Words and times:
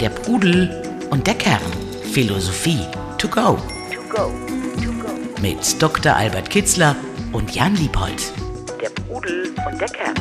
Der 0.00 0.10
Pudel 0.10 0.82
und 1.10 1.26
der 1.26 1.34
Kern. 1.34 1.60
Philosophie 2.12 2.80
to 3.18 3.28
go. 3.28 3.58
Mit 5.40 5.82
Dr. 5.82 6.14
Albert 6.14 6.50
Kitzler 6.50 6.96
und 7.32 7.54
Jan 7.54 7.74
Liebold. 7.76 8.32
Der 8.80 8.90
Pudel 8.90 9.54
und 9.66 9.80
der 9.80 9.88
Kern. 9.88 10.14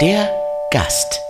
Der 0.00 0.30
Gast. 0.70 1.20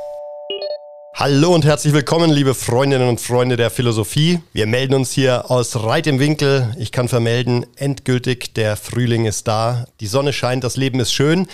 Hallo 1.14 1.54
und 1.54 1.64
herzlich 1.64 1.92
willkommen, 1.92 2.30
liebe 2.30 2.54
Freundinnen 2.54 3.08
und 3.08 3.20
Freunde 3.20 3.56
der 3.56 3.70
Philosophie. 3.70 4.40
Wir 4.52 4.66
melden 4.66 4.94
uns 4.94 5.10
hier 5.10 5.50
aus 5.50 5.74
Reit 5.82 6.06
im 6.06 6.20
Winkel. 6.20 6.74
Ich 6.78 6.92
kann 6.92 7.08
vermelden, 7.08 7.66
endgültig, 7.76 8.54
der 8.54 8.76
Frühling 8.76 9.24
ist 9.24 9.48
da. 9.48 9.86
Die 10.00 10.06
Sonne 10.06 10.32
scheint, 10.32 10.62
das 10.62 10.76
Leben 10.76 11.00
ist 11.00 11.12
schön. 11.12 11.48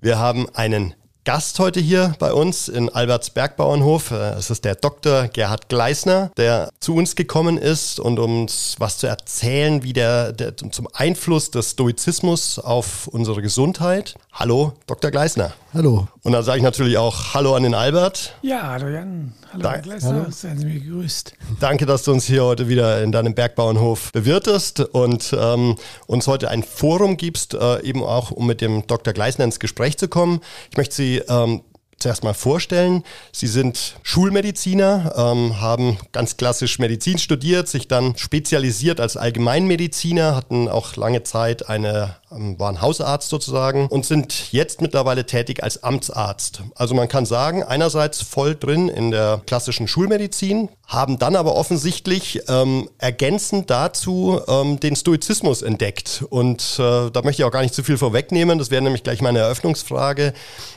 Wir 0.00 0.18
haben 0.18 0.48
einen 0.54 0.94
Gast 1.24 1.58
heute 1.58 1.80
hier 1.80 2.14
bei 2.18 2.34
uns 2.34 2.68
in 2.68 2.90
Alberts 2.90 3.30
Bergbauernhof. 3.30 4.10
Äh, 4.10 4.34
es 4.34 4.50
ist 4.50 4.62
der 4.66 4.74
Dr. 4.74 5.28
Gerhard 5.28 5.70
Gleisner, 5.70 6.30
der 6.36 6.68
zu 6.80 6.94
uns 6.94 7.16
gekommen 7.16 7.56
ist 7.56 7.98
und 7.98 8.18
uns 8.18 8.76
was 8.78 8.98
zu 8.98 9.06
erzählen, 9.06 9.82
wie 9.82 9.94
der, 9.94 10.34
der 10.34 10.54
zum 10.54 10.86
Einfluss 10.92 11.50
des 11.50 11.70
Stoizismus 11.70 12.58
auf 12.58 13.06
unsere 13.06 13.40
Gesundheit. 13.40 14.16
Hallo, 14.34 14.74
Dr. 14.86 15.10
Gleisner. 15.10 15.54
Hallo. 15.74 16.06
Und 16.22 16.30
dann 16.32 16.44
sage 16.44 16.58
ich 16.58 16.62
natürlich 16.62 16.96
auch 16.98 17.34
Hallo 17.34 17.56
an 17.56 17.64
den 17.64 17.74
Albert. 17.74 18.36
Ja, 18.42 18.62
hallo 18.68 18.86
Jan. 18.88 19.32
Hallo, 19.52 19.62
Da- 19.62 19.72
Herr 19.72 19.78
Gleiser. 19.82 20.26
Seien 20.30 20.56
Sie 20.58 20.66
mir 20.66 20.78
gegrüßt. 20.78 21.34
Danke, 21.58 21.84
dass 21.84 22.04
du 22.04 22.12
uns 22.12 22.24
hier 22.26 22.44
heute 22.44 22.68
wieder 22.68 23.02
in 23.02 23.10
deinem 23.10 23.34
Bergbauernhof 23.34 24.12
bewirtest 24.12 24.80
und 24.80 25.34
ähm, 25.36 25.74
uns 26.06 26.28
heute 26.28 26.48
ein 26.48 26.62
Forum 26.62 27.16
gibst, 27.16 27.54
äh, 27.54 27.80
eben 27.82 28.04
auch 28.04 28.30
um 28.30 28.46
mit 28.46 28.60
dem 28.60 28.86
Dr. 28.86 29.12
Gleisner 29.12 29.44
ins 29.46 29.58
Gespräch 29.58 29.98
zu 29.98 30.06
kommen. 30.06 30.40
Ich 30.70 30.76
möchte 30.76 30.94
Sie 30.94 31.16
ähm, 31.28 31.62
zuerst 31.98 32.24
mal 32.24 32.34
vorstellen. 32.34 33.04
Sie 33.32 33.46
sind 33.46 33.96
Schulmediziner, 34.02 35.14
ähm, 35.16 35.60
haben 35.60 35.98
ganz 36.12 36.36
klassisch 36.36 36.78
Medizin 36.78 37.18
studiert, 37.18 37.68
sich 37.68 37.88
dann 37.88 38.16
spezialisiert 38.16 39.00
als 39.00 39.16
Allgemeinmediziner, 39.16 40.36
hatten 40.36 40.68
auch 40.68 40.96
lange 40.96 41.22
Zeit 41.22 41.68
eine, 41.68 42.16
ähm, 42.30 42.58
waren 42.58 42.80
Hausarzt 42.80 43.28
sozusagen 43.28 43.86
und 43.88 44.04
sind 44.04 44.52
jetzt 44.52 44.80
mittlerweile 44.80 45.26
tätig 45.26 45.62
als 45.62 45.82
Amtsarzt. 45.82 46.62
Also 46.74 46.94
man 46.94 47.08
kann 47.08 47.26
sagen, 47.26 47.62
einerseits 47.62 48.22
voll 48.22 48.54
drin 48.54 48.88
in 48.88 49.10
der 49.10 49.42
klassischen 49.46 49.88
Schulmedizin, 49.88 50.68
haben 50.86 51.18
dann 51.18 51.34
aber 51.36 51.54
offensichtlich 51.56 52.42
ähm, 52.48 52.90
ergänzend 52.98 53.70
dazu 53.70 54.40
ähm, 54.46 54.78
den 54.80 54.96
Stoizismus 54.96 55.62
entdeckt. 55.62 56.24
Und 56.28 56.78
äh, 56.78 57.10
da 57.10 57.22
möchte 57.22 57.42
ich 57.42 57.44
auch 57.44 57.50
gar 57.50 57.62
nicht 57.62 57.74
zu 57.74 57.82
viel 57.82 57.96
vorwegnehmen. 57.96 58.58
Das 58.58 58.70
wäre 58.70 58.82
nämlich 58.82 59.02
gleich 59.02 59.22
meine 59.22 59.38
Eröffnungsfrage. 59.38 60.34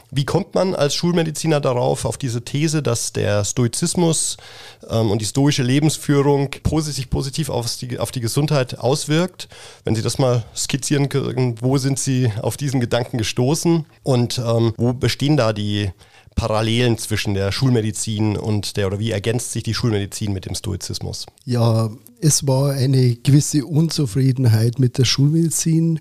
Wie 0.09 0.25
kommt 0.25 0.55
man 0.55 0.73
als 0.73 0.95
Schulmediziner 0.95 1.59
darauf, 1.59 2.05
auf 2.05 2.17
diese 2.17 2.43
These, 2.43 2.81
dass 2.81 3.11
der 3.11 3.43
Stoizismus 3.43 4.37
ähm, 4.89 5.11
und 5.11 5.21
die 5.21 5.25
stoische 5.25 5.63
Lebensführung 5.63 6.47
posi- 6.63 6.93
sich 6.93 7.09
positiv 7.09 7.49
auf 7.49 7.75
die, 7.75 7.99
auf 7.99 8.11
die 8.11 8.21
Gesundheit 8.21 8.79
auswirkt? 8.79 9.49
Wenn 9.83 9.95
Sie 9.95 10.01
das 10.01 10.17
mal 10.17 10.45
skizzieren 10.55 11.09
können, 11.09 11.55
wo 11.61 11.77
sind 11.77 11.99
Sie 11.99 12.31
auf 12.41 12.55
diesen 12.55 12.79
Gedanken 12.79 13.17
gestoßen 13.17 13.85
und 14.03 14.37
ähm, 14.37 14.73
wo 14.77 14.93
bestehen 14.93 15.35
da 15.35 15.51
die 15.51 15.91
Parallelen 16.35 16.97
zwischen 16.99 17.33
der 17.33 17.51
Schulmedizin 17.51 18.37
und 18.37 18.77
der, 18.77 18.87
oder 18.87 18.99
wie 18.99 19.11
ergänzt 19.11 19.51
sich 19.51 19.63
die 19.63 19.73
Schulmedizin 19.73 20.31
mit 20.31 20.45
dem 20.45 20.55
Stoizismus? 20.55 21.25
Ja, 21.45 21.89
es 22.21 22.47
war 22.47 22.73
eine 22.73 23.15
gewisse 23.15 23.65
Unzufriedenheit 23.65 24.79
mit 24.79 24.99
der 24.99 25.05
Schulmedizin, 25.05 25.99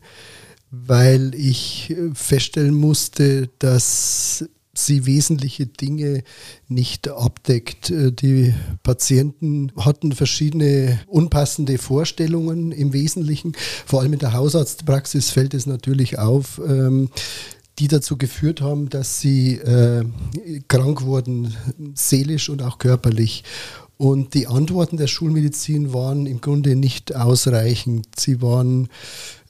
weil 0.87 1.35
ich 1.35 1.91
äh, 1.91 2.11
feststellen 2.15 2.75
musste, 2.75 3.49
dass 3.59 4.45
sie 4.75 5.07
wesentliche 5.07 5.67
Dinge 5.67 6.23
nicht 6.69 7.09
abdeckt. 7.09 7.91
Äh, 7.91 8.13
Die 8.13 8.55
Patienten 8.83 9.73
hatten 9.77 10.13
verschiedene 10.13 11.01
unpassende 11.07 11.79
Vorstellungen 11.79 12.73
im 12.73 12.93
Wesentlichen. 12.93 13.53
Vor 13.87 14.01
allem 14.01 14.13
in 14.13 14.19
der 14.19 14.33
Hausarztpraxis 14.33 15.31
fällt 15.31 15.55
es 15.55 15.67
natürlich 15.67 16.19
auf. 16.19 16.61
ähm, 16.67 17.11
die 17.79 17.89
dazu 17.89 18.17
geführt 18.17 18.61
haben, 18.61 18.89
dass 18.89 19.21
sie 19.21 19.57
äh, 19.57 20.05
krank 20.69 21.03
wurden, 21.03 21.55
seelisch 21.95 22.49
und 22.49 22.63
auch 22.63 22.79
körperlich. 22.79 23.45
Und 23.99 24.35
die 24.35 24.47
Antworten 24.47 24.99
der 24.99 25.07
Schulmedizin 25.07 25.93
waren 25.95 26.27
im 26.27 26.41
Grunde 26.41 26.77
nicht 26.77 27.17
ausreichend. 27.17 28.07
Sie 28.19 28.43
waren 28.43 28.89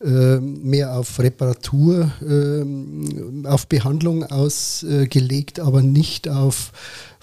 mehr 0.05 0.97
auf 0.97 1.19
Reparatur, 1.19 2.11
äh, 2.21 3.47
auf 3.49 3.67
Behandlung 3.67 4.25
ausgelegt, 4.25 5.61
aber 5.61 5.83
nicht 5.83 6.29
auf 6.29 6.73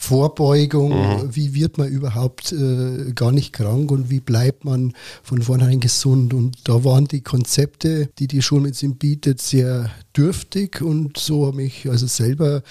Vorbeugung. 0.04 1.34
Wie 1.34 1.54
wird 1.54 1.78
man 1.78 1.88
überhaupt 1.88 2.52
äh, 2.52 3.14
gar 3.14 3.32
nicht 3.32 3.54
krank 3.54 3.90
und 3.90 4.10
wie 4.10 4.20
bleibt 4.20 4.66
man 4.66 4.94
von 5.24 5.42
vornherein 5.42 5.80
gesund? 5.80 6.34
Und 6.34 6.68
da 6.68 6.84
waren 6.84 7.06
die 7.06 7.22
Konzepte, 7.22 8.10
die 8.20 8.28
die 8.28 8.42
Schulmedizin 8.42 8.96
bietet, 8.96 9.42
sehr 9.42 9.90
dürftig 10.16 10.82
und 10.82 11.18
so 11.18 11.48
habe 11.48 11.64
ich 11.64 11.90
also 11.90 12.08
selber 12.08 12.64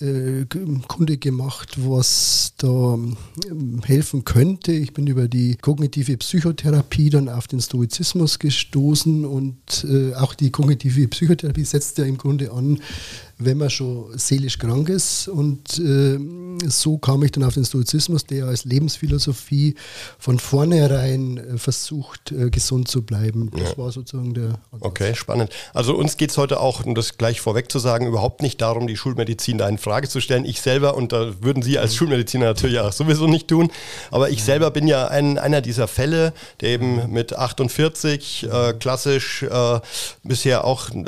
äh, 0.00 0.44
Kunde 0.88 1.16
gemacht, 1.16 1.76
was 1.78 2.54
da 2.58 2.94
ähm, 3.48 3.82
helfen 3.84 4.24
könnte. 4.24 4.72
Ich 4.72 4.92
bin 4.92 5.06
über 5.06 5.28
die 5.28 5.56
kognitive 5.56 6.16
Psychotherapie 6.16 7.10
dann 7.10 7.28
auf 7.28 7.46
den 7.46 7.60
Stoizismus 7.60 8.38
gestoßen 8.38 9.24
und 9.24 9.41
äh, 9.84 10.14
auch 10.14 10.34
die 10.34 10.50
kognitive 10.50 11.08
Psychotherapie 11.08 11.64
setzt 11.64 11.98
ja 11.98 12.04
im 12.04 12.18
Grunde 12.18 12.52
an, 12.52 12.80
wenn 13.44 13.58
man 13.58 13.70
schon 13.70 14.16
seelisch 14.18 14.58
krank 14.58 14.88
ist. 14.88 15.28
Und 15.28 15.78
äh, 15.78 16.18
so 16.68 16.98
kam 16.98 17.22
ich 17.22 17.32
dann 17.32 17.44
auf 17.44 17.54
den 17.54 17.64
Stoizismus, 17.64 18.24
der 18.26 18.46
als 18.46 18.64
Lebensphilosophie 18.64 19.74
von 20.18 20.38
vornherein 20.38 21.38
äh, 21.38 21.58
versucht, 21.58 22.32
äh, 22.32 22.50
gesund 22.50 22.88
zu 22.88 23.02
bleiben. 23.02 23.50
Das 23.56 23.76
war 23.78 23.90
sozusagen 23.92 24.34
der 24.34 24.58
Ansatz. 24.70 24.80
Okay, 24.80 25.14
spannend. 25.14 25.50
Also 25.74 25.94
uns 25.94 26.16
geht 26.16 26.30
es 26.30 26.38
heute 26.38 26.60
auch, 26.60 26.84
um 26.84 26.94
das 26.94 27.18
gleich 27.18 27.40
vorweg 27.40 27.70
zu 27.70 27.78
sagen, 27.78 28.06
überhaupt 28.06 28.42
nicht 28.42 28.60
darum, 28.60 28.86
die 28.86 28.96
Schulmedizin 28.96 29.58
da 29.58 29.68
in 29.68 29.78
Frage 29.78 30.08
zu 30.08 30.20
stellen. 30.20 30.44
Ich 30.44 30.60
selber, 30.60 30.94
und 30.96 31.12
da 31.12 31.42
würden 31.42 31.62
Sie 31.62 31.78
als 31.78 31.94
Schulmediziner 31.94 32.46
natürlich 32.46 32.78
auch 32.78 32.92
sowieso 32.92 33.26
nicht 33.26 33.48
tun, 33.48 33.70
aber 34.10 34.30
ich 34.30 34.44
selber 34.44 34.70
bin 34.70 34.86
ja 34.86 35.08
ein, 35.08 35.38
einer 35.38 35.60
dieser 35.60 35.88
Fälle, 35.88 36.32
der 36.60 36.70
eben 36.70 37.12
mit 37.12 37.36
48 37.36 38.48
äh, 38.50 38.72
klassisch 38.74 39.42
äh, 39.42 39.80
bisher 40.22 40.64
auch 40.64 40.90
äh, 40.90 41.04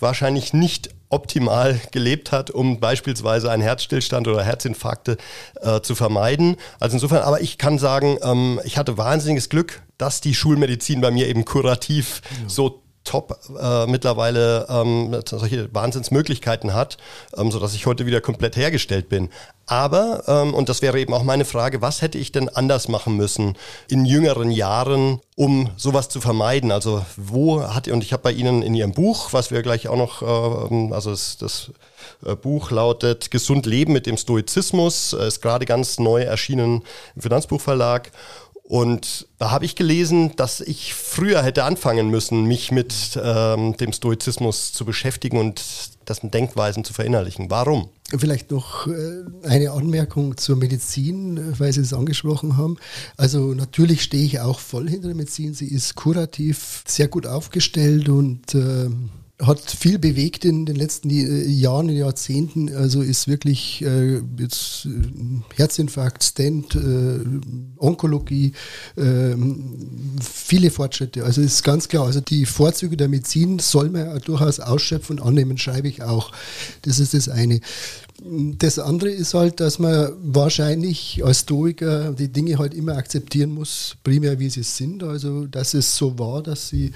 wahrscheinlich 0.00 0.52
nicht 0.52 0.90
optimal 1.08 1.80
gelebt 1.92 2.32
hat, 2.32 2.50
um 2.50 2.80
beispielsweise 2.80 3.50
einen 3.50 3.62
Herzstillstand 3.62 4.26
oder 4.28 4.42
Herzinfarkte 4.42 5.16
äh, 5.60 5.80
zu 5.80 5.94
vermeiden. 5.94 6.56
Also 6.80 6.96
insofern, 6.96 7.22
aber 7.22 7.40
ich 7.40 7.58
kann 7.58 7.78
sagen, 7.78 8.18
ähm, 8.22 8.60
ich 8.64 8.78
hatte 8.78 8.98
wahnsinniges 8.98 9.48
Glück, 9.48 9.82
dass 9.98 10.20
die 10.20 10.34
Schulmedizin 10.34 11.00
bei 11.00 11.10
mir 11.10 11.28
eben 11.28 11.44
kurativ 11.44 12.22
so 12.46 12.82
top 13.06 13.38
äh, 13.58 13.86
mittlerweile 13.86 14.66
ähm, 14.68 15.16
solche 15.24 15.72
Wahnsinnsmöglichkeiten 15.74 16.74
hat, 16.74 16.98
ähm, 17.36 17.50
sodass 17.50 17.74
ich 17.74 17.86
heute 17.86 18.04
wieder 18.04 18.20
komplett 18.20 18.56
hergestellt 18.56 19.08
bin. 19.08 19.30
Aber, 19.66 20.22
ähm, 20.28 20.54
und 20.54 20.68
das 20.68 20.80
wäre 20.80 21.00
eben 21.00 21.12
auch 21.12 21.24
meine 21.24 21.44
Frage, 21.44 21.82
was 21.82 22.00
hätte 22.00 22.18
ich 22.18 22.30
denn 22.30 22.48
anders 22.48 22.86
machen 22.88 23.16
müssen 23.16 23.56
in 23.88 24.04
jüngeren 24.04 24.52
Jahren, 24.52 25.20
um 25.34 25.70
sowas 25.76 26.08
zu 26.08 26.20
vermeiden? 26.20 26.70
Also 26.70 27.04
wo 27.16 27.62
hat 27.62 27.88
und 27.88 28.04
ich 28.04 28.12
habe 28.12 28.22
bei 28.22 28.32
Ihnen 28.32 28.62
in 28.62 28.74
Ihrem 28.74 28.92
Buch, 28.92 29.32
was 29.32 29.50
wir 29.50 29.62
gleich 29.62 29.88
auch 29.88 29.96
noch, 29.96 30.22
ähm, 30.70 30.92
also 30.92 31.10
das, 31.10 31.38
das 31.38 31.70
äh, 32.24 32.36
Buch 32.36 32.70
lautet 32.70 33.30
Gesund 33.30 33.66
Leben 33.66 33.92
mit 33.92 34.06
dem 34.06 34.16
Stoizismus, 34.16 35.12
äh, 35.12 35.26
ist 35.26 35.42
gerade 35.42 35.66
ganz 35.66 35.98
neu 35.98 36.22
erschienen 36.22 36.82
im 37.16 37.22
Finanzbuchverlag. 37.22 38.12
Und 38.68 39.28
da 39.38 39.52
habe 39.52 39.64
ich 39.64 39.76
gelesen, 39.76 40.34
dass 40.34 40.60
ich 40.60 40.92
früher 40.92 41.40
hätte 41.42 41.62
anfangen 41.62 42.10
müssen, 42.10 42.46
mich 42.46 42.72
mit 42.72 43.16
ähm, 43.22 43.76
dem 43.76 43.92
Stoizismus 43.92 44.72
zu 44.72 44.84
beschäftigen 44.84 45.38
und 45.38 45.62
dessen 46.08 46.32
Denkweisen 46.32 46.82
zu 46.82 46.92
verinnerlichen. 46.92 47.48
Warum? 47.48 47.88
Vielleicht 48.16 48.50
noch 48.50 48.88
äh, 48.88 49.22
eine 49.44 49.70
Anmerkung 49.70 50.36
zur 50.36 50.56
Medizin, 50.56 51.36
äh, 51.36 51.60
weil 51.60 51.72
Sie 51.72 51.80
es 51.80 51.92
angesprochen 51.92 52.56
haben. 52.56 52.76
Also 53.16 53.54
natürlich 53.54 54.02
stehe 54.02 54.24
ich 54.24 54.40
auch 54.40 54.58
voll 54.58 54.88
hinter 54.88 55.08
der 55.08 55.16
Medizin. 55.16 55.54
Sie 55.54 55.68
ist 55.68 55.94
kurativ 55.94 56.82
sehr 56.88 57.06
gut 57.06 57.28
aufgestellt 57.28 58.08
und 58.08 58.52
äh, 58.52 58.88
hat 59.38 59.60
viel 59.70 59.98
bewegt 59.98 60.46
in 60.46 60.64
den 60.64 60.76
letzten 60.76 61.10
äh, 61.10 61.44
Jahren, 61.46 61.90
Jahrzehnten. 61.90 62.74
Also 62.74 63.02
ist 63.02 63.28
wirklich 63.28 63.82
äh, 63.82 64.20
jetzt 64.38 64.86
äh, 64.86 64.90
Herzinfarkt, 65.56 66.24
Stent, 66.24 66.74
äh, 66.74 67.18
Onkologie, 67.76 68.52
äh, 68.96 69.34
viele 70.20 70.70
Fortschritte. 70.70 71.24
Also 71.24 71.42
ist 71.42 71.62
ganz 71.62 71.88
klar, 71.88 72.06
also 72.06 72.20
die 72.20 72.46
Vorzüge 72.46 72.96
der 72.96 73.08
Medizin 73.08 73.58
soll 73.58 73.90
man 73.90 74.18
durchaus 74.20 74.58
ausschöpfen 74.58 75.18
und 75.18 75.26
annehmen, 75.26 75.58
schreibe 75.58 75.88
ich 75.88 76.02
auch. 76.02 76.32
Das 76.82 76.98
ist 76.98 77.12
das 77.12 77.28
eine. 77.28 77.60
Das 78.58 78.78
andere 78.78 79.10
ist 79.10 79.34
halt, 79.34 79.60
dass 79.60 79.78
man 79.78 80.10
wahrscheinlich 80.22 81.22
als 81.22 81.40
Stoiker 81.40 82.12
die 82.12 82.32
Dinge 82.32 82.58
halt 82.58 82.72
immer 82.72 82.96
akzeptieren 82.96 83.50
muss, 83.50 83.96
primär 84.02 84.38
wie 84.38 84.48
sie 84.48 84.62
sind. 84.62 85.02
Also, 85.02 85.46
dass 85.46 85.74
es 85.74 85.94
so 85.94 86.18
war, 86.18 86.42
dass 86.42 86.70
sie 86.70 86.92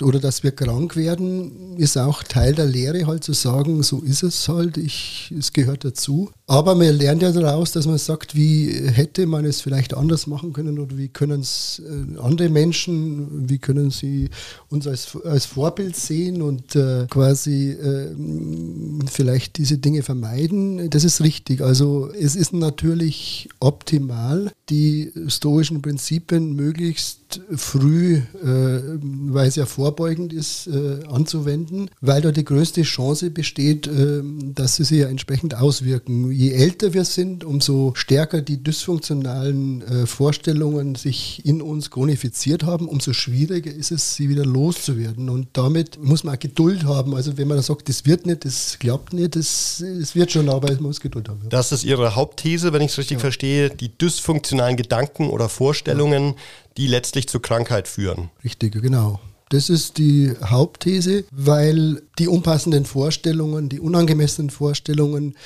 oder 0.00 0.18
dass 0.18 0.42
wir 0.42 0.52
krank 0.52 0.96
werden, 0.96 1.76
ist 1.82 1.98
auch 1.98 2.22
Teil 2.22 2.54
der 2.54 2.66
Lehre 2.66 3.06
halt 3.08 3.24
zu 3.24 3.32
sagen, 3.32 3.82
so 3.82 4.00
ist 4.02 4.22
es 4.22 4.48
halt, 4.48 4.76
ich, 4.76 5.34
es 5.36 5.52
gehört 5.52 5.84
dazu. 5.84 6.30
Aber 6.46 6.76
man 6.76 6.94
lernt 6.96 7.22
ja 7.22 7.32
daraus, 7.32 7.72
dass 7.72 7.86
man 7.86 7.98
sagt, 7.98 8.36
wie 8.36 8.70
hätte 8.70 9.26
man 9.26 9.44
es 9.44 9.60
vielleicht 9.60 9.94
anders 9.94 10.28
machen 10.28 10.52
können 10.52 10.78
oder 10.78 10.96
wie 10.96 11.08
können 11.08 11.40
es 11.40 11.82
äh, 11.84 12.18
andere 12.20 12.50
Menschen, 12.50 13.48
wie 13.48 13.58
können 13.58 13.90
sie 13.90 14.30
uns 14.68 14.86
als, 14.86 15.16
als 15.24 15.46
Vorbild 15.46 15.96
sehen 15.96 16.40
und 16.40 16.76
äh, 16.76 17.06
quasi 17.10 17.70
äh, 17.70 18.14
vielleicht 19.10 19.58
diese 19.58 19.78
Dinge 19.78 20.02
vermeiden. 20.02 20.88
Das 20.90 21.02
ist 21.02 21.20
richtig. 21.20 21.62
Also 21.62 22.10
es 22.12 22.36
ist 22.36 22.52
natürlich 22.52 23.48
optimal, 23.58 24.52
die 24.70 25.10
stoischen 25.26 25.82
Prinzipien 25.82 26.54
möglichst 26.54 27.40
früh, 27.56 28.16
äh, 28.16 28.80
weil 29.02 29.48
es 29.48 29.56
ja 29.56 29.66
vorbeugend 29.66 30.32
ist, 30.32 30.66
äh, 30.66 30.98
anzuwenden, 31.72 31.90
weil 32.00 32.20
da 32.22 32.30
die 32.30 32.44
größte 32.44 32.82
Chance 32.82 33.30
besteht, 33.30 33.86
äh, 33.86 34.22
dass 34.54 34.76
sie 34.76 34.84
sich 34.84 35.00
ja 35.00 35.08
entsprechend 35.08 35.54
auswirken 35.54 36.30
je 36.30 36.52
älter 36.52 36.92
wir 36.94 37.04
sind, 37.04 37.44
umso 37.44 37.92
stärker 37.94 38.42
die 38.42 38.62
dysfunktionalen 38.62 39.82
äh, 39.82 40.06
Vorstellungen 40.06 40.94
sich 40.94 41.44
in 41.44 41.62
uns 41.62 41.90
chronifiziert 41.90 42.64
haben, 42.64 42.88
umso 42.88 43.12
schwieriger 43.12 43.72
ist 43.72 43.90
es, 43.90 44.14
sie 44.14 44.28
wieder 44.28 44.44
loszuwerden. 44.44 45.28
Und 45.28 45.48
damit 45.54 46.02
muss 46.02 46.24
man 46.24 46.36
auch 46.36 46.38
Geduld 46.38 46.84
haben. 46.84 47.14
Also 47.14 47.36
wenn 47.36 47.48
man 47.48 47.60
sagt, 47.62 47.88
das 47.88 48.04
wird 48.06 48.26
nicht, 48.26 48.44
das 48.44 48.78
klappt 48.78 49.12
nicht, 49.12 49.36
das, 49.36 49.82
das 49.98 50.14
wird 50.14 50.32
schon, 50.32 50.48
aber 50.48 50.72
man 50.72 50.82
muss 50.82 51.00
Geduld 51.00 51.28
haben. 51.28 51.40
Das 51.48 51.72
ist 51.72 51.84
Ihre 51.84 52.14
Hauptthese, 52.14 52.72
wenn 52.72 52.82
ich 52.82 52.92
es 52.92 52.98
richtig 52.98 53.16
ja. 53.16 53.20
verstehe, 53.20 53.70
die 53.70 53.96
dysfunktionalen 53.96 54.76
Gedanken 54.76 55.28
oder 55.28 55.48
Vorstellungen, 55.48 56.34
die 56.76 56.86
letztlich 56.86 57.28
zur 57.28 57.42
Krankheit 57.42 57.88
führen. 57.88 58.30
Richtig, 58.44 58.72
genau. 58.72 59.20
Das 59.52 59.68
ist 59.68 59.98
die 59.98 60.32
Hauptthese, 60.42 61.24
weil 61.30 62.00
die 62.18 62.26
unpassenden 62.26 62.86
Vorstellungen, 62.86 63.68
die 63.68 63.80
unangemessenen 63.80 64.48
Vorstellungen 64.48 65.36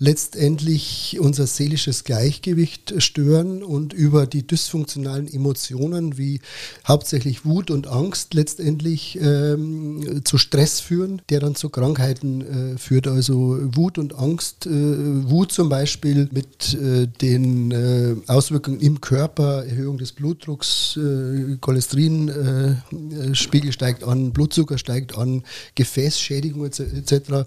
letztendlich 0.00 1.18
unser 1.20 1.46
seelisches 1.46 2.04
Gleichgewicht 2.04 2.94
stören 3.02 3.62
und 3.62 3.92
über 3.92 4.26
die 4.26 4.46
dysfunktionalen 4.46 5.30
Emotionen 5.30 6.16
wie 6.16 6.40
hauptsächlich 6.88 7.44
Wut 7.44 7.70
und 7.70 7.86
Angst 7.86 8.32
letztendlich 8.32 9.18
ähm, 9.20 10.22
zu 10.24 10.38
Stress 10.38 10.80
führen, 10.80 11.20
der 11.28 11.40
dann 11.40 11.54
zu 11.54 11.68
Krankheiten 11.68 12.74
äh, 12.74 12.78
führt. 12.78 13.08
Also 13.08 13.58
Wut 13.76 13.98
und 13.98 14.18
Angst, 14.18 14.64
äh, 14.64 14.70
Wut 14.70 15.52
zum 15.52 15.68
Beispiel 15.68 16.30
mit 16.32 16.72
äh, 16.74 17.06
den 17.06 17.70
äh, 17.70 18.16
Auswirkungen 18.26 18.80
im 18.80 19.02
Körper, 19.02 19.66
Erhöhung 19.66 19.98
des 19.98 20.12
Blutdrucks, 20.12 20.96
äh, 20.96 21.56
Cholesterinspiegel 21.60 23.68
äh, 23.68 23.72
steigt 23.72 24.04
an, 24.04 24.32
Blutzucker 24.32 24.78
steigt 24.78 25.18
an, 25.18 25.42
Gefäßschädigung 25.74 26.64
etc 26.64 27.44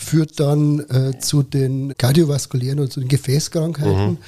führt 0.00 0.40
dann 0.40 0.80
äh, 0.88 1.18
zu 1.18 1.42
den 1.42 1.94
kardiovaskulären 1.96 2.80
oder 2.80 2.90
zu 2.90 3.00
den 3.00 3.08
Gefäßkrankheiten. 3.08 4.12
Mhm. 4.12 4.18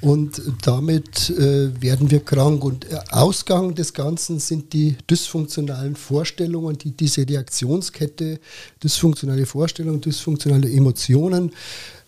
Und 0.00 0.40
damit 0.62 1.30
äh, 1.30 1.82
werden 1.82 2.10
wir 2.10 2.20
krank. 2.20 2.64
Und 2.64 2.84
äh, 2.84 2.98
Ausgang 3.10 3.74
des 3.74 3.92
Ganzen 3.92 4.38
sind 4.38 4.72
die 4.72 4.96
dysfunktionalen 5.10 5.96
Vorstellungen, 5.96 6.78
die 6.78 6.92
diese 6.92 7.28
Reaktionskette, 7.28 8.38
dysfunktionale 8.82 9.46
Vorstellungen, 9.46 10.00
dysfunktionale 10.00 10.70
Emotionen, 10.70 11.52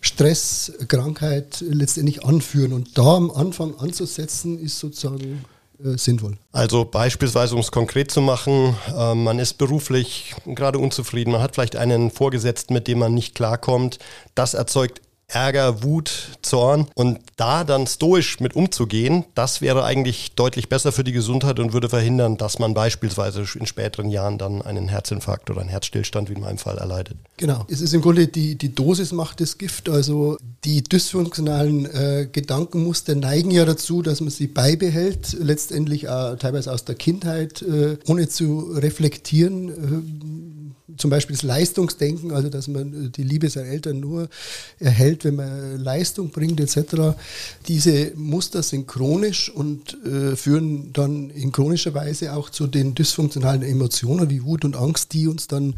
Stress, 0.00 0.72
Krankheit 0.86 1.64
letztendlich 1.68 2.24
anführen. 2.24 2.72
Und 2.72 2.96
da 2.96 3.16
am 3.16 3.32
Anfang 3.32 3.74
anzusetzen, 3.78 4.60
ist 4.60 4.78
sozusagen 4.78 5.44
sinnvoll. 5.78 6.36
Also 6.52 6.84
beispielsweise, 6.84 7.54
um 7.54 7.60
es 7.60 7.70
konkret 7.70 8.10
zu 8.10 8.20
machen, 8.20 8.76
äh, 8.96 9.14
man 9.14 9.38
ist 9.38 9.54
beruflich 9.54 10.34
gerade 10.46 10.78
unzufrieden, 10.78 11.32
man 11.32 11.42
hat 11.42 11.54
vielleicht 11.54 11.76
einen 11.76 12.10
Vorgesetzten, 12.10 12.74
mit 12.74 12.88
dem 12.88 12.98
man 12.98 13.14
nicht 13.14 13.34
klarkommt. 13.34 13.98
Das 14.34 14.54
erzeugt 14.54 15.00
Ärger, 15.30 15.82
Wut, 15.82 16.38
Zorn 16.40 16.86
und 16.94 17.18
da 17.36 17.62
dann 17.62 17.86
stoisch 17.86 18.40
mit 18.40 18.56
umzugehen, 18.56 19.26
das 19.34 19.60
wäre 19.60 19.84
eigentlich 19.84 20.32
deutlich 20.34 20.70
besser 20.70 20.90
für 20.90 21.04
die 21.04 21.12
Gesundheit 21.12 21.60
und 21.60 21.74
würde 21.74 21.90
verhindern, 21.90 22.38
dass 22.38 22.58
man 22.58 22.72
beispielsweise 22.72 23.44
in 23.58 23.66
späteren 23.66 24.08
Jahren 24.08 24.38
dann 24.38 24.62
einen 24.62 24.88
Herzinfarkt 24.88 25.50
oder 25.50 25.60
einen 25.60 25.68
Herzstillstand 25.68 26.30
wie 26.30 26.34
in 26.34 26.40
meinem 26.40 26.56
Fall 26.56 26.78
erleidet. 26.78 27.18
Genau, 27.36 27.66
es 27.68 27.82
ist 27.82 27.92
im 27.92 28.00
Grunde 28.00 28.26
die, 28.26 28.54
die 28.54 28.74
Dosis 28.74 29.12
macht 29.12 29.42
das 29.42 29.58
Gift, 29.58 29.90
also 29.90 30.38
die 30.64 30.82
dysfunktionalen 30.82 31.84
äh, 31.84 32.28
Gedankenmuster 32.32 33.14
neigen 33.14 33.50
ja 33.50 33.66
dazu, 33.66 34.00
dass 34.00 34.22
man 34.22 34.30
sie 34.30 34.46
beibehält, 34.46 35.36
letztendlich 35.38 36.08
auch 36.08 36.36
teilweise 36.36 36.72
aus 36.72 36.86
der 36.86 36.94
Kindheit, 36.94 37.60
äh, 37.60 37.98
ohne 38.06 38.28
zu 38.28 38.72
reflektieren. 38.74 40.57
Zum 40.96 41.10
Beispiel 41.10 41.36
das 41.36 41.42
Leistungsdenken, 41.42 42.32
also 42.32 42.48
dass 42.48 42.68
man 42.68 43.06
äh, 43.06 43.08
die 43.10 43.22
Liebe 43.22 43.50
seiner 43.50 43.68
Eltern 43.68 44.00
nur 44.00 44.28
erhält, 44.78 45.24
wenn 45.24 45.36
man 45.36 45.78
Leistung 45.78 46.30
bringt 46.30 46.60
etc. 46.60 47.16
Diese 47.66 48.12
Muster 48.14 48.62
sind 48.62 48.88
chronisch 48.88 49.50
und 49.50 49.96
äh, 50.04 50.36
führen 50.36 50.92
dann 50.92 51.30
in 51.30 51.52
chronischer 51.52 51.94
Weise 51.94 52.32
auch 52.34 52.50
zu 52.50 52.66
den 52.66 52.94
dysfunktionalen 52.94 53.62
Emotionen 53.62 54.30
wie 54.30 54.44
Wut 54.44 54.64
und 54.64 54.76
Angst, 54.76 55.12
die 55.12 55.28
uns 55.28 55.46
dann 55.46 55.74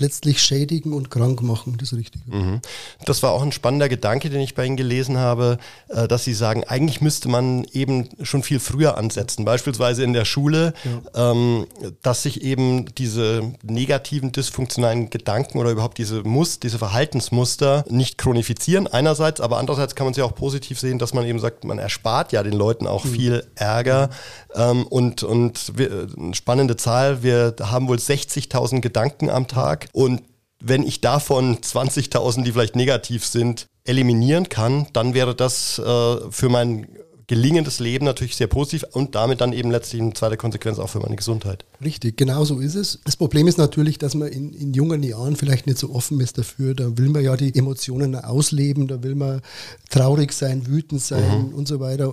letztlich 0.00 0.42
schädigen 0.42 0.92
und 0.92 1.10
krank 1.10 1.42
machen. 1.42 1.76
Das 1.78 1.92
ist 1.92 1.98
richtig. 1.98 2.22
Mhm. 2.26 2.60
Das 3.04 3.22
war 3.22 3.32
auch 3.32 3.42
ein 3.42 3.52
spannender 3.52 3.88
Gedanke, 3.88 4.30
den 4.30 4.40
ich 4.40 4.54
bei 4.54 4.64
Ihnen 4.64 4.76
gelesen 4.76 5.18
habe, 5.18 5.58
äh, 5.88 6.08
dass 6.08 6.24
Sie 6.24 6.34
sagen, 6.34 6.64
eigentlich 6.64 7.00
müsste 7.00 7.28
man 7.28 7.64
eben 7.72 8.08
schon 8.22 8.42
viel 8.42 8.58
früher 8.58 8.96
ansetzen, 8.96 9.44
beispielsweise 9.44 10.02
in 10.02 10.12
der 10.12 10.24
Schule, 10.24 10.72
ja. 10.84 11.32
Ähm, 11.32 11.66
dass 12.02 12.22
sich 12.22 12.42
eben 12.42 12.86
diese 12.94 13.52
negativen, 13.62 14.32
dysfunktionalen 14.32 15.10
Gedanken 15.10 15.58
oder 15.58 15.70
überhaupt 15.70 15.98
diese 15.98 16.22
Mus 16.22 16.60
diese 16.60 16.78
Verhaltensmuster 16.78 17.84
nicht 17.88 18.18
chronifizieren 18.18 18.86
einerseits, 18.86 19.40
aber 19.40 19.58
andererseits 19.58 19.94
kann 19.94 20.06
man 20.06 20.14
sie 20.14 20.22
auch 20.22 20.34
positiv 20.34 20.80
sehen, 20.80 20.98
dass 20.98 21.12
man 21.14 21.26
eben 21.26 21.38
sagt, 21.38 21.64
man 21.64 21.78
erspart 21.78 22.32
ja 22.32 22.42
den 22.42 22.54
Leuten 22.54 22.86
auch 22.86 23.04
mhm. 23.04 23.10
viel 23.10 23.46
Ärger 23.54 24.10
mhm. 24.56 24.84
und, 24.84 25.22
und 25.22 25.72
wir, 25.76 26.08
eine 26.16 26.34
spannende 26.34 26.76
Zahl, 26.76 27.22
wir 27.22 27.54
haben 27.60 27.88
wohl 27.88 27.98
60.000 27.98 28.80
Gedanken 28.80 29.28
am 29.28 29.46
Tag 29.46 29.89
und 29.92 30.22
wenn 30.62 30.82
ich 30.82 31.00
davon 31.00 31.58
20.000, 31.58 32.44
die 32.44 32.52
vielleicht 32.52 32.76
negativ 32.76 33.24
sind, 33.24 33.66
eliminieren 33.84 34.48
kann, 34.48 34.86
dann 34.92 35.14
wäre 35.14 35.34
das 35.34 35.78
äh, 35.78 36.30
für 36.30 36.48
mein 36.48 36.86
gelingendes 37.26 37.78
Leben 37.78 38.04
natürlich 38.04 38.36
sehr 38.36 38.48
positiv 38.48 38.84
und 38.92 39.14
damit 39.14 39.40
dann 39.40 39.52
eben 39.52 39.70
letztlich 39.70 40.02
eine 40.02 40.12
zweite 40.12 40.36
Konsequenz 40.36 40.78
auch 40.78 40.88
für 40.88 41.00
meine 41.00 41.16
Gesundheit. 41.16 41.64
Richtig, 41.82 42.16
genau 42.18 42.44
so 42.44 42.60
ist 42.60 42.74
es. 42.74 42.98
Das 43.04 43.16
Problem 43.16 43.48
ist 43.48 43.56
natürlich, 43.56 43.96
dass 43.96 44.14
man 44.14 44.28
in, 44.28 44.52
in 44.52 44.74
jungen 44.74 45.02
Jahren 45.02 45.36
vielleicht 45.36 45.66
nicht 45.66 45.78
so 45.78 45.94
offen 45.94 46.20
ist 46.20 46.36
dafür. 46.36 46.74
Da 46.74 46.98
will 46.98 47.08
man 47.08 47.24
ja 47.24 47.36
die 47.36 47.54
Emotionen 47.54 48.14
ausleben, 48.16 48.86
da 48.86 49.02
will 49.02 49.14
man 49.14 49.40
traurig 49.88 50.32
sein, 50.32 50.66
wütend 50.66 51.00
sein 51.00 51.48
mhm. 51.48 51.54
und 51.54 51.66
so 51.66 51.80
weiter. 51.80 52.12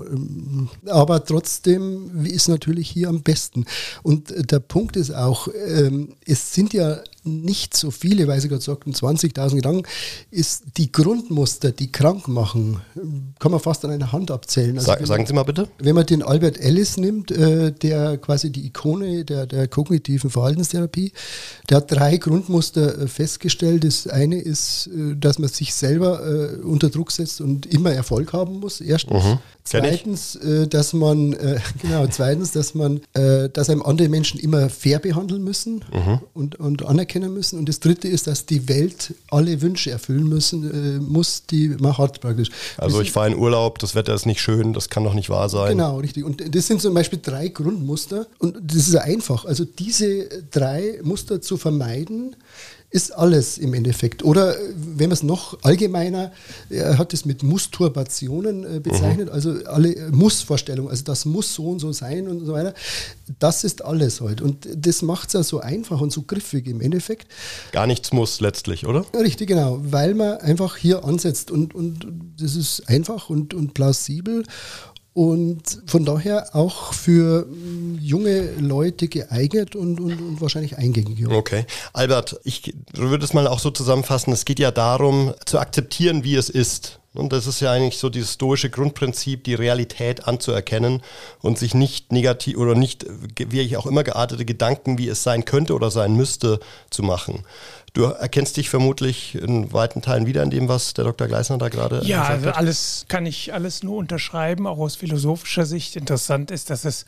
Aber 0.86 1.24
trotzdem 1.26 2.26
ist 2.26 2.48
natürlich 2.48 2.90
hier 2.90 3.10
am 3.10 3.22
besten. 3.24 3.66
Und 4.04 4.34
der 4.52 4.60
Punkt 4.60 4.96
ist 4.96 5.14
auch, 5.14 5.50
ähm, 5.68 6.14
es 6.26 6.54
sind 6.54 6.74
ja 6.74 7.02
nicht 7.28 7.76
so 7.76 7.92
viele, 7.92 8.28
weil 8.28 8.40
Sie 8.40 8.48
gerade 8.48 8.64
sagten, 8.64 8.94
20.000 8.94 9.56
Gedanken, 9.56 9.84
ist 10.32 10.64
die 10.78 10.92
Grundmuster, 10.92 11.72
die 11.72 11.92
krank 11.92 12.28
machen, 12.28 12.82
kann 13.40 13.52
man 13.52 13.60
fast 13.60 13.84
an 13.86 13.92
einer 13.92 14.12
Hand 14.12 14.32
abzählen. 14.32 14.78
Also 14.78 15.06
Sagen 15.06 15.26
Sie 15.26 15.34
mal 15.34 15.44
bitte. 15.44 15.68
Wenn 15.78 15.96
man 15.96 16.06
den 16.06 16.24
Albert 16.24 16.58
Ellis 16.60 16.98
nimmt, 16.98 17.32
äh, 17.32 17.72
der 17.72 18.18
quasi 18.18 18.52
die 18.52 18.66
Ikone 18.66 19.26
der, 19.26 19.46
der 19.46 19.57
kognitiven 19.66 20.30
Verhaltenstherapie, 20.30 21.12
der 21.70 21.78
hat 21.78 21.92
drei 21.92 22.18
Grundmuster 22.18 23.02
äh, 23.02 23.08
festgestellt. 23.08 23.84
Das 23.84 24.08
eine 24.08 24.40
ist, 24.40 24.88
äh, 24.88 25.16
dass 25.16 25.40
man 25.40 25.50
sich 25.50 25.74
selber 25.74 26.22
äh, 26.26 26.58
unter 26.62 26.90
Druck 26.90 27.12
setzt 27.12 27.42
und 27.42 27.66
immer 27.66 27.92
Erfolg 27.92 28.34
haben 28.34 28.60
muss. 28.60 28.82
Erstens. 28.82 29.24
Mhm. 29.24 29.40
Zweitens, 29.64 30.36
äh, 30.36 30.68
dass 30.68 30.94
man, 30.94 31.34
äh, 31.34 31.60
genau, 31.82 32.08
zweitens, 32.08 32.52
dass 32.52 32.74
man, 32.74 33.02
dass 33.14 33.70
einem 33.70 33.82
andere 33.82 34.10
Menschen 34.10 34.40
immer 34.40 34.70
fair 34.70 35.00
behandeln 35.00 35.44
müssen 35.44 35.84
mhm. 35.92 36.20
und, 36.34 36.56
und 36.60 36.86
anerkennen 36.86 37.34
müssen. 37.34 37.58
Und 37.58 37.68
das 37.68 37.80
dritte 37.80 38.08
ist, 38.08 38.28
dass 38.28 38.46
die 38.46 38.68
Welt 38.70 39.14
alle 39.30 39.62
Wünsche 39.62 39.92
erfüllen 39.92 40.28
müssen, 40.28 41.06
muss, 41.08 41.46
die 41.46 41.70
man 41.70 41.98
hat 41.98 42.22
praktisch. 42.22 42.50
Also 42.78 43.02
ich 43.02 43.12
fahre 43.12 43.28
in 43.28 43.38
Urlaub, 43.38 43.80
das 43.80 43.96
Wetter 43.96 44.14
ist 44.14 44.26
nicht 44.26 44.42
schön, 44.42 44.74
das 44.74 44.90
kann 44.90 45.04
doch 45.04 45.14
nicht 45.14 45.30
wahr 45.30 45.50
sein. 45.50 45.72
Genau, 45.72 45.98
richtig. 46.00 46.24
Und 46.24 46.56
das 46.56 46.68
sind 46.68 46.82
zum 46.82 46.94
Beispiel 46.94 47.20
drei 47.22 47.48
Grundmuster. 47.48 48.28
Und 48.40 48.58
das 48.62 48.88
ist 48.88 48.96
einfach. 48.96 49.46
Also 49.48 49.66
diese 49.66 50.28
drei 50.52 51.00
Muster 51.04 51.42
zu 51.42 51.58
vermeiden, 51.58 52.36
ist 52.90 53.12
alles 53.12 53.58
im 53.58 53.74
Endeffekt. 53.74 54.24
Oder 54.24 54.56
wenn 54.74 55.10
man 55.10 55.12
es 55.12 55.24
noch 55.24 55.62
allgemeiner, 55.64 56.32
er 56.70 56.98
hat 56.98 57.14
es 57.14 57.26
mit 57.26 57.44
Mussturbationen 57.44 58.78
äh, 58.78 58.80
bezeichnet, 58.80 59.28
mhm. 59.28 59.34
also 59.34 59.56
alle 59.66 60.10
Mussvorstellungen, 60.12 60.90
also 60.90 61.04
das 61.04 61.26
muss 61.26 61.54
so 61.54 61.68
und 61.68 61.80
so 61.80 61.92
sein 61.92 62.30
und 62.30 62.46
so 62.46 62.54
weiter. 62.54 62.74
Das 63.40 63.66
ist 63.66 63.84
alles 63.84 64.22
halt. 64.22 64.42
Und 64.42 64.68
das 64.74 65.02
macht 65.02 65.28
es 65.28 65.34
ja 65.34 65.44
so 65.44 65.60
einfach 65.60 66.00
und 66.00 66.14
so 66.14 66.22
griffig 66.22 66.66
im 66.68 66.80
Endeffekt. 66.80 67.28
Gar 67.74 67.88
nichts 67.88 68.14
muss 68.14 68.40
letztlich, 68.40 68.86
oder? 68.86 69.06
Richtig, 69.14 69.50
genau. 69.50 69.80
Weil 69.82 70.14
man 70.14 70.38
einfach 70.38 70.78
hier 70.78 71.04
ansetzt 71.04 71.52
und, 71.52 71.76
und 71.76 72.08
das 72.40 72.56
ist 72.56 72.88
einfach 72.88 73.30
und, 73.30 73.54
und 73.54 73.74
plausibel 73.74 74.44
und 75.18 75.82
von 75.88 76.06
daher 76.06 76.56
auch 76.56 76.94
für 76.94 77.48
junge 78.00 78.52
Leute 78.60 79.08
geeignet 79.08 79.76
und, 79.76 80.00
und, 80.00 80.22
und 80.22 80.42
wahrscheinlich 80.42 80.78
eingängig. 80.78 81.28
Okay. 81.28 81.66
Albert, 81.92 82.40
ich 82.44 82.76
würde 82.94 83.26
es 83.26 83.34
mal 83.34 83.48
auch 83.48 83.58
so 83.58 83.72
zusammenfassen, 83.72 84.32
es 84.32 84.46
geht 84.46 84.60
ja 84.60 84.70
darum, 84.70 85.34
zu 85.48 85.58
akzeptieren, 85.58 86.24
wie 86.24 86.36
es 86.36 86.52
ist. 86.52 87.00
Und 87.16 87.34
das 87.34 87.48
ist 87.48 87.62
ja 87.62 87.72
eigentlich 87.72 87.98
so 87.98 88.10
dieses 88.10 88.34
stoische 88.34 88.70
Grundprinzip, 88.70 89.44
die 89.44 89.56
Realität 89.56 90.28
anzuerkennen 90.28 91.02
und 91.42 91.58
sich 91.58 91.74
nicht 91.74 92.12
negativ 92.12 92.56
oder 92.58 92.76
nicht, 92.76 93.08
wie 93.40 93.62
ich 93.62 93.76
auch 93.76 93.88
immer 93.88 94.04
geartete 94.04 94.46
Gedanken, 94.46 95.00
wie 95.00 95.08
es 95.08 95.24
sein 95.24 95.46
könnte 95.46 95.74
oder 95.74 95.90
sein 95.90 96.16
müsste, 96.16 96.60
zu 96.92 97.02
machen. 97.02 97.44
Du 97.94 98.04
erkennst 98.04 98.58
dich 98.58 98.70
vermutlich 98.70 99.36
in 99.36 99.74
weiten 99.74 100.02
Teilen 100.02 100.28
wieder 100.28 100.44
in 100.44 100.50
dem, 100.50 100.68
was 100.68 100.94
der 100.94 101.06
Dr. 101.06 101.28
Gleisner 101.28 101.58
da 101.58 101.70
gerade 101.70 102.02
ja, 102.04 102.22
gesagt 102.22 102.46
also 102.46 102.50
alles 102.52 103.06
kann 103.08 103.26
ich 103.26 103.54
alles 103.54 103.82
nur 103.82 103.98
unterschreiben, 103.98 104.68
auch 104.68 104.78
aus 104.78 104.96
philosophischer 104.96 105.66
Sicht. 105.66 105.96
Interessant 105.96 106.52
ist, 106.52 106.70
dass 106.70 106.86
es 106.86 107.06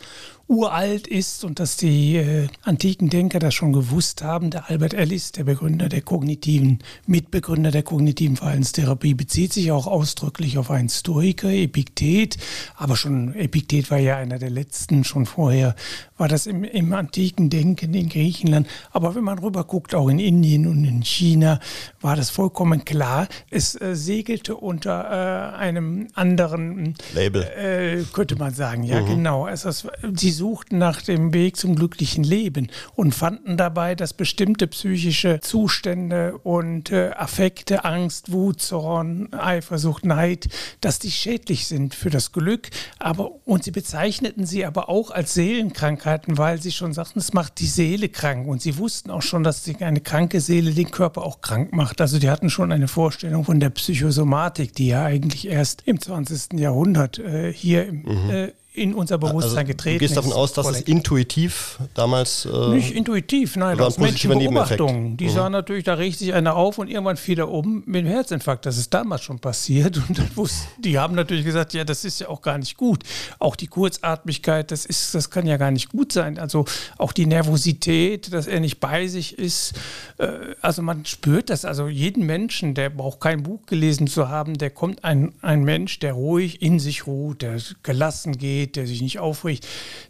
uralt 0.49 1.07
ist 1.07 1.43
und 1.43 1.59
dass 1.59 1.77
die 1.77 2.15
äh, 2.15 2.47
antiken 2.63 3.09
Denker 3.09 3.37
das 3.37 3.53
schon 3.53 3.71
gewusst 3.71 4.23
haben. 4.23 4.49
Der 4.49 4.69
Albert 4.69 4.95
Ellis, 4.95 5.31
der 5.31 5.43
Begründer 5.43 5.89
der 5.89 6.01
kognitiven, 6.01 6.79
Mitbegründer 7.05 7.69
der 7.69 7.83
kognitiven 7.83 8.35
Verhaltenstherapie, 8.35 9.13
bezieht 9.13 9.53
sich 9.53 9.71
auch 9.71 9.85
ausdrücklich 9.85 10.57
auf 10.57 10.71
einen 10.71 10.89
Stoiker, 10.89 11.49
Epiktet. 11.49 12.37
Aber 12.75 12.95
schon 12.95 13.35
Epiktet 13.35 13.91
war 13.91 13.99
ja 13.99 14.17
einer 14.17 14.39
der 14.39 14.49
letzten, 14.49 15.03
schon 15.03 15.27
vorher 15.27 15.75
war 16.17 16.27
das 16.27 16.47
im, 16.47 16.63
im 16.63 16.93
antiken 16.93 17.49
Denken 17.49 17.93
in 17.93 18.09
Griechenland. 18.09 18.67
Aber 18.91 19.15
wenn 19.15 19.23
man 19.23 19.39
rüber 19.39 19.63
guckt, 19.63 19.93
auch 19.93 20.09
in 20.09 20.19
Indien 20.19 20.67
und 20.67 20.83
in 20.83 21.01
China, 21.03 21.59
war 22.01 22.15
das 22.15 22.31
vollkommen 22.31 22.85
klar. 22.85 23.27
Es 23.51 23.79
äh, 23.79 23.95
segelte 23.95 24.55
unter 24.55 25.53
äh, 25.53 25.57
einem 25.57 26.07
anderen 26.15 26.95
Label, 27.13 27.43
äh, 27.43 28.03
könnte 28.11 28.35
man 28.35 28.53
sagen. 28.53 28.83
Ja, 28.83 29.01
mhm. 29.01 29.07
genau. 29.07 29.47
Es, 29.47 29.63
es, 29.63 29.87
die 30.03 30.31
suchten 30.39 30.77
nach 30.77 31.01
dem 31.01 31.33
Weg 31.33 31.57
zum 31.57 31.75
glücklichen 31.75 32.23
Leben 32.23 32.69
und 32.95 33.13
fanden 33.13 33.57
dabei, 33.57 33.93
dass 33.93 34.13
bestimmte 34.13 34.67
psychische 34.67 35.41
Zustände 35.41 36.37
und 36.43 36.91
äh, 36.91 37.11
Affekte, 37.11 37.83
Angst, 37.83 38.31
Wut, 38.31 38.61
Zorn, 38.61 39.33
Eifersucht, 39.33 40.05
Neid, 40.05 40.47
dass 40.79 40.97
die 40.97 41.11
schädlich 41.11 41.67
sind 41.67 41.93
für 41.93 42.09
das 42.09 42.31
Glück. 42.31 42.69
Aber 42.97 43.31
und 43.45 43.65
sie 43.65 43.71
bezeichneten 43.71 44.45
sie 44.45 44.65
aber 44.65 44.87
auch 44.87 45.11
als 45.11 45.33
Seelenkrankheiten, 45.33 46.37
weil 46.37 46.61
sie 46.61 46.71
schon 46.71 46.93
sagten, 46.93 47.19
es 47.19 47.33
macht 47.33 47.59
die 47.59 47.67
Seele 47.67 48.07
krank. 48.07 48.47
Und 48.47 48.61
sie 48.61 48.77
wussten 48.77 49.11
auch 49.11 49.21
schon, 49.21 49.43
dass 49.43 49.69
eine 49.81 49.99
kranke 49.99 50.39
Seele 50.39 50.71
den 50.71 50.89
Körper 50.89 51.23
auch 51.23 51.41
krank 51.41 51.73
macht. 51.73 51.99
Also 51.99 52.17
die 52.17 52.29
hatten 52.29 52.49
schon 52.49 52.71
eine 52.71 52.87
Vorstellung 52.87 53.43
von 53.43 53.59
der 53.59 53.71
Psychosomatik, 53.71 54.73
die 54.73 54.87
ja 54.87 55.03
eigentlich 55.03 55.47
erst 55.47 55.83
im 55.85 55.99
20. 55.99 56.53
Jahrhundert 56.53 57.19
äh, 57.19 57.51
hier 57.51 57.85
im, 57.85 58.03
mhm. 58.03 58.29
äh, 58.29 58.51
in 58.79 58.93
unser 58.93 59.15
also, 59.15 59.27
Bewusstsein 59.27 59.57
also, 59.59 59.67
getreten 59.67 60.03
ist. 60.03 60.11
Du 60.11 60.15
gehst 60.15 60.17
davon 60.17 60.33
aus, 60.33 60.53
dass 60.53 60.67
es 60.69 60.81
intuitiv 60.81 61.79
damals. 61.93 62.45
Äh, 62.45 62.69
Nicht 62.69 62.91
intuitiv, 62.91 63.55
nein, 63.55 63.77
das 63.77 63.97
Menschenbeobachtungen. 63.97 65.17
Die 65.17 65.25
mhm. 65.25 65.29
sahen 65.29 65.51
natürlich, 65.51 65.83
da 65.83 65.95
regt 65.95 66.17
sich 66.17 66.33
einer 66.33 66.55
auf 66.55 66.77
und 66.77 66.87
irgendwann 66.87 67.17
fiel 67.17 67.39
er 67.39 67.49
um 67.49 67.83
mit 67.85 68.05
dem 68.05 68.07
Herzinfarkt. 68.07 68.65
Das 68.65 68.77
ist 68.77 68.93
damals 68.93 69.21
schon 69.21 69.39
passiert. 69.39 69.97
Und 70.09 70.17
dann 70.17 70.29
wusste, 70.35 70.67
die 70.79 70.97
haben 70.97 71.15
natürlich 71.15 71.45
gesagt, 71.45 71.73
ja, 71.73 71.83
das 71.83 72.05
ist 72.05 72.19
ja 72.21 72.29
auch 72.29 72.41
gar 72.41 72.57
nicht 72.57 72.77
gut. 72.77 73.03
Auch 73.37 73.55
die 73.55 73.67
Kurzatmigkeit, 73.67 74.71
das, 74.71 74.85
ist, 74.85 75.13
das 75.13 75.29
kann 75.29 75.45
ja 75.45 75.57
gar 75.57 75.71
nicht 75.71 75.89
gut 75.89 76.13
sein. 76.13 76.39
Also 76.39 76.65
auch 76.97 77.11
die 77.11 77.25
Nervosität, 77.25 78.31
dass 78.31 78.47
er 78.47 78.59
nicht 78.59 78.79
bei 78.79 79.07
sich 79.07 79.37
ist. 79.37 79.73
Äh, 80.17 80.29
also 80.61 80.81
man 80.81 81.05
spürt 81.05 81.49
das. 81.49 81.65
Also 81.65 81.87
jeden 81.87 82.25
Menschen, 82.25 82.73
der 82.73 82.89
braucht 82.89 83.19
kein 83.19 83.43
Buch 83.43 83.65
gelesen 83.65 84.07
zu 84.07 84.29
haben, 84.29 84.57
der 84.57 84.69
kommt 84.69 85.03
ein, 85.03 85.33
ein 85.41 85.63
Mensch, 85.63 85.99
der 85.99 86.13
ruhig 86.13 86.61
in 86.61 86.79
sich 86.79 87.05
ruht, 87.05 87.41
der 87.41 87.57
gelassen 87.83 88.37
geht 88.37 88.68
geht, 88.69 88.75
der 88.75 88.87
sich 88.87 89.01
nicht 89.01 89.19
aufregt, 89.19 89.67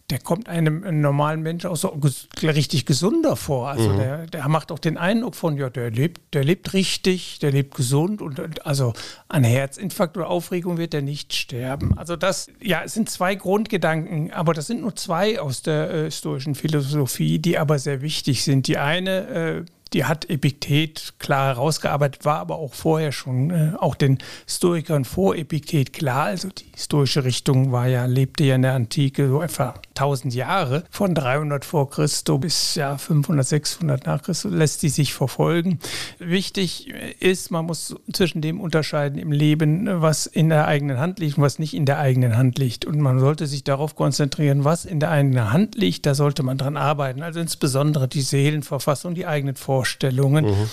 der 0.10 0.20
kommt 0.20 0.50
einem, 0.50 0.84
einem 0.84 1.02
normalen 1.02 1.42
Menschen 1.42 1.70
auch 1.70 1.76
so 1.76 2.00
richtig 2.42 2.86
gesunder 2.86 3.36
vor. 3.36 3.70
Also 3.70 3.90
mhm. 3.90 3.98
der, 3.98 4.28
der 4.28 4.48
macht 4.50 4.72
auch 4.72 4.80
den 4.80 4.98
Eindruck 4.98 5.36
von, 5.36 5.58
ja, 5.58 5.70
der 5.70 5.92
lebt, 5.92 6.34
der 6.34 6.44
lebt 6.44 6.74
richtig, 6.74 7.40
der 7.40 7.52
lebt 7.52 7.76
gesund 7.76 8.22
und 8.22 8.66
also 8.66 8.94
an 9.28 9.44
Herzinfarkt 9.44 10.18
oder 10.18 10.30
Aufregung 10.30 10.78
wird 10.78 10.94
er 10.94 11.02
nicht 11.02 11.34
sterben. 11.34 11.98
Also 11.98 12.16
das, 12.16 12.48
ja, 12.62 12.82
es 12.84 12.94
sind 12.94 13.10
zwei 13.10 13.36
Grundgedanken, 13.36 14.32
aber 14.32 14.54
das 14.54 14.68
sind 14.68 14.82
nur 14.82 14.96
zwei 14.96 15.40
aus 15.40 15.62
der 15.62 15.92
äh, 15.92 16.04
historischen 16.06 16.56
Philosophie, 16.56 17.40
die 17.40 17.58
aber 17.58 17.80
sehr 17.80 18.02
wichtig 18.02 18.44
sind. 18.44 18.68
Die 18.68 18.78
eine, 18.78 19.28
äh, 19.28 19.66
die 19.94 20.06
hat 20.06 20.30
Epiktet 20.30 21.14
klar 21.20 21.56
herausgearbeitet, 21.56 22.26
war 22.26 22.40
aber 22.40 22.58
auch 22.58 22.74
vorher 22.74 23.12
schon, 23.12 23.50
äh, 23.50 23.74
auch 23.78 23.96
den 23.96 24.20
Stoikern 24.48 25.06
vor 25.06 25.36
Epiktet 25.36 25.94
klar. 25.94 26.26
Also 26.26 26.50
die 26.50 26.66
historische 26.74 27.24
Richtung 27.24 27.72
war 27.72 27.88
ja, 27.88 28.06
lebte 28.06 28.44
ja 28.44 28.56
in 28.56 28.62
der 28.62 28.74
Antike 28.74 29.28
so 29.28 29.42
etwa 29.42 29.74
1000 30.00 30.34
Jahre, 30.34 30.84
von 30.90 31.14
300 31.14 31.66
vor 31.66 31.90
Christus 31.90 32.40
bis 32.40 32.76
ja 32.76 32.98
500, 32.98 33.46
600 33.46 34.06
nach 34.06 34.22
Christus 34.22 34.52
lässt 34.52 34.84
die 34.84 34.90
sich 34.90 35.14
verfolgen. 35.14 35.80
Wichtig 36.20 36.94
ist, 37.20 37.52
man 37.52 37.66
muss 37.66 37.96
zwischen 38.14 38.42
dem 38.42 38.60
unterscheiden 38.60 39.20
im 39.20 39.32
Leben, 39.32 39.88
was 40.02 40.26
in 40.26 40.50
der 40.50 40.68
eigenen 40.68 41.00
Hand 41.00 41.20
liegt 41.20 41.38
und 41.38 41.44
was 41.44 41.60
nicht 41.60 41.74
in 41.74 41.86
der 41.86 42.00
eigenen 42.00 42.38
Hand 42.38 42.60
liegt. 42.60 42.86
Und 42.86 43.00
man 43.00 43.20
sollte 43.20 43.48
sich 43.48 43.64
darauf 43.64 43.96
konzentrieren, 43.96 44.64
was 44.64 44.86
in 44.86 45.00
der 45.00 45.12
eigenen 45.12 45.52
Hand 45.52 45.76
liegt, 45.76 46.06
da 46.06 46.14
sollte 46.14 46.44
man 46.44 46.58
dran 46.58 46.78
arbeiten. 46.78 47.24
Also 47.24 47.40
insbesondere 47.40 48.08
die 48.08 48.22
Seelenverfassung, 48.22 49.16
die 49.16 49.26
eigenen 49.26 49.56
Vorstellungen. 49.56 49.80
Vorstellungen, 50.00 50.46
mhm. 50.46 50.70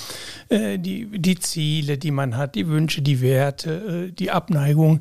äh, 0.49 0.79
die, 0.79 1.07
die 1.19 1.39
Ziele, 1.39 1.99
die 1.99 2.11
man 2.11 2.37
hat, 2.37 2.55
die 2.55 2.69
Wünsche, 2.69 3.03
die 3.03 3.21
Werte, 3.21 4.09
äh, 4.09 4.13
die 4.13 4.31
Abneigung. 4.31 5.01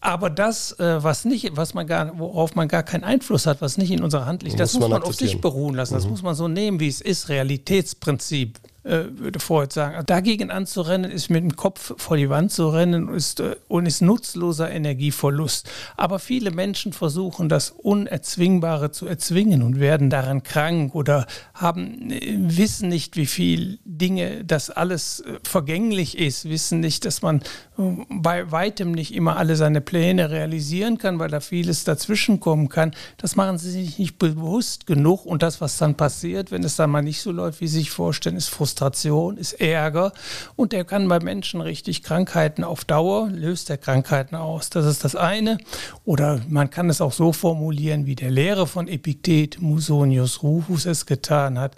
Aber 0.00 0.30
das, 0.30 0.78
äh, 0.78 1.02
was 1.02 1.24
nicht, 1.24 1.56
was 1.56 1.74
man 1.74 1.86
gar, 1.86 2.18
worauf 2.18 2.54
man 2.54 2.68
gar 2.68 2.84
keinen 2.84 3.02
Einfluss 3.02 3.46
hat, 3.46 3.60
was 3.60 3.78
nicht 3.78 3.90
in 3.90 4.02
unserer 4.02 4.26
Hand 4.26 4.44
liegt, 4.44 4.60
das 4.60 4.74
muss, 4.74 4.82
muss 4.82 4.90
man 4.90 5.02
auf 5.02 5.14
sich 5.14 5.40
beruhen 5.40 5.74
lassen. 5.74 5.94
Das 5.94 6.04
mhm. 6.04 6.10
muss 6.10 6.22
man 6.22 6.34
so 6.34 6.46
nehmen, 6.46 6.78
wie 6.78 6.88
es 6.88 7.00
ist. 7.00 7.28
Realitätsprinzip 7.28 8.60
äh, 8.88 9.18
würde 9.18 9.38
Freud 9.38 9.70
sagen. 9.70 10.02
Dagegen 10.06 10.50
anzurennen, 10.50 11.10
ist 11.10 11.28
mit 11.28 11.42
dem 11.42 11.56
Kopf 11.56 11.92
vor 11.98 12.16
die 12.16 12.30
Wand 12.30 12.50
zu 12.52 12.70
rennen 12.70 13.12
ist, 13.12 13.40
äh, 13.40 13.56
und 13.68 13.84
ist 13.84 14.00
nutzloser 14.00 14.70
Energieverlust. 14.70 15.68
Aber 15.98 16.18
viele 16.18 16.50
Menschen 16.52 16.94
versuchen, 16.94 17.50
das 17.50 17.68
Unerzwingbare 17.70 18.90
zu 18.90 19.06
erzwingen 19.06 19.62
und 19.62 19.78
werden 19.78 20.08
daran 20.08 20.42
krank 20.42 20.94
oder 20.94 21.26
haben, 21.52 22.10
äh, 22.10 22.34
wissen 22.38 22.88
nicht, 22.88 23.16
wie 23.16 23.26
viel 23.26 23.78
Dinge, 23.84 24.42
das 24.46 24.70
alles 24.70 25.22
vergänglich 25.42 26.16
ist, 26.16 26.48
wissen 26.48 26.80
nicht, 26.80 27.04
dass 27.04 27.20
man 27.20 27.42
bei 27.76 28.50
weitem 28.50 28.92
nicht 28.92 29.14
immer 29.14 29.36
alle 29.36 29.54
seine 29.56 29.82
Pläne 29.82 30.30
realisieren 30.30 30.96
kann, 30.96 31.18
weil 31.18 31.28
da 31.28 31.40
vieles 31.40 31.84
dazwischen 31.84 32.40
kommen 32.40 32.70
kann. 32.70 32.92
Das 33.18 33.36
machen 33.36 33.58
sie 33.58 33.70
sich 33.70 33.98
nicht 33.98 34.18
bewusst 34.18 34.86
genug 34.86 35.26
und 35.26 35.42
das, 35.42 35.60
was 35.60 35.76
dann 35.76 35.94
passiert, 35.94 36.50
wenn 36.50 36.64
es 36.64 36.76
dann 36.76 36.90
mal 36.90 37.02
nicht 37.02 37.20
so 37.20 37.30
läuft, 37.30 37.60
wie 37.60 37.68
sie 37.68 37.80
sich 37.80 37.90
vorstellen, 37.90 38.36
ist 38.36 38.48
Frustration 38.48 38.77
Frustration, 38.78 39.36
ist 39.38 39.54
Ärger 39.54 40.12
und 40.54 40.72
der 40.72 40.84
kann 40.84 41.08
bei 41.08 41.18
Menschen 41.18 41.60
richtig 41.60 42.04
Krankheiten 42.04 42.62
auf 42.62 42.84
Dauer, 42.84 43.28
löst 43.28 43.68
der 43.68 43.76
Krankheiten 43.76 44.36
aus. 44.36 44.70
Das 44.70 44.86
ist 44.86 45.02
das 45.02 45.16
eine. 45.16 45.58
Oder 46.04 46.40
man 46.48 46.70
kann 46.70 46.88
es 46.88 47.00
auch 47.00 47.12
so 47.12 47.32
formulieren, 47.32 48.06
wie 48.06 48.14
der 48.14 48.30
Lehrer 48.30 48.68
von 48.68 48.86
Epiktet, 48.86 49.60
Musonius 49.60 50.44
Rufus, 50.44 50.86
es 50.86 51.06
getan 51.06 51.58
hat. 51.58 51.74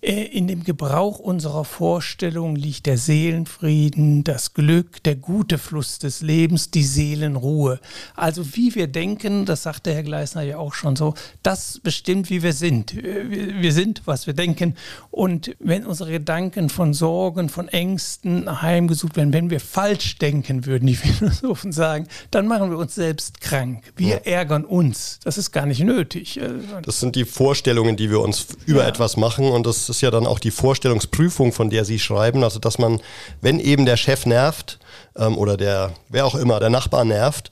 Äh, 0.00 0.22
in 0.22 0.46
dem 0.46 0.62
Gebrauch 0.62 1.18
unserer 1.18 1.64
Vorstellung 1.64 2.54
liegt 2.54 2.86
der 2.86 2.98
Seelenfrieden, 2.98 4.22
das 4.22 4.54
Glück, 4.54 5.02
der 5.02 5.16
gute 5.16 5.58
Fluss 5.58 5.98
des 5.98 6.20
Lebens, 6.20 6.70
die 6.70 6.84
Seelenruhe. 6.84 7.80
Also 8.14 8.54
wie 8.54 8.76
wir 8.76 8.86
denken, 8.86 9.44
das 9.44 9.64
sagte 9.64 9.92
Herr 9.92 10.04
Gleisner 10.04 10.42
ja 10.42 10.58
auch 10.58 10.74
schon 10.74 10.94
so, 10.94 11.14
das 11.42 11.80
bestimmt, 11.82 12.30
wie 12.30 12.44
wir 12.44 12.52
sind. 12.52 12.94
Äh, 12.94 13.60
wir 13.60 13.72
sind, 13.72 14.02
was 14.04 14.28
wir 14.28 14.34
denken. 14.34 14.76
Und 15.10 15.56
wenn 15.58 15.84
unsere 15.84 16.12
Gedanken 16.12 16.68
von 16.68 16.94
Sorgen, 16.94 17.48
von 17.48 17.66
Ängsten 17.66 18.62
heimgesucht 18.62 19.16
werden, 19.16 19.32
wenn 19.32 19.50
wir 19.50 19.60
falsch 19.60 20.18
denken, 20.18 20.64
würden 20.64 20.86
die 20.86 20.94
Philosophen 20.94 21.72
sagen, 21.72 22.06
dann 22.30 22.46
machen 22.46 22.70
wir 22.70 22.78
uns 22.78 22.94
selbst 22.94 23.40
krank. 23.40 23.92
Wir 23.96 24.22
ja. 24.24 24.32
ärgern 24.32 24.64
uns. 24.64 25.18
Das 25.24 25.38
ist 25.38 25.50
gar 25.50 25.66
nicht 25.66 25.80
nötig. 25.80 26.40
Äh, 26.40 26.50
das 26.82 27.00
sind 27.00 27.16
die 27.16 27.24
Vorstellungen, 27.24 27.96
die 27.96 28.10
wir 28.10 28.20
uns 28.20 28.46
über 28.64 28.82
ja. 28.82 28.88
etwas 28.88 29.16
machen 29.16 29.46
und 29.46 29.66
das 29.66 29.87
ist 29.88 30.00
ja 30.00 30.10
dann 30.10 30.26
auch 30.26 30.38
die 30.38 30.50
Vorstellungsprüfung, 30.50 31.52
von 31.52 31.70
der 31.70 31.84
Sie 31.84 31.98
schreiben. 31.98 32.44
Also, 32.44 32.58
dass 32.58 32.78
man, 32.78 33.00
wenn 33.40 33.60
eben 33.60 33.86
der 33.86 33.96
Chef 33.96 34.26
nervt 34.26 34.78
ähm, 35.16 35.36
oder 35.36 35.56
der, 35.56 35.92
wer 36.08 36.26
auch 36.26 36.34
immer, 36.34 36.60
der 36.60 36.70
Nachbar 36.70 37.04
nervt, 37.04 37.50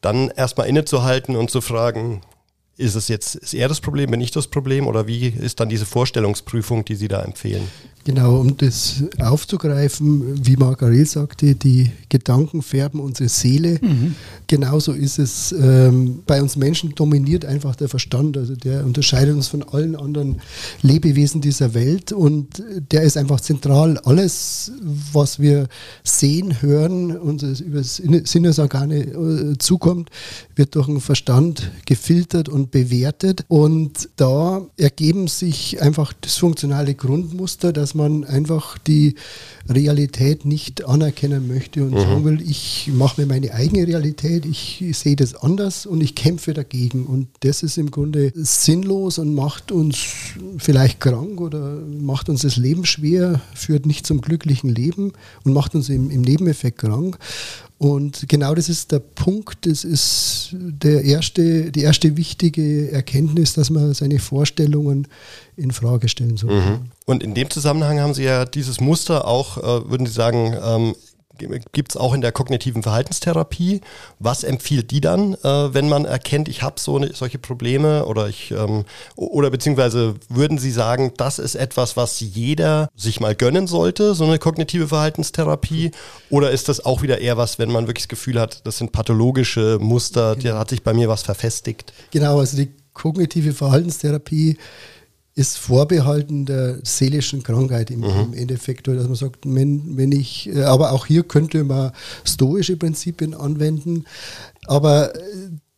dann 0.00 0.28
erstmal 0.28 0.68
innezuhalten 0.68 1.36
und 1.36 1.50
zu 1.50 1.60
fragen, 1.60 2.22
ist 2.76 2.94
es 2.94 3.08
jetzt, 3.08 3.34
ist 3.34 3.54
er 3.54 3.68
das 3.68 3.80
Problem, 3.80 4.12
bin 4.12 4.20
ich 4.20 4.30
das 4.30 4.46
Problem 4.46 4.86
oder 4.86 5.06
wie 5.06 5.26
ist 5.26 5.58
dann 5.58 5.68
diese 5.68 5.84
Vorstellungsprüfung, 5.84 6.84
die 6.84 6.94
Sie 6.94 7.08
da 7.08 7.22
empfehlen? 7.22 7.68
Genau, 8.08 8.40
um 8.40 8.56
das 8.56 9.04
aufzugreifen, 9.20 10.42
wie 10.42 10.56
Margarel 10.56 11.04
sagte, 11.04 11.54
die 11.54 11.90
Gedanken 12.08 12.62
färben 12.62 13.00
unsere 13.00 13.28
Seele. 13.28 13.78
Mhm. 13.82 14.14
Genauso 14.46 14.92
ist 14.92 15.18
es 15.18 15.52
ähm, 15.52 16.20
bei 16.26 16.40
uns 16.40 16.56
Menschen 16.56 16.94
dominiert 16.94 17.44
einfach 17.44 17.76
der 17.76 17.90
Verstand. 17.90 18.38
Also 18.38 18.56
der 18.56 18.86
unterscheidet 18.86 19.34
uns 19.34 19.48
von 19.48 19.62
allen 19.62 19.94
anderen 19.94 20.40
Lebewesen 20.80 21.42
dieser 21.42 21.74
Welt 21.74 22.10
und 22.12 22.62
der 22.90 23.02
ist 23.02 23.18
einfach 23.18 23.42
zentral. 23.42 23.98
Alles, 23.98 24.72
was 25.12 25.38
wir 25.38 25.68
sehen, 26.02 26.62
hören, 26.62 27.14
uns 27.14 27.60
über 27.60 27.82
Sinnesorgane 27.82 29.00
äh, 29.00 29.58
zukommt, 29.58 30.08
wird 30.56 30.76
durch 30.76 30.86
den 30.86 31.02
Verstand 31.02 31.70
gefiltert 31.84 32.48
und 32.48 32.70
bewertet. 32.70 33.44
Und 33.48 34.08
da 34.16 34.62
ergeben 34.78 35.28
sich 35.28 35.82
einfach 35.82 36.14
dysfunktionale 36.14 36.94
Grundmuster, 36.94 37.74
dass 37.74 37.97
man 37.98 38.24
einfach 38.24 38.78
die 38.78 39.14
Realität 39.68 40.46
nicht 40.46 40.86
anerkennen 40.86 41.46
möchte 41.46 41.84
und 41.84 41.90
mhm. 41.90 41.98
sagen 41.98 42.24
will, 42.24 42.40
ich 42.40 42.90
mache 42.92 43.20
mir 43.20 43.26
meine 43.26 43.52
eigene 43.52 43.86
Realität, 43.86 44.46
ich 44.46 44.82
sehe 44.92 45.16
das 45.16 45.34
anders 45.34 45.84
und 45.84 46.00
ich 46.00 46.14
kämpfe 46.14 46.54
dagegen. 46.54 47.04
Und 47.04 47.28
das 47.40 47.62
ist 47.62 47.76
im 47.76 47.90
Grunde 47.90 48.32
sinnlos 48.34 49.18
und 49.18 49.34
macht 49.34 49.70
uns 49.70 49.98
vielleicht 50.56 51.00
krank 51.00 51.40
oder 51.40 51.82
macht 52.00 52.30
uns 52.30 52.42
das 52.42 52.56
Leben 52.56 52.86
schwer, 52.86 53.42
führt 53.54 53.84
nicht 53.84 54.06
zum 54.06 54.22
glücklichen 54.22 54.74
Leben 54.74 55.12
und 55.44 55.52
macht 55.52 55.74
uns 55.74 55.90
im, 55.90 56.10
im 56.10 56.22
Nebeneffekt 56.22 56.78
krank. 56.78 57.18
Und 57.78 58.28
genau 58.28 58.56
das 58.56 58.68
ist 58.68 58.90
der 58.90 58.98
Punkt, 58.98 59.64
das 59.64 59.84
ist 59.84 60.48
der 60.52 61.04
erste, 61.04 61.70
die 61.70 61.82
erste 61.82 62.16
wichtige 62.16 62.90
Erkenntnis, 62.90 63.52
dass 63.52 63.70
man 63.70 63.94
seine 63.94 64.18
Vorstellungen 64.18 65.06
in 65.56 65.70
Frage 65.70 66.08
stellen 66.08 66.36
soll. 66.36 66.60
Mhm. 66.60 66.78
Und 67.06 67.22
in 67.22 67.34
dem 67.34 67.48
Zusammenhang 67.50 68.00
haben 68.00 68.14
Sie 68.14 68.24
ja 68.24 68.44
dieses 68.44 68.80
Muster 68.80 69.28
auch, 69.28 69.58
äh, 69.58 69.90
würden 69.90 70.06
Sie 70.06 70.12
sagen, 70.12 70.56
ähm, 70.60 70.94
gibt 71.72 71.92
es 71.92 71.96
auch 71.96 72.14
in 72.14 72.20
der 72.20 72.32
kognitiven 72.32 72.82
Verhaltenstherapie. 72.82 73.80
Was 74.18 74.44
empfiehlt 74.44 74.90
die 74.90 75.00
dann, 75.00 75.34
äh, 75.34 75.74
wenn 75.74 75.88
man 75.88 76.04
erkennt, 76.04 76.48
ich 76.48 76.62
habe 76.62 76.80
so 76.80 76.96
eine, 76.96 77.14
solche 77.14 77.38
Probleme 77.38 78.06
oder 78.06 78.28
ich 78.28 78.50
ähm, 78.50 78.84
oder 79.16 79.50
beziehungsweise 79.50 80.14
würden 80.28 80.58
Sie 80.58 80.70
sagen, 80.70 81.12
das 81.16 81.38
ist 81.38 81.54
etwas, 81.54 81.96
was 81.96 82.20
jeder 82.20 82.88
sich 82.96 83.20
mal 83.20 83.34
gönnen 83.34 83.66
sollte, 83.66 84.14
so 84.14 84.24
eine 84.24 84.38
kognitive 84.38 84.88
Verhaltenstherapie? 84.88 85.92
Oder 86.30 86.50
ist 86.50 86.68
das 86.68 86.84
auch 86.84 87.02
wieder 87.02 87.20
eher 87.20 87.36
was, 87.36 87.58
wenn 87.58 87.70
man 87.70 87.86
wirklich 87.86 88.04
das 88.04 88.08
Gefühl 88.08 88.40
hat, 88.40 88.66
das 88.66 88.78
sind 88.78 88.92
pathologische 88.92 89.78
Muster, 89.80 90.36
genau. 90.36 90.54
da 90.54 90.58
hat 90.60 90.70
sich 90.70 90.82
bei 90.82 90.92
mir 90.92 91.08
was 91.08 91.22
verfestigt? 91.22 91.92
Genau, 92.10 92.38
also 92.38 92.56
die 92.56 92.70
kognitive 92.94 93.52
Verhaltenstherapie 93.52 94.58
ist 95.38 95.56
vorbehalten 95.56 96.46
der 96.46 96.80
seelischen 96.82 97.44
Krankheit 97.44 97.92
im, 97.92 98.00
mhm. 98.00 98.32
im 98.32 98.34
Endeffekt, 98.34 98.88
dass 98.88 99.06
man 99.06 99.14
sagt, 99.14 99.44
wenn, 99.44 99.96
wenn 99.96 100.10
ich, 100.10 100.48
äh, 100.48 100.64
aber 100.64 100.90
auch 100.90 101.06
hier 101.06 101.22
könnte 101.22 101.62
man 101.62 101.92
stoische 102.24 102.76
Prinzipien 102.76 103.34
anwenden, 103.34 104.04
aber 104.66 105.14
äh, 105.14 105.20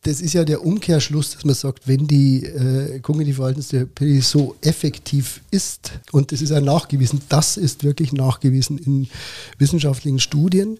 das 0.03 0.19
ist 0.19 0.33
ja 0.33 0.45
der 0.45 0.65
Umkehrschluss, 0.65 1.33
dass 1.33 1.45
man 1.45 1.53
sagt, 1.53 1.87
wenn 1.87 2.07
die 2.07 2.43
äh, 2.43 2.99
kognitive 3.01 3.35
Verhaltenstherapie 3.35 4.21
so 4.21 4.55
effektiv 4.61 5.41
ist, 5.51 5.91
und 6.11 6.31
das 6.31 6.41
ist 6.41 6.49
ja 6.49 6.59
nachgewiesen, 6.59 7.21
das 7.29 7.55
ist 7.55 7.83
wirklich 7.83 8.13
nachgewiesen 8.13 8.79
in 8.79 9.09
wissenschaftlichen 9.59 10.19
Studien, 10.19 10.79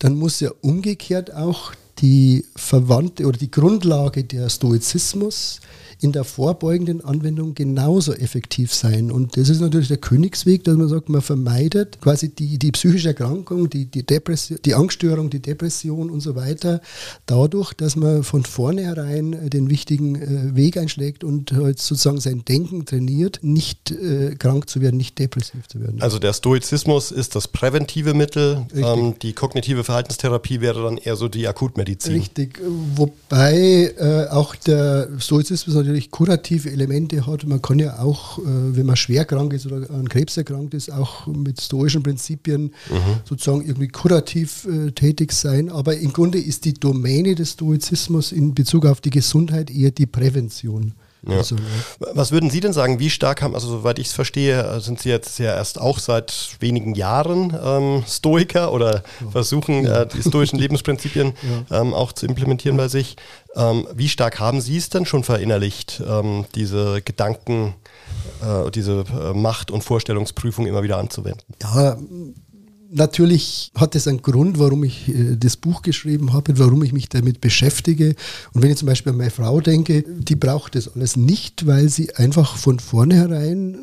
dann 0.00 0.16
muss 0.16 0.40
ja 0.40 0.50
umgekehrt 0.62 1.32
auch 1.32 1.74
die 1.98 2.44
Verwandte 2.56 3.26
oder 3.26 3.38
die 3.38 3.52
Grundlage 3.52 4.24
der 4.24 4.50
Stoizismus 4.50 5.60
in 6.00 6.12
der 6.12 6.24
vorbeugenden 6.24 7.02
Anwendung 7.04 7.54
genauso 7.54 8.12
effektiv 8.12 8.74
sein. 8.74 9.10
Und 9.10 9.36
das 9.36 9.48
ist 9.48 9.60
natürlich 9.60 9.88
der 9.88 9.96
Königsweg, 9.96 10.62
dass 10.64 10.76
man 10.76 10.88
sagt, 10.88 11.08
man 11.08 11.22
vermeidet 11.22 12.00
quasi 12.02 12.28
die, 12.28 12.58
die 12.58 12.70
psychische 12.72 13.08
Erkrankung, 13.08 13.70
die, 13.70 13.86
die, 13.86 14.04
Depression, 14.04 14.58
die 14.64 14.74
Angststörung, 14.74 15.30
die 15.30 15.40
Depression 15.40 16.10
und 16.10 16.20
so 16.20 16.34
weiter, 16.36 16.82
dadurch, 17.24 17.72
dass 17.72 17.96
man 17.96 18.22
von 18.24 18.44
vornherein 18.44 19.48
den 19.48 19.70
wichtigen 19.70 20.16
äh, 20.16 20.54
Weg 20.54 20.76
einschlägt 20.76 21.24
und 21.24 21.52
halt 21.52 21.78
sozusagen 21.78 22.20
sein 22.20 22.44
Denken 22.44 22.84
trainiert, 22.84 23.40
nicht 23.42 23.90
äh, 23.90 24.34
krank 24.34 24.68
zu 24.68 24.82
werden, 24.82 24.98
nicht 24.98 25.18
depressiv 25.18 25.66
zu 25.66 25.80
werden. 25.80 26.02
Also 26.02 26.18
der 26.18 26.34
Stoizismus 26.34 27.10
ist 27.10 27.34
das 27.34 27.48
präventive 27.48 28.12
Mittel, 28.12 28.66
ähm, 28.74 29.14
die 29.22 29.32
kognitive 29.32 29.82
Verhaltenstherapie 29.82 30.60
wäre 30.60 30.82
dann 30.82 30.98
eher 30.98 31.16
so 31.16 31.28
die 31.28 31.48
Akutmedizin. 31.48 32.14
Richtig, 32.14 32.60
wobei 32.94 33.94
äh, 33.98 34.26
auch 34.28 34.54
der 34.54 35.08
Stoizismus 35.18 35.85
natürlich 35.86 36.10
kurative 36.10 36.70
Elemente 36.70 37.26
hat. 37.26 37.46
Man 37.46 37.62
kann 37.62 37.78
ja 37.78 37.98
auch, 37.98 38.38
äh, 38.38 38.42
wenn 38.44 38.86
man 38.86 38.96
schwer 38.96 39.24
krank 39.24 39.52
ist 39.52 39.66
oder 39.66 39.90
an 39.90 40.08
Krebs 40.08 40.36
erkrankt 40.36 40.74
ist, 40.74 40.90
auch 40.90 41.26
mit 41.26 41.60
stoischen 41.60 42.02
Prinzipien 42.02 42.72
mhm. 42.90 43.20
sozusagen 43.24 43.64
irgendwie 43.64 43.88
kurativ 43.88 44.66
äh, 44.66 44.92
tätig 44.92 45.32
sein. 45.32 45.70
Aber 45.70 45.96
im 45.96 46.12
Grunde 46.12 46.38
ist 46.38 46.64
die 46.64 46.74
Domäne 46.74 47.34
des 47.34 47.52
Stoizismus 47.52 48.32
in 48.32 48.54
Bezug 48.54 48.86
auf 48.86 49.00
die 49.00 49.10
Gesundheit 49.10 49.70
eher 49.70 49.90
die 49.90 50.06
Prävention. 50.06 50.94
Ja. 51.22 51.38
Also, 51.38 51.56
Was 51.98 52.30
würden 52.30 52.50
Sie 52.50 52.60
denn 52.60 52.72
sagen, 52.72 52.98
wie 52.98 53.10
stark 53.10 53.42
haben, 53.42 53.54
also 53.54 53.68
soweit 53.68 53.98
ich 53.98 54.08
es 54.08 54.12
verstehe, 54.12 54.80
sind 54.80 55.00
Sie 55.00 55.08
jetzt 55.08 55.38
ja 55.38 55.54
erst 55.54 55.80
auch 55.80 55.98
seit 55.98 56.50
wenigen 56.60 56.94
Jahren 56.94 57.56
ähm, 57.62 58.04
Stoiker 58.06 58.72
oder 58.72 59.02
ja. 59.20 59.30
versuchen 59.30 59.84
ja. 59.84 60.02
Äh, 60.02 60.06
die 60.06 60.22
stoischen 60.22 60.58
Lebensprinzipien 60.60 61.34
ähm, 61.70 61.94
auch 61.94 62.12
zu 62.12 62.26
implementieren 62.26 62.76
bei 62.76 62.88
sich. 62.88 63.16
Ähm, 63.54 63.88
wie 63.94 64.08
stark 64.08 64.38
haben 64.38 64.60
Sie 64.60 64.76
es 64.76 64.88
denn 64.88 65.06
schon 65.06 65.24
verinnerlicht, 65.24 66.02
ähm, 66.06 66.44
diese 66.54 67.00
Gedanken, 67.02 67.74
äh, 68.42 68.70
diese 68.70 69.04
äh, 69.10 69.32
Macht- 69.32 69.70
und 69.70 69.82
Vorstellungsprüfung 69.82 70.66
immer 70.66 70.82
wieder 70.82 70.98
anzuwenden? 70.98 71.42
Ja, 71.62 71.96
natürlich 72.90 73.70
hat 73.74 73.94
es 73.94 74.08
einen 74.08 74.22
Grund, 74.22 74.58
warum 74.58 74.84
ich 74.84 75.08
äh, 75.08 75.36
das 75.36 75.56
Buch 75.56 75.82
geschrieben 75.82 76.32
habe, 76.32 76.58
warum 76.58 76.82
ich 76.82 76.92
mich 76.92 77.08
damit 77.08 77.40
beschäftige. 77.40 78.14
Und 78.52 78.62
wenn 78.62 78.70
ich 78.70 78.78
zum 78.78 78.86
Beispiel 78.86 79.12
an 79.12 79.18
meine 79.18 79.30
Frau 79.30 79.60
denke, 79.60 80.02
die 80.02 80.36
braucht 80.36 80.74
das 80.74 80.94
alles 80.94 81.16
nicht, 81.16 81.66
weil 81.66 81.88
sie 81.88 82.14
einfach 82.14 82.56
von 82.56 82.78
vornherein 82.78 83.78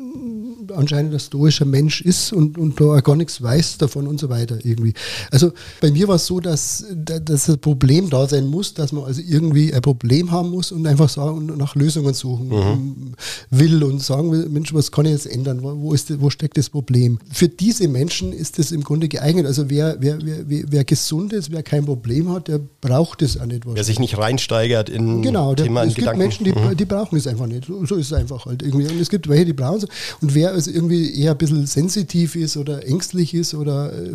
anscheinend 0.72 1.12
ein 1.12 1.20
stoischer 1.20 1.64
Mensch 1.64 2.00
ist 2.00 2.32
und, 2.32 2.58
und 2.58 2.80
da 2.80 2.84
auch 2.84 3.02
gar 3.02 3.16
nichts 3.16 3.42
weiß 3.42 3.78
davon 3.78 4.06
und 4.06 4.20
so 4.20 4.28
weiter 4.28 4.58
irgendwie. 4.64 4.94
Also 5.30 5.52
bei 5.80 5.90
mir 5.90 6.08
war 6.08 6.16
es 6.16 6.26
so, 6.26 6.40
dass, 6.40 6.84
dass 6.94 7.48
ein 7.48 7.58
Problem 7.58 8.10
da 8.10 8.26
sein 8.26 8.46
muss, 8.46 8.74
dass 8.74 8.92
man 8.92 9.04
also 9.04 9.20
irgendwie 9.24 9.72
ein 9.72 9.82
Problem 9.82 10.30
haben 10.30 10.50
muss 10.50 10.72
und 10.72 10.86
einfach 10.86 11.08
sagen 11.08 11.52
nach 11.56 11.74
Lösungen 11.74 12.14
suchen 12.14 12.48
mhm. 12.48 13.14
will 13.50 13.82
und 13.82 14.02
sagen 14.02 14.30
will, 14.30 14.48
Mensch, 14.48 14.72
was 14.74 14.90
kann 14.90 15.06
ich 15.06 15.12
jetzt 15.12 15.26
ändern? 15.26 15.62
Wo, 15.62 15.92
ist, 15.92 16.20
wo 16.20 16.30
steckt 16.30 16.56
das 16.56 16.70
Problem? 16.70 17.18
Für 17.30 17.48
diese 17.48 17.88
Menschen 17.88 18.32
ist 18.32 18.58
das 18.58 18.72
im 18.72 18.82
Grunde 18.82 18.93
geeignet. 19.00 19.46
Also 19.46 19.70
wer, 19.70 19.96
wer, 20.00 20.18
wer, 20.22 20.64
wer 20.68 20.84
gesund 20.84 21.32
ist, 21.32 21.50
wer 21.50 21.62
kein 21.62 21.84
Problem 21.84 22.30
hat, 22.32 22.48
der 22.48 22.60
braucht 22.80 23.22
es 23.22 23.38
auch 23.38 23.46
nicht. 23.46 23.62
Wer 23.66 23.84
sich 23.84 23.98
nicht 23.98 24.18
reinsteigert 24.18 24.88
in 24.88 25.22
genau, 25.22 25.54
Thema 25.54 25.80
der, 25.80 25.88
es 25.88 25.94
gibt 25.94 26.06
Gedanken. 26.06 26.18
Menschen, 26.18 26.44
die, 26.44 26.52
mhm. 26.52 26.76
die 26.76 26.84
brauchen 26.84 27.16
es 27.16 27.26
einfach 27.26 27.46
nicht. 27.46 27.66
So, 27.66 27.84
so 27.84 27.96
ist 27.96 28.06
es 28.06 28.12
einfach 28.12 28.46
halt 28.46 28.62
irgendwie. 28.62 28.86
Und 28.86 29.00
es 29.00 29.10
gibt 29.10 29.28
welche, 29.28 29.46
die 29.46 29.52
brauchen 29.52 29.78
es. 29.78 29.84
Und 30.20 30.34
wer 30.34 30.52
also 30.52 30.70
irgendwie 30.70 31.20
eher 31.20 31.32
ein 31.32 31.38
bisschen 31.38 31.66
sensitiv 31.66 32.36
ist 32.36 32.56
oder 32.56 32.86
ängstlich 32.86 33.34
ist 33.34 33.54
oder 33.54 33.92
äh, 33.92 34.10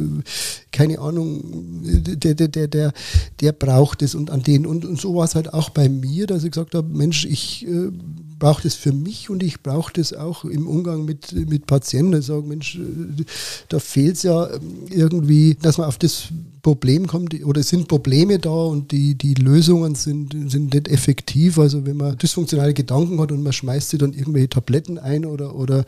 keine 0.71 0.99
Ahnung, 0.99 1.41
der, 1.83 2.35
der, 2.35 2.47
der, 2.47 2.67
der, 2.67 2.93
der 3.39 3.51
braucht 3.51 4.01
es 4.01 4.15
und 4.15 4.31
an 4.31 4.43
den. 4.43 4.65
Und, 4.65 4.85
und 4.85 4.99
so 4.99 5.15
war 5.15 5.25
es 5.25 5.35
halt 5.35 5.53
auch 5.53 5.69
bei 5.69 5.89
mir, 5.89 6.27
dass 6.27 6.43
ich 6.43 6.51
gesagt 6.51 6.75
habe, 6.75 6.87
Mensch, 6.87 7.25
ich 7.25 7.67
äh, 7.67 7.91
brauche 8.39 8.63
das 8.63 8.75
für 8.75 8.93
mich 8.93 9.29
und 9.29 9.43
ich 9.43 9.61
brauche 9.61 9.93
das 9.93 10.13
auch 10.13 10.45
im 10.45 10.67
Umgang 10.67 11.05
mit, 11.05 11.33
mit 11.33 11.67
Patienten. 11.67 12.19
Ich 12.19 12.25
sage, 12.25 12.43
Mensch, 12.43 12.75
äh, 12.75 13.23
da 13.67 13.79
fehlt 13.79 14.15
es 14.15 14.23
ja 14.23 14.49
irgendwie, 14.89 15.55
dass 15.61 15.77
man 15.77 15.87
auf 15.87 15.97
das 15.97 16.29
Problem 16.61 17.07
kommt 17.07 17.33
oder 17.45 17.61
es 17.61 17.69
sind 17.69 17.87
Probleme 17.87 18.39
da 18.39 18.49
und 18.49 18.91
die, 18.91 19.15
die 19.15 19.33
Lösungen 19.33 19.95
sind, 19.95 20.35
sind 20.51 20.73
nicht 20.73 20.87
effektiv. 20.87 21.57
Also 21.57 21.85
wenn 21.85 21.97
man 21.97 22.17
dysfunktionale 22.17 22.73
Gedanken 22.73 23.19
hat 23.21 23.31
und 23.31 23.43
man 23.43 23.53
schmeißt 23.53 23.89
sie 23.89 23.97
dann 23.97 24.13
irgendwelche 24.13 24.49
Tabletten 24.49 24.97
ein 24.97 25.25
oder, 25.25 25.55
oder 25.55 25.85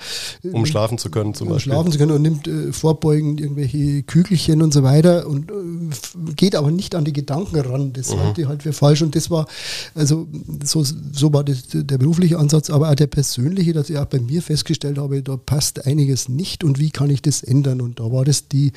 um 0.52 0.66
schlafen 0.66 0.98
zu 0.98 1.10
können 1.10 1.34
zum 1.34 1.48
um 1.48 1.54
Beispiel. 1.54 1.74
schlafen 1.74 1.92
zu 1.92 1.98
können 1.98 2.12
und 2.12 2.22
nimmt 2.22 2.48
äh, 2.48 2.72
vorbeugend 2.72 3.42
irgendwelche 3.42 4.04
Kügelchen 4.04 4.62
und 4.62 4.74
so 4.74 4.84
weiter 4.84 5.28
und 5.28 5.52
äh, 5.52 6.34
geht 6.36 6.56
aber 6.56 6.72
nicht 6.72 6.96
an 6.96 7.06
die 7.06 7.14
Gedanken 7.14 7.60
ran. 7.60 7.94
Das 7.94 8.14
mhm. 8.14 8.20
halte 8.20 8.42
ich 8.42 8.48
halt 8.48 8.64
für 8.64 8.74
falsch 8.74 9.02
und 9.02 9.16
das 9.16 9.30
war, 9.30 9.48
also 9.96 10.28
so, 10.64 10.84
so 10.84 11.34
war 11.34 11.44
das, 11.44 11.64
der 11.72 11.98
berufliche 11.98 12.40
Ansatz, 12.40 12.70
aber 12.70 12.90
auch 12.90 12.96
der 12.96 13.08
persönliche, 13.08 13.74
dass 13.74 13.90
ich 13.90 13.98
auch 13.98 14.06
bei 14.06 14.20
mir 14.20 14.42
festgestellt 14.42 14.98
habe, 14.98 15.22
da 15.22 15.38
passt 15.38 15.86
einiges 15.86 16.30
nicht 16.30 16.64
und 16.64 16.80
wie 16.80 16.92
kann 16.92 17.10
ich 17.10 17.22
das 17.22 17.44
ändern 17.44 17.82
und 17.82 18.00
da 18.00 18.12
war 18.12 18.26
das 18.26 18.48
die 18.48 18.72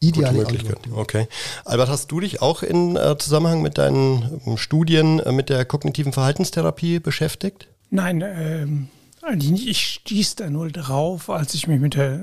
ideale 0.00 0.38
Möglichkeit. 0.38 0.76
Antwort. 0.76 0.98
Okay. 0.98 1.28
Albert, 1.64 1.88
hast 1.88 2.10
du 2.12 2.20
dich 2.20 2.42
auch 2.42 2.62
in 2.62 2.96
äh, 2.96 3.16
Zusammenhang 3.18 3.62
mit 3.62 3.78
deinen 3.78 4.40
äh, 4.46 4.56
Studien 4.56 5.20
äh, 5.20 5.32
mit 5.32 5.48
der 5.48 5.64
kognitiven 5.64 6.12
Verhaltenstherapie 6.12 6.98
beschäftigt? 7.00 7.68
Nein, 7.90 8.22
ähm, 8.22 8.88
eigentlich 9.22 9.50
nicht. 9.50 9.68
Ich 9.68 9.86
stieß 9.86 10.36
da 10.36 10.50
nur 10.50 10.70
drauf, 10.70 11.30
als 11.30 11.54
ich 11.54 11.66
mich 11.66 11.80
mit 11.80 11.94
der, 11.94 12.20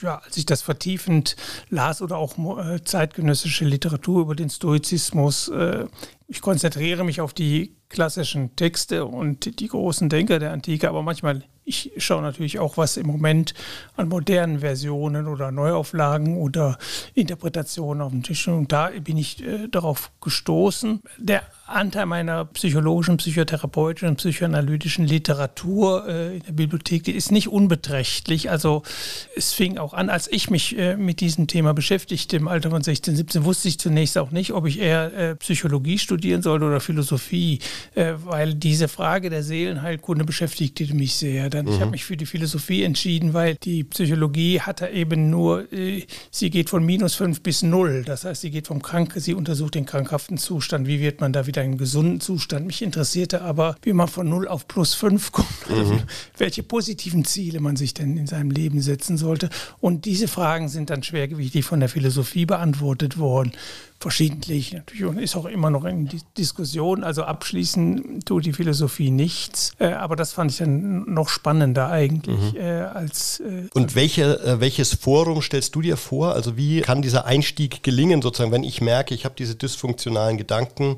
ja, 0.00 0.18
als 0.24 0.36
ich 0.36 0.46
das 0.46 0.62
vertiefend 0.62 1.36
las 1.70 2.02
oder 2.02 2.18
auch 2.18 2.36
äh, 2.58 2.82
zeitgenössische 2.84 3.64
Literatur 3.64 4.22
über 4.22 4.34
den 4.34 4.50
Stoizismus. 4.50 5.48
Äh, 5.48 5.86
ich 6.28 6.40
konzentriere 6.40 7.04
mich 7.04 7.20
auf 7.20 7.34
die 7.34 7.74
klassischen 7.88 8.54
Texte 8.54 9.04
und 9.04 9.58
die 9.58 9.66
großen 9.66 10.08
Denker 10.08 10.38
der 10.38 10.52
Antike, 10.52 10.88
aber 10.88 11.02
manchmal 11.02 11.42
ich 11.64 11.92
schaue 11.98 12.22
natürlich 12.22 12.58
auch, 12.58 12.76
was 12.76 12.96
im 12.96 13.06
Moment 13.06 13.54
an 13.96 14.08
modernen 14.08 14.60
Versionen 14.60 15.26
oder 15.26 15.52
Neuauflagen 15.52 16.36
oder 16.36 16.78
Interpretationen 17.14 18.02
auf 18.02 18.10
dem 18.10 18.22
Tisch 18.22 18.46
ist. 18.46 18.52
Und 18.52 18.72
da 18.72 18.90
bin 19.02 19.16
ich 19.16 19.44
äh, 19.44 19.68
darauf 19.68 20.10
gestoßen. 20.20 21.00
Der 21.18 21.42
Anteil 21.66 22.06
meiner 22.06 22.46
psychologischen, 22.46 23.18
psychotherapeutischen, 23.18 24.16
psychoanalytischen 24.16 25.06
Literatur 25.06 26.08
äh, 26.08 26.36
in 26.36 26.42
der 26.42 26.52
Bibliothek, 26.52 27.04
die 27.04 27.12
ist 27.12 27.30
nicht 27.30 27.48
unbeträchtlich. 27.48 28.50
Also 28.50 28.82
es 29.36 29.52
fing 29.52 29.78
auch 29.78 29.94
an, 29.94 30.10
als 30.10 30.26
ich 30.30 30.50
mich 30.50 30.76
äh, 30.76 30.96
mit 30.96 31.20
diesem 31.20 31.46
Thema 31.46 31.72
beschäftigte, 31.72 32.36
im 32.36 32.48
Alter 32.48 32.70
von 32.70 32.82
16, 32.82 33.14
17, 33.16 33.44
wusste 33.44 33.68
ich 33.68 33.78
zunächst 33.78 34.18
auch 34.18 34.30
nicht, 34.30 34.52
ob 34.52 34.66
ich 34.66 34.80
eher 34.80 35.12
äh, 35.14 35.36
Psychologie 35.36 35.98
studieren 35.98 36.42
sollte 36.42 36.64
oder 36.64 36.80
Philosophie, 36.80 37.60
äh, 37.94 38.14
weil 38.24 38.54
diese 38.54 38.88
Frage 38.88 39.30
der 39.30 39.42
Seelenheilkunde 39.42 40.24
beschäftigte 40.24 40.92
mich 40.94 41.14
sehr 41.14 41.49
leider. 41.50 41.62
Mhm. 41.62 41.74
Ich 41.74 41.80
habe 41.80 41.90
mich 41.90 42.04
für 42.04 42.16
die 42.16 42.26
Philosophie 42.26 42.82
entschieden, 42.82 43.34
weil 43.34 43.56
die 43.56 43.84
Psychologie 43.84 44.60
hat 44.60 44.80
da 44.80 44.88
eben 44.88 45.30
nur, 45.30 45.72
äh, 45.72 46.04
sie 46.30 46.50
geht 46.50 46.70
von 46.70 46.84
minus 46.84 47.14
fünf 47.14 47.42
bis 47.42 47.62
null. 47.62 48.02
Das 48.04 48.24
heißt, 48.24 48.40
sie 48.40 48.50
geht 48.50 48.66
vom 48.66 48.82
Kranken, 48.82 49.20
sie 49.20 49.34
untersucht 49.34 49.74
den 49.74 49.86
krankhaften 49.86 50.38
Zustand. 50.38 50.86
Wie 50.86 51.00
wird 51.00 51.20
man 51.20 51.32
da 51.32 51.46
wieder 51.46 51.62
in 51.62 51.70
einen 51.70 51.78
gesunden 51.78 52.20
Zustand? 52.20 52.66
Mich 52.66 52.82
interessierte 52.82 53.42
aber, 53.42 53.76
wie 53.82 53.92
man 53.92 54.08
von 54.08 54.28
null 54.28 54.48
auf 54.48 54.68
plus 54.68 54.94
fünf 54.94 55.32
kommt. 55.32 55.48
Mhm. 55.68 56.02
Welche 56.38 56.62
positiven 56.62 57.24
Ziele 57.24 57.60
man 57.60 57.76
sich 57.76 57.94
denn 57.94 58.16
in 58.16 58.26
seinem 58.26 58.50
Leben 58.50 58.80
setzen 58.80 59.16
sollte. 59.16 59.50
Und 59.80 60.04
diese 60.04 60.28
Fragen 60.28 60.68
sind 60.68 60.90
dann 60.90 61.02
schwergewichtig 61.02 61.64
von 61.64 61.80
der 61.80 61.88
Philosophie 61.88 62.46
beantwortet 62.46 63.18
worden 63.18 63.52
verschiedentlich. 64.00 64.72
Natürlich 64.72 65.18
ist 65.18 65.36
auch 65.36 65.44
immer 65.44 65.70
noch 65.70 65.84
in 65.84 66.08
Diskussion. 66.36 67.04
Also 67.04 67.22
abschließen 67.24 68.20
tut 68.24 68.46
die 68.46 68.54
Philosophie 68.54 69.10
nichts. 69.10 69.72
Äh, 69.78 69.92
aber 69.92 70.16
das 70.16 70.32
fand 70.32 70.50
ich 70.50 70.56
dann 70.56 71.12
noch 71.12 71.28
spannender 71.28 71.90
eigentlich 71.90 72.54
mhm. 72.54 72.58
äh, 72.58 72.80
als. 72.80 73.40
Äh, 73.40 73.68
Und 73.74 73.94
welche, 73.94 74.42
äh, 74.42 74.60
welches 74.60 74.94
Forum 74.94 75.42
stellst 75.42 75.74
du 75.74 75.82
dir 75.82 75.98
vor? 75.98 76.32
Also 76.34 76.56
wie 76.56 76.80
kann 76.80 77.02
dieser 77.02 77.26
Einstieg 77.26 77.82
gelingen, 77.82 78.22
sozusagen, 78.22 78.52
wenn 78.52 78.64
ich 78.64 78.80
merke, 78.80 79.14
ich 79.14 79.26
habe 79.26 79.34
diese 79.38 79.54
dysfunktionalen 79.54 80.38
Gedanken? 80.38 80.96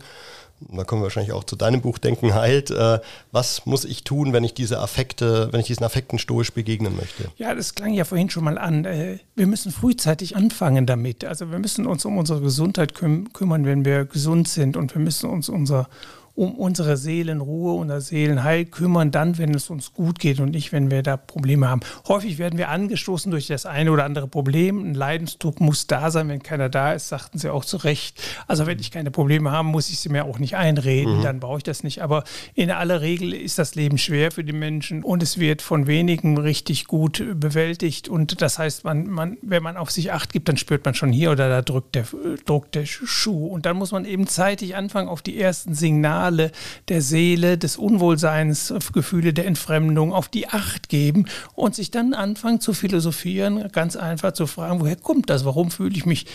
Da 0.71 0.85
kommen 0.85 1.03
wir 1.03 1.05
wahrscheinlich 1.05 1.33
auch 1.33 1.45
zu 1.45 1.57
deinem 1.57 1.81
Buch 1.81 1.99
Denken 1.99 2.35
heilt. 2.35 2.71
Äh, 2.71 3.01
was 3.31 3.67
muss 3.67 3.85
ich 3.85 4.05
tun, 4.05 4.33
wenn 4.33 4.45
ich 4.45 4.55
diese 4.55 4.79
Affekte, 4.79 5.49
wenn 5.53 5.61
ich 5.61 5.67
diesen 5.67 5.85
Affekten 5.85 6.19
stoisch 6.19 6.53
begegnen 6.53 6.97
möchte? 6.97 7.31
Ja, 7.37 7.55
das 7.55 7.75
klang 7.75 7.93
ja 7.93 8.05
vorhin 8.05 8.31
schon 8.31 8.45
mal 8.45 8.59
an. 8.59 8.85
Äh, 8.85 9.19
wir 9.35 9.47
müssen 9.47 9.73
frühzeitig 9.73 10.37
anfangen 10.37 10.87
damit. 10.87 11.25
Also 11.25 11.51
wir 11.51 11.59
müssen 11.59 11.87
uns 11.87 12.05
um 12.05 12.19
unsere 12.19 12.41
Gesundheit 12.41 12.95
küm 12.95 13.33
kümmern, 13.33 13.65
wenn 13.65 13.85
wir 13.85 14.05
gesund 14.05 14.49
sind 14.49 14.77
und 14.77 14.95
wir 14.95 15.01
müssen 15.03 15.29
uns 15.29 15.49
unser 15.49 15.89
um 16.35 16.55
unsere 16.55 16.97
Seelenruhe, 16.97 17.75
unser 17.75 18.01
Seelenheil 18.01 18.65
kümmern, 18.65 19.11
dann, 19.11 19.37
wenn 19.37 19.55
es 19.55 19.69
uns 19.69 19.93
gut 19.93 20.19
geht 20.19 20.41
und 20.41 20.51
nicht, 20.51 20.73
wenn 20.73 20.91
wir 20.91 21.03
da 21.03 21.17
Probleme 21.17 21.69
haben. 21.69 21.81
Häufig 22.09 22.39
werden 22.39 22.59
wir 22.59 22.71
angestoßen 22.71 23.31
durch 23.31 23.49
das 23.49 23.67
eine 23.67 23.93
oder 23.93 24.05
andere 24.05 24.29
Problem. 24.29 24.83
Ein 24.83 24.95
Leidensdruck 24.95 25.61
muss 25.61 25.87
da 25.87 26.11
sein, 26.11 26.29
wenn 26.29 26.43
keiner 26.43 26.71
da 26.71 26.95
ist, 26.95 27.09
sagten 27.09 27.39
sie 27.39 27.51
auch 27.51 27.65
zu 27.65 27.77
Recht. 27.79 28.23
Also 28.47 28.67
wenn 28.67 28.79
ich 28.79 28.91
keine 28.91 29.11
Probleme 29.11 29.51
habe, 29.51 29.69
muss 29.69 29.91
ich 29.91 30.01
sie 30.01 30.09
mir 30.09 30.25
auch 30.25 30.39
nicht 30.39 30.57
einreden, 30.57 31.19
mhm. 31.19 31.23
dann 31.23 31.41
brauche 31.41 31.59
ich 31.59 31.65
das 31.65 31.83
nicht. 31.83 32.03
Aber 32.03 32.25
in 32.55 32.71
aller 32.71 33.03
Regel 33.03 33.35
ist 33.35 33.59
das 33.59 33.75
Leben 33.75 33.99
schwer 33.99 34.33
für 34.33 34.45
die 34.45 34.55
Menschen 34.55 35.05
und 35.05 35.23
es 35.23 35.39
wird 35.39 35.61
von 35.61 35.87
wenigen 35.87 36.39
richtig 36.39 36.87
gut 36.87 37.23
bewältigt. 37.35 38.09
Und 38.09 38.41
das 38.41 38.59
heißt, 38.59 38.85
man, 38.85 39.07
man, 39.11 39.37
wenn 39.43 39.63
man 39.63 39.77
auf 39.77 39.91
sich 39.91 40.13
acht 40.13 40.33
gibt, 40.33 40.49
dann 40.49 40.57
spürt 40.57 40.85
man 40.87 40.95
schon 40.95 41.13
hier 41.13 41.31
oder 41.31 41.51
da 41.51 41.61
drückt 41.61 41.95
der, 41.95 42.07
drückt 42.47 42.75
der 42.75 42.87
Schuh. 42.87 43.49
Und 43.49 43.67
dann 43.67 43.77
muss 43.77 43.93
man 43.93 44.07
eben 44.07 44.27
zeitig 44.27 44.77
anfangen, 44.77 45.09
auf 45.09 45.21
die 45.21 45.39
ersten 45.39 45.75
Signale 45.75 46.22
Signale 46.23 46.53
der 46.89 47.03
Seele, 47.03 47.59
des 47.59 47.77
Unwohlseins, 47.77 48.73
Gefühle 48.93 49.33
der 49.33 49.47
Entfremdung 49.47 50.13
auf 50.13 50.29
die 50.29 50.49
Acht 50.49 50.89
geben 50.89 51.27
und 51.55 51.75
sich 51.75 51.91
dann 51.91 52.15
anfangen 52.15 52.61
zu 52.61 52.75
philosophieren, 52.75 53.69
ganz 53.73 53.97
einfach 53.97 54.33
zu 54.33 54.47
fragen, 54.47 54.81
woher 54.81 54.97
kommt 54.97 55.31
das, 55.31 55.45
warum 55.45 55.71
fühle 55.71 55.97
ich 55.97 56.07
mich? 56.07 56.27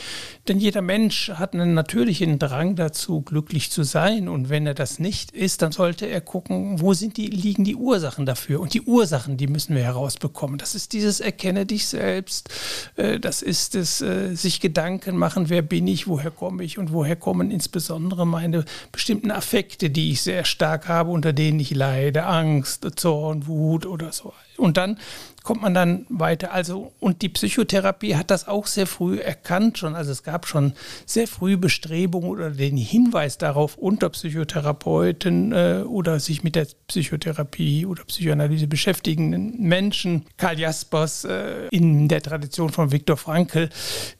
Denn 0.47 0.59
jeder 0.59 0.81
Mensch 0.81 1.29
hat 1.29 1.53
einen 1.53 1.73
natürlichen 1.73 2.39
Drang 2.39 2.75
dazu, 2.75 3.21
glücklich 3.21 3.71
zu 3.71 3.83
sein. 3.83 4.29
Und 4.29 4.49
wenn 4.49 4.65
er 4.65 4.73
das 4.73 4.99
nicht 4.99 5.31
ist, 5.31 5.61
dann 5.61 5.71
sollte 5.71 6.05
er 6.05 6.21
gucken, 6.21 6.81
wo 6.81 6.93
sind 6.93 7.17
die, 7.17 7.27
liegen 7.27 7.63
die 7.63 7.75
Ursachen 7.75 8.25
dafür? 8.25 8.59
Und 8.59 8.73
die 8.73 8.81
Ursachen, 8.81 9.37
die 9.37 9.47
müssen 9.47 9.75
wir 9.75 9.83
herausbekommen. 9.83 10.57
Das 10.57 10.75
ist 10.75 10.93
dieses 10.93 11.19
Erkenne 11.19 11.65
dich 11.65 11.87
selbst, 11.87 12.49
äh, 12.95 13.19
das 13.19 13.41
ist 13.41 13.75
es, 13.75 14.01
äh, 14.01 14.35
sich 14.35 14.59
Gedanken 14.59 15.17
machen, 15.17 15.49
wer 15.49 15.61
bin 15.61 15.87
ich, 15.87 16.07
woher 16.07 16.31
komme 16.31 16.63
ich? 16.63 16.77
Und 16.77 16.91
woher 16.91 17.15
kommen 17.15 17.51
insbesondere 17.51 18.25
meine 18.25 18.65
bestimmten 18.91 19.31
Affekte 19.31 19.76
Affekte, 19.77 19.89
die 19.91 20.11
ich 20.11 20.21
sehr 20.21 20.43
stark 20.43 20.87
habe, 20.87 21.11
unter 21.11 21.33
denen 21.33 21.59
ich 21.59 21.69
leide, 21.75 22.25
Angst, 22.25 22.87
Zorn, 22.95 23.45
Wut 23.45 23.85
oder 23.85 24.11
so. 24.11 24.33
Und 24.57 24.75
dann 24.77 24.97
kommt 25.47 25.61
man 25.61 25.73
dann 25.73 26.05
weiter. 26.09 26.51
Also, 26.51 26.91
und 26.99 27.21
die 27.21 27.29
Psychotherapie 27.29 28.17
hat 28.17 28.31
das 28.31 28.49
auch 28.49 28.67
sehr 28.67 28.85
früh 28.85 29.17
erkannt 29.19 29.77
schon. 29.77 29.95
Also 29.95 30.11
es 30.11 30.23
gab 30.23 30.45
schon 30.45 30.73
sehr 31.05 31.25
früh 31.25 31.55
Bestrebungen 31.55 32.29
oder 32.29 32.49
den 32.49 32.75
Hinweis 32.75 33.37
darauf 33.37 33.77
unter 33.77 34.09
Psychotherapeuten 34.09 35.53
äh, 35.53 35.83
oder 35.87 36.19
sich 36.19 36.43
mit 36.43 36.55
der 36.55 36.67
Psychotherapie 36.87 37.85
oder 37.85 38.03
Psychoanalyse 38.03 38.67
beschäftigenden 38.67 39.61
Menschen, 39.61 40.25
Karl 40.35 40.59
Jaspers 40.59 41.23
äh, 41.23 41.69
in 41.71 42.09
der 42.09 42.21
Tradition 42.21 42.67
von 42.67 42.91
Viktor 42.91 43.15
Frankl, 43.15 43.69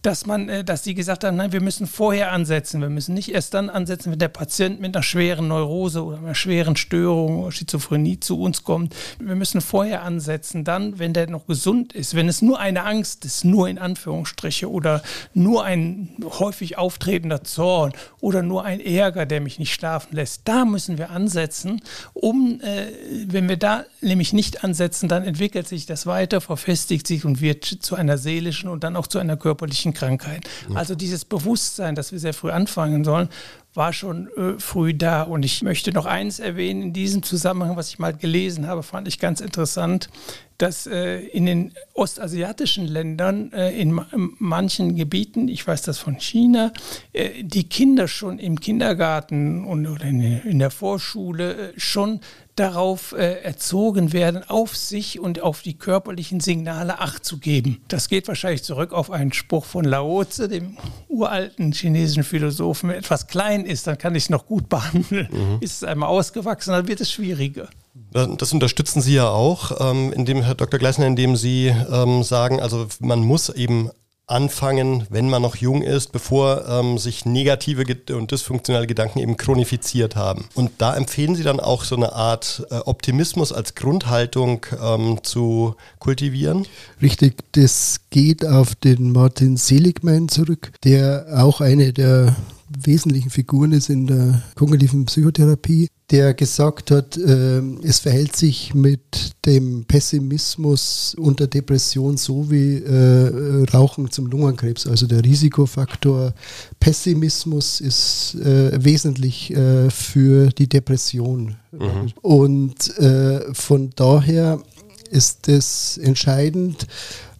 dass 0.04 0.26
man, 0.26 0.48
äh, 0.48 0.64
dass 0.64 0.86
sie 0.86 0.94
gesagt 0.94 1.26
haben, 1.26 1.36
nein, 1.36 1.52
wir 1.52 1.62
müssen 1.62 1.88
vorher 1.88 2.32
ansetzen. 2.32 2.80
Wir 2.80 2.90
müssen 2.90 3.14
nicht 3.14 3.34
erst 3.34 3.54
dann 3.54 3.70
ansetzen, 3.70 4.14
wenn 4.14 4.20
der 4.20 4.30
Patient 4.30 4.80
mit 4.80 4.96
einer 4.96 5.04
schweren 5.04 5.50
Neurose 5.50 6.06
oder 6.06 6.20
einer 6.20 6.36
schweren 6.36 6.78
Störung 6.78 7.42
oder 7.42 7.52
Schizophrenie 7.52 8.22
zu 8.22 8.40
uns 8.40 8.64
kommt. 8.64 8.96
Wir 9.20 9.36
müssen 9.36 9.60
vorher 9.60 10.04
ansetzen, 10.04 10.64
dann, 10.64 11.00
wenn 11.00 11.17
der 11.18 11.30
noch 11.30 11.48
gesund 11.48 11.94
ist, 11.94 12.16
wenn 12.16 12.30
es 12.30 12.42
nur 12.42 12.60
eine 12.60 12.84
Angst 12.84 13.26
ist, 13.26 13.44
nur 13.44 13.68
in 13.68 13.78
Anführungsstriche, 13.78 14.70
oder 14.70 15.02
nur 15.34 15.64
ein 15.64 16.16
häufig 16.24 16.78
auftretender 16.78 17.44
Zorn 17.44 17.94
oder 18.22 18.44
nur 18.44 18.64
ein 18.64 18.80
Ärger, 18.80 19.26
der 19.26 19.42
mich 19.42 19.60
nicht 19.60 19.74
schlafen 19.74 20.16
lässt, 20.16 20.42
da 20.46 20.66
müssen 20.66 20.98
wir 20.98 21.10
ansetzen, 21.10 21.82
um, 22.14 22.62
äh, 22.62 22.88
wenn 23.28 23.50
wir 23.50 23.58
da 23.58 23.86
nämlich 24.02 24.32
nicht 24.34 24.64
ansetzen, 24.64 25.10
dann 25.10 25.24
entwickelt 25.24 25.68
sich 25.68 25.86
das 25.86 26.06
weiter, 26.06 26.40
verfestigt 26.40 27.08
sich 27.08 27.26
und 27.26 27.42
wird 27.42 27.66
zu 27.66 27.96
einer 27.96 28.18
seelischen 28.18 28.70
und 28.70 28.84
dann 28.84 28.96
auch 28.96 29.08
zu 29.08 29.20
einer 29.20 29.38
körperlichen 29.38 29.94
Krankheit. 29.94 30.48
Also 30.76 30.96
dieses 30.96 31.26
Bewusstsein, 31.26 31.96
dass 31.96 32.12
wir 32.12 32.20
sehr 32.20 32.34
früh 32.34 32.52
anfangen 32.52 33.04
sollen, 33.04 33.30
war 33.78 33.94
schon 33.94 34.28
äh, 34.36 34.60
früh 34.60 34.94
da. 34.94 35.22
Und 35.22 35.46
ich 35.46 35.62
möchte 35.62 35.94
noch 35.94 36.06
eins 36.06 36.40
erwähnen 36.40 36.82
in 36.82 36.94
diesem 36.94 37.24
Zusammenhang, 37.24 37.78
was 37.78 37.90
ich 37.90 38.00
mal 38.00 38.14
gelesen 38.14 38.68
habe, 38.68 38.84
fand 38.84 39.08
ich 39.08 39.20
ganz 39.20 39.40
interessant 39.40 40.10
dass 40.58 40.88
äh, 40.88 41.20
in 41.20 41.46
den 41.46 41.74
ostasiatischen 41.94 42.88
Ländern, 42.88 43.52
äh, 43.54 43.80
in, 43.80 44.02
in, 44.12 44.34
manchen 44.40 44.96
Gebieten, 44.96 45.48
ich 45.48 45.66
weiß 45.68 45.84
das 45.84 46.00
von 46.00 46.20
China, 46.20 46.74
äh, 47.14 47.44
die 47.44 47.70
Kinder 47.70 48.08
schon 48.08 48.40
im 48.40 48.60
Kindergarten 48.60 49.66
und, 49.66 49.86
in, 50.02 50.22
in 50.22 50.60
der 50.60 50.72
Vorschule 50.72 51.74
äh, 51.74 51.74
schon 51.80 52.22
darauf 52.60 53.14
äh, 53.14 53.42
erzogen 53.42 54.14
werden, 54.14 54.44
auf 54.48 54.76
sich 54.76 55.20
und 55.20 55.42
auf 55.42 55.62
die 55.62 55.78
körperlichen 55.78 56.40
Signale 56.40 57.00
Acht 57.00 57.24
zu 57.24 57.38
geben. 57.38 57.82
Das 57.88 58.10
geht 58.10 58.28
wahrscheinlich 58.28 58.64
zurück 58.64 58.94
auf 58.94 59.12
einen 59.12 59.34
Spruch 59.34 59.66
von 59.66 59.86
Lao 59.86 60.24
Tse, 60.24 60.48
dem 60.48 60.78
uralten 61.08 61.72
chinesischen 61.72 62.24
Philosophen. 62.24 62.90
Wenn 62.90 62.98
etwas 62.98 63.28
klein 63.28 63.66
ist, 63.66 63.88
dann 63.88 63.98
kann 63.98 64.16
ich 64.16 64.24
es 64.24 64.30
noch 64.30 64.46
gut 64.46 64.70
behandeln. 64.70 65.30
Mhm. 65.32 65.58
Ist 65.62 65.78
es 65.78 65.84
einmal 65.84 66.10
ausgewachsen, 66.10 66.72
dann 66.72 66.88
wird 66.88 67.02
es 67.02 67.12
schwieriger. 67.12 67.70
Das 68.12 68.54
unterstützen 68.54 69.02
Sie 69.02 69.16
ja 69.16 69.30
auch, 69.30 69.72
ähm, 69.80 70.14
indem, 70.14 70.42
Herr 70.42 70.56
Dr. 70.56 70.80
Gleisner, 70.80 71.08
indem 71.08 71.36
Sie 71.36 71.68
ähm, 71.68 72.24
sagen, 72.24 72.60
also 72.60 72.88
man 73.00 73.20
muss 73.20 73.50
eben 73.50 73.92
anfangen, 74.28 75.08
wenn 75.10 75.30
man 75.30 75.42
noch 75.42 75.56
jung 75.56 75.82
ist, 75.82 76.12
bevor 76.12 76.68
ähm, 76.68 76.98
sich 76.98 77.26
negative 77.26 77.84
und 78.12 78.32
dysfunktionale 78.32 78.86
Gedanken 78.86 79.20
eben 79.20 79.38
chronifiziert 79.38 80.18
haben. 80.18 80.50
Und 80.54 80.72
da 80.80 80.96
empfehlen 80.96 81.36
Sie 81.36 81.44
dann 81.44 81.62
auch 81.62 81.86
so 81.86 81.96
eine 81.96 82.12
Art 82.14 82.68
äh, 82.70 82.76
Optimismus 82.76 83.54
als 83.54 83.74
Grundhaltung 83.76 84.66
ähm, 84.82 85.20
zu 85.24 85.76
kultivieren? 86.00 86.68
Richtig, 87.02 87.36
das 87.54 88.02
geht 88.10 88.46
auf 88.46 88.76
den 88.76 89.14
Martin 89.14 89.56
Seligman 89.56 90.28
zurück, 90.28 90.72
der 90.84 91.28
auch 91.34 91.62
eine 91.62 91.94
der 91.94 92.36
wesentlichen 92.70 93.30
Figuren 93.30 93.72
ist 93.72 93.90
in 93.90 94.08
der 94.08 94.42
kognitiven 94.56 95.06
Psychotherapie, 95.06 95.88
der 96.10 96.34
gesagt 96.34 96.92
hat, 96.92 97.18
äh, 97.18 97.60
es 97.84 98.00
verhält 98.00 98.36
sich 98.36 98.74
mit 98.74 99.32
dem 99.46 99.86
Pessimismus 99.86 101.16
unter 101.18 101.48
Depression 101.48 102.18
so 102.18 102.50
wie 102.50 102.76
äh, 102.76 103.66
Rauchen 103.74 104.10
zum 104.12 104.28
Lungenkrebs. 104.28 104.88
Also 104.88 105.08
der 105.08 105.24
Risikofaktor 105.24 106.34
Pessimismus 106.80 107.82
ist 107.82 108.36
äh, 108.36 108.84
wesentlich 108.84 109.52
äh, 109.52 109.90
für 109.90 110.50
die 110.50 110.68
Depression. 110.68 111.56
Mhm. 111.72 112.14
Und 112.22 112.98
äh, 113.00 113.54
von 113.54 113.92
daher 113.96 114.62
ist 115.10 115.48
es 115.48 115.98
entscheidend, 115.98 116.88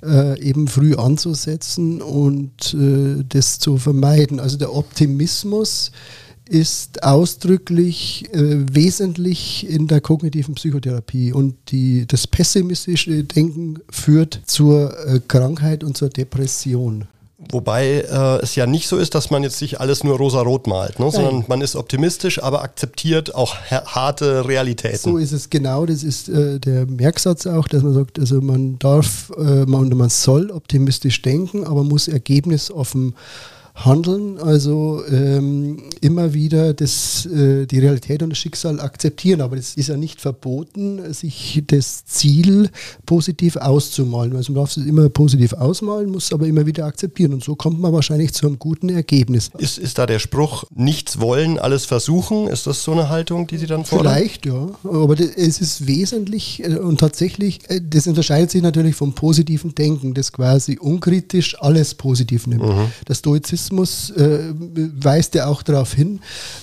äh, 0.04 0.40
eben 0.42 0.68
früh 0.68 0.96
anzusetzen 0.96 2.02
und 2.02 2.74
äh, 2.74 3.24
das 3.28 3.60
zu 3.60 3.78
vermeiden. 3.78 4.40
Also 4.40 4.58
der 4.58 4.74
Optimismus 4.74 5.92
ist 6.48 7.04
ausdrücklich 7.04 8.26
äh, 8.34 8.66
wesentlich 8.74 9.70
in 9.70 9.88
der 9.88 10.02
kognitiven 10.02 10.56
Psychotherapie 10.56 11.34
und 11.34 11.56
die, 11.70 12.06
das 12.08 12.28
pessimistische 12.28 13.24
Denken 13.24 13.80
führt 13.90 14.42
zur 14.46 14.98
äh, 15.06 15.20
Krankheit 15.28 15.84
und 15.84 15.98
zur 15.98 16.10
Depression. 16.10 17.08
Wobei 17.52 18.02
äh, 18.02 18.42
es 18.42 18.56
ja 18.56 18.66
nicht 18.66 18.88
so 18.88 18.98
ist, 18.98 19.16
dass 19.16 19.30
man 19.30 19.44
jetzt 19.44 19.58
sich 19.58 19.80
alles 19.80 20.04
nur 20.04 20.18
rosa-rot 20.18 20.68
malt, 20.68 21.00
ne? 21.00 21.12
sondern 21.12 21.46
man 21.48 21.62
ist 21.62 21.76
optimistisch, 21.76 22.42
aber 22.42 22.62
akzeptiert 22.62 23.34
auch 23.36 23.56
harte 23.56 24.48
Realitäten. 24.48 24.98
So 24.98 25.18
ist 25.18 25.32
es 25.32 25.50
genau, 25.50 25.86
das 25.86 26.04
ist 26.04 26.30
äh, 26.30 26.60
der 26.60 26.86
Merksatz 26.86 27.48
auch, 27.48 27.68
dass 27.68 27.84
man 27.84 27.94
sagt, 27.94 28.20
also 28.20 28.42
man 28.42 28.78
darf, 28.80 29.32
äh, 29.38 29.66
man, 29.66 29.90
man 29.90 30.10
soll 30.10 30.52
optimistisch 30.52 31.22
denken, 31.22 31.66
aber 31.66 31.84
muss 31.84 32.08
ergebnisoffen 32.08 33.16
handeln. 33.78 34.40
Also 34.40 35.04
ähm, 35.10 35.84
immer 36.02 36.34
wieder 36.34 36.74
das, 36.74 37.26
äh, 37.28 37.66
die 37.66 37.80
Realität 37.80 38.24
und 38.24 38.32
das 38.32 38.40
Schicksal 38.40 38.80
akzeptieren. 38.80 39.42
Aber 39.42 39.56
es 39.56 39.76
ist 39.76 39.90
ja 39.90 39.98
nicht 39.98 40.20
verboten, 40.20 41.14
sich 41.14 41.64
das 41.68 42.06
Ziel 42.06 42.70
positiv 43.06 43.56
auszumalen. 43.56 44.36
Also 44.36 44.52
man 44.52 44.62
darf 44.62 44.76
es 44.76 44.86
immer 44.86 45.10
positiv 45.10 45.54
ausmalen, 45.54 46.10
muss 46.10 46.34
aber 46.34 46.48
immer 46.48 46.66
wieder 46.66 46.86
akzeptieren. 46.86 47.34
Und 47.34 47.44
so 47.44 47.56
kommt 47.56 47.80
man 47.80 47.94
wahrscheinlich 47.94 48.34
zu 48.34 48.48
einem 48.48 48.60
guten 48.60 48.90
Ergebnis. 48.90 49.52
Ist, 49.58 49.78
ist 49.78 49.98
da 49.98 50.06
der 50.06 50.20
Spruch, 50.20 50.64
nichts 50.76 51.20
wollen, 51.20 51.60
alles 51.60 51.86
versuchen? 51.86 52.48
Ist 52.48 52.68
das 52.68 52.84
so 52.84 52.94
eine 52.94 53.10
Haltung, 53.10 53.48
die 53.48 53.58
Sie 53.58 53.68
dann 53.68 53.86
fordern? 53.86 54.14
Vielleicht, 54.14 54.46
ja. 54.46 54.70
Aber 54.84 55.16
es 55.20 55.62
ist 55.62 55.88
wesentlich 55.88 56.64
äh, 56.64 56.78
und 56.78 57.00
tatsächlich, 57.00 57.60
äh, 57.70 57.80
das 57.88 58.08
unterscheidet 58.08 58.50
sich 58.52 58.64
natürlich 58.64 58.96
vom 58.96 59.14
positiven 59.14 59.76
Denken, 59.76 60.16
das 60.16 60.32
quasi 60.32 60.78
unkritisch 60.80 61.62
alles 61.62 61.94
positiv 61.94 62.48
nimmt. 62.48 62.64
Mhm. 62.64 62.92
Der 63.08 63.14
Stoizismus 63.14 63.67
äh, 63.72 64.54
weist 65.02 65.36
ja 65.36 65.48
auch 65.48 65.62
darauf 65.62 65.94
hin, 65.94 66.20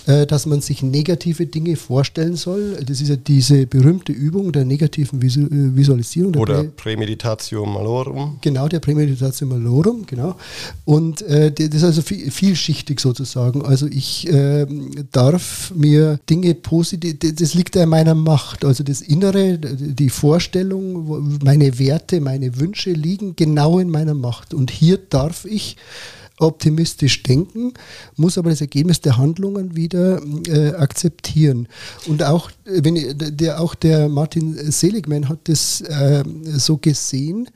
äh, 0.07 0.27
dass 0.27 0.47
man 0.47 0.61
sich 0.61 0.83
negative 0.83 1.47
Dinge 1.47 1.77
vorstellen 1.77 2.37
soll. 2.37 2.79
Das 2.87 3.01
ist 3.01 3.09
ja 3.09 3.17
diese 3.17 3.67
berühmte 3.67 4.12
Übung 4.12 4.53
der 4.53 4.64
negativen 4.64 5.21
Visu 5.21 5.43
äh, 5.43 5.77
Visualisierung. 5.77 6.35
Oder 6.37 6.64
Prä 6.64 6.95
Prämeditatio 6.95 7.67
Malorum. 7.67 8.38
Genau, 8.40 8.69
der 8.69 8.81
Prämeditatio 8.81 9.47
Malorum, 9.47 10.07
genau. 10.07 10.37
Und 10.85 11.23
äh, 11.23 11.51
das 11.51 11.75
ist 11.75 11.85
also 11.85 12.03
viel, 12.03 12.31
vielschichtig 12.31 13.01
sozusagen. 13.01 13.64
Also 13.64 13.87
ich 13.87 14.29
äh, 14.29 14.67
darf 15.11 15.73
mir 15.75 16.21
Dinge 16.31 16.55
positiv, 16.55 17.17
das 17.19 17.55
liegt 17.55 17.75
ja 17.75 17.83
in 17.83 17.88
meiner 17.88 18.14
Macht. 18.14 18.64
Also 18.64 18.85
das 18.85 19.01
Innere, 19.01 19.59
die 19.59 20.11
Vorstellung, 20.11 21.38
meine 21.43 21.79
Werte, 21.79 22.21
meine 22.21 22.59
Wünsche 22.59 22.93
liegen 22.93 23.35
genau 23.35 23.79
in 23.79 23.90
meiner 23.90 24.14
Macht. 24.14 24.55
Und 24.55 24.71
hier 24.71 24.99
darf 24.99 25.45
ich 25.45 25.77
optimistisch 26.38 27.23
denken, 27.23 27.73
muss 28.16 28.38
aber 28.38 28.51
das 28.51 28.61
Ergebnis 28.61 29.01
der 29.01 29.16
Handlungen 29.16 29.77
wieder 29.77 30.20
äh, 30.49 30.70
akzeptieren. 30.75 31.68
Und 32.07 32.23
auch, 32.23 32.51
wenn 32.64 32.97
der, 33.16 33.61
auch 33.61 33.75
der 33.75 34.09
Martin 34.09 34.55
Seligman 34.70 35.29
hat 35.29 35.40
das 35.44 35.81
äh, 35.83 36.25
so 36.44 36.77
gesehen, 36.77 37.49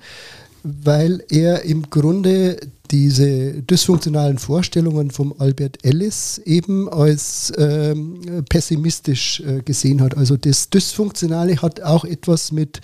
weil 0.62 1.24
er 1.28 1.62
im 1.62 1.88
Grunde 1.90 2.58
diese 2.90 3.62
dysfunktionalen 3.62 4.38
Vorstellungen 4.38 5.10
vom 5.10 5.34
Albert 5.38 5.78
Ellis 5.82 6.40
eben 6.44 6.88
als 6.88 7.52
ähm, 7.56 8.20
pessimistisch 8.48 9.40
äh, 9.40 9.62
gesehen 9.62 10.00
hat. 10.00 10.16
Also 10.16 10.36
das 10.36 10.70
Dysfunktionale 10.70 11.60
hat 11.62 11.82
auch 11.82 12.04
etwas 12.04 12.52
mit, 12.52 12.80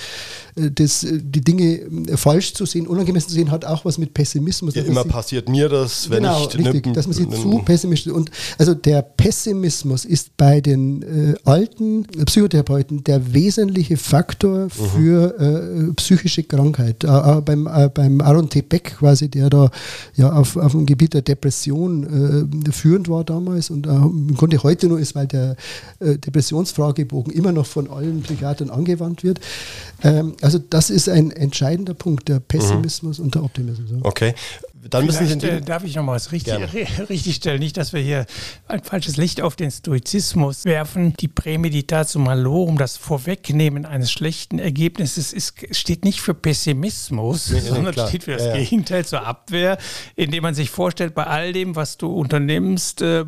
äh, 0.56 0.70
das, 0.70 1.06
die 1.10 1.40
Dinge 1.40 1.80
äh, 2.08 2.16
falsch 2.16 2.54
zu 2.54 2.66
sehen, 2.66 2.86
unangemessen 2.86 3.28
zu 3.30 3.34
sehen, 3.34 3.50
hat 3.50 3.64
auch 3.64 3.84
was 3.84 3.98
mit 3.98 4.14
Pessimismus. 4.14 4.74
Ja, 4.74 4.82
immer 4.82 5.04
passiert 5.04 5.48
mir 5.48 5.68
das, 5.68 6.10
wenn 6.10 6.22
genau, 6.22 6.48
ich... 6.48 6.58
Richtig, 6.58 6.92
dass 6.94 7.06
man 7.06 7.14
sich 7.14 7.28
zu 7.28 7.62
pessimistisch... 7.64 8.12
Und 8.12 8.30
also 8.58 8.74
der 8.74 9.02
Pessimismus 9.02 10.04
ist 10.04 10.36
bei 10.36 10.60
den 10.60 11.02
äh, 11.02 11.34
alten 11.44 12.04
Psychotherapeuten 12.04 13.04
der 13.04 13.34
wesentliche 13.34 13.96
Faktor 13.96 14.64
mhm. 14.64 14.70
für 14.70 15.40
äh, 15.40 15.92
psychische 15.94 16.42
Krankheit. 16.42 17.04
Äh, 17.04 17.40
beim, 17.40 17.68
beim 17.94 18.20
Aaron 18.20 18.48
T. 18.48 18.62
Beck 18.62 18.96
quasi, 18.98 19.28
der 19.28 19.50
da 19.50 19.70
ja 20.14 20.33
auf, 20.33 20.57
auf 20.57 20.72
dem 20.72 20.87
Gebiet 20.87 21.14
der 21.14 21.22
Depression 21.22 22.48
äh, 22.66 22.72
führend 22.72 23.09
war 23.09 23.24
damals 23.24 23.70
und 23.70 23.87
äh, 23.87 23.90
im 23.90 24.35
Grunde 24.37 24.62
heute 24.62 24.88
nur 24.88 24.98
ist, 24.98 25.14
weil 25.14 25.26
der 25.26 25.57
äh, 26.00 26.16
Depressionsfragebogen 26.18 27.33
immer 27.33 27.52
noch 27.52 27.66
von 27.66 27.90
allen 27.90 28.22
Psychiatern 28.22 28.70
angewandt 28.70 29.22
wird. 29.22 29.40
Ähm, 30.02 30.35
also 30.40 30.59
das 30.59 30.90
ist 30.90 31.09
ein 31.09 31.30
entscheidender 31.30 31.94
Punkt, 31.94 32.28
der 32.28 32.40
Pessimismus 32.40 33.18
mhm. 33.18 33.24
und 33.24 33.35
der 33.35 33.44
Optimismus. 33.44 33.90
Okay 34.02 34.35
dann 34.90 35.06
müssen 35.06 35.26
Sie 35.40 35.46
äh, 35.46 35.60
darf 35.60 35.84
ich 35.84 35.96
noch 35.96 36.04
mal 36.04 36.12
was 36.12 36.32
richtig, 36.32 36.54
richtig 37.08 37.36
stellen, 37.36 37.60
nicht, 37.60 37.76
dass 37.76 37.92
wir 37.92 38.00
hier 38.00 38.26
ein 38.68 38.82
falsches 38.82 39.16
Licht 39.16 39.40
auf 39.40 39.56
den 39.56 39.70
Stoizismus 39.70 40.64
werfen. 40.64 41.14
Die 41.20 41.28
Prämeditatio 41.28 42.20
malorum, 42.20 42.76
das 42.78 42.96
Vorwegnehmen 42.96 43.86
eines 43.86 44.12
schlechten 44.12 44.58
Ergebnisses, 44.58 45.32
ist, 45.32 45.54
steht 45.74 46.04
nicht 46.04 46.20
für 46.20 46.34
Pessimismus, 46.34 47.50
nee, 47.50 47.60
sondern 47.60 47.94
klar. 47.94 48.08
steht 48.08 48.24
für 48.24 48.32
das 48.32 48.46
ja, 48.46 48.56
Gegenteil 48.56 49.04
zur 49.04 49.26
Abwehr, 49.26 49.78
indem 50.16 50.42
man 50.42 50.54
sich 50.54 50.70
vorstellt, 50.70 51.14
bei 51.14 51.26
all 51.26 51.52
dem, 51.52 51.76
was 51.76 51.96
du 51.96 52.12
unternimmst, 52.12 53.02
äh, 53.02 53.24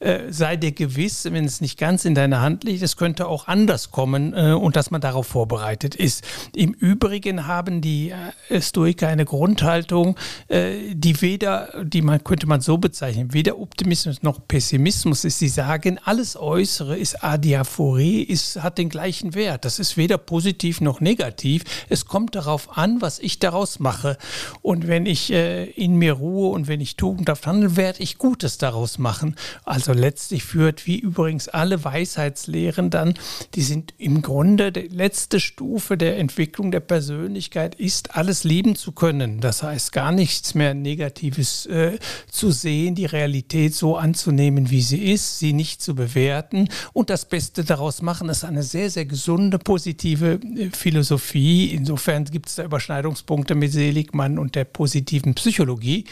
äh, 0.00 0.30
sei 0.30 0.56
dir 0.56 0.72
gewiss, 0.72 1.24
wenn 1.24 1.44
es 1.44 1.60
nicht 1.60 1.78
ganz 1.78 2.04
in 2.04 2.14
deiner 2.14 2.40
Hand 2.40 2.64
liegt, 2.64 2.82
es 2.82 2.96
könnte 2.96 3.26
auch 3.28 3.48
anders 3.48 3.90
kommen 3.90 4.34
äh, 4.34 4.52
und 4.52 4.76
dass 4.76 4.90
man 4.90 5.00
darauf 5.00 5.26
vorbereitet 5.26 5.94
ist. 5.94 6.24
Im 6.54 6.72
Übrigen 6.72 7.46
haben 7.46 7.80
die 7.80 8.12
äh, 8.48 8.60
Stoiker 8.60 9.08
eine 9.08 9.24
Grundhaltung, 9.24 10.16
äh, 10.48 10.73
die 10.92 11.20
weder, 11.20 11.84
die 11.84 12.02
man 12.02 12.22
könnte 12.24 12.46
man 12.46 12.60
so 12.60 12.78
bezeichnen, 12.78 13.32
weder 13.32 13.58
Optimismus 13.58 14.22
noch 14.22 14.46
Pessimismus 14.46 15.24
ist. 15.24 15.38
Sie 15.38 15.48
sagen, 15.48 15.98
alles 16.04 16.36
Äußere 16.36 16.96
ist 16.96 17.22
Adiaphorie, 17.22 18.22
ist, 18.22 18.62
hat 18.62 18.78
den 18.78 18.88
gleichen 18.88 19.34
Wert. 19.34 19.64
Das 19.64 19.78
ist 19.78 19.96
weder 19.96 20.18
positiv 20.18 20.80
noch 20.80 21.00
negativ. 21.00 21.64
Es 21.88 22.06
kommt 22.06 22.34
darauf 22.34 22.76
an, 22.76 23.00
was 23.02 23.18
ich 23.18 23.38
daraus 23.38 23.78
mache. 23.78 24.16
Und 24.62 24.86
wenn 24.86 25.06
ich 25.06 25.32
äh, 25.32 25.64
in 25.70 25.96
mir 25.96 26.14
ruhe 26.14 26.50
und 26.50 26.68
wenn 26.68 26.80
ich 26.80 26.96
tugendhaft 26.96 27.46
handle, 27.46 27.76
werde 27.76 28.02
ich 28.02 28.18
Gutes 28.18 28.58
daraus 28.58 28.98
machen. 28.98 29.36
Also 29.64 29.92
letztlich 29.92 30.44
führt, 30.44 30.86
wie 30.86 30.98
übrigens 30.98 31.48
alle 31.48 31.84
Weisheitslehren 31.84 32.90
dann, 32.90 33.14
die 33.54 33.62
sind 33.62 33.94
im 33.98 34.22
Grunde 34.22 34.72
die 34.72 34.88
letzte 34.88 35.40
Stufe 35.40 35.96
der 35.96 36.18
Entwicklung 36.18 36.70
der 36.70 36.80
Persönlichkeit, 36.80 37.74
ist 37.74 38.16
alles 38.16 38.44
lieben 38.44 38.76
zu 38.76 38.92
können. 38.92 39.40
Das 39.40 39.62
heißt 39.62 39.92
gar 39.92 40.12
nichts 40.12 40.54
mehr 40.54 40.63
mehr 40.64 40.74
Negatives 40.74 41.66
äh, 41.66 41.98
zu 42.30 42.50
sehen, 42.50 42.94
die 42.94 43.04
Realität 43.04 43.74
so 43.74 43.96
anzunehmen, 43.96 44.70
wie 44.70 44.80
sie 44.80 45.12
ist, 45.12 45.38
sie 45.38 45.52
nicht 45.52 45.82
zu 45.82 45.94
bewerten 45.94 46.68
und 46.92 47.10
das 47.10 47.26
Beste 47.26 47.64
daraus 47.64 48.00
machen. 48.00 48.28
Das 48.28 48.38
ist 48.38 48.44
eine 48.44 48.62
sehr, 48.62 48.88
sehr 48.90 49.04
gesunde, 49.04 49.58
positive 49.58 50.40
äh, 50.56 50.70
Philosophie. 50.70 51.66
Insofern 51.66 52.24
gibt 52.24 52.48
es 52.48 52.54
da 52.54 52.64
Überschneidungspunkte 52.64 53.54
mit 53.54 53.72
Seligmann 53.72 54.38
und 54.38 54.54
der 54.54 54.64
positiven 54.64 55.34
Psychologie. 55.34 56.04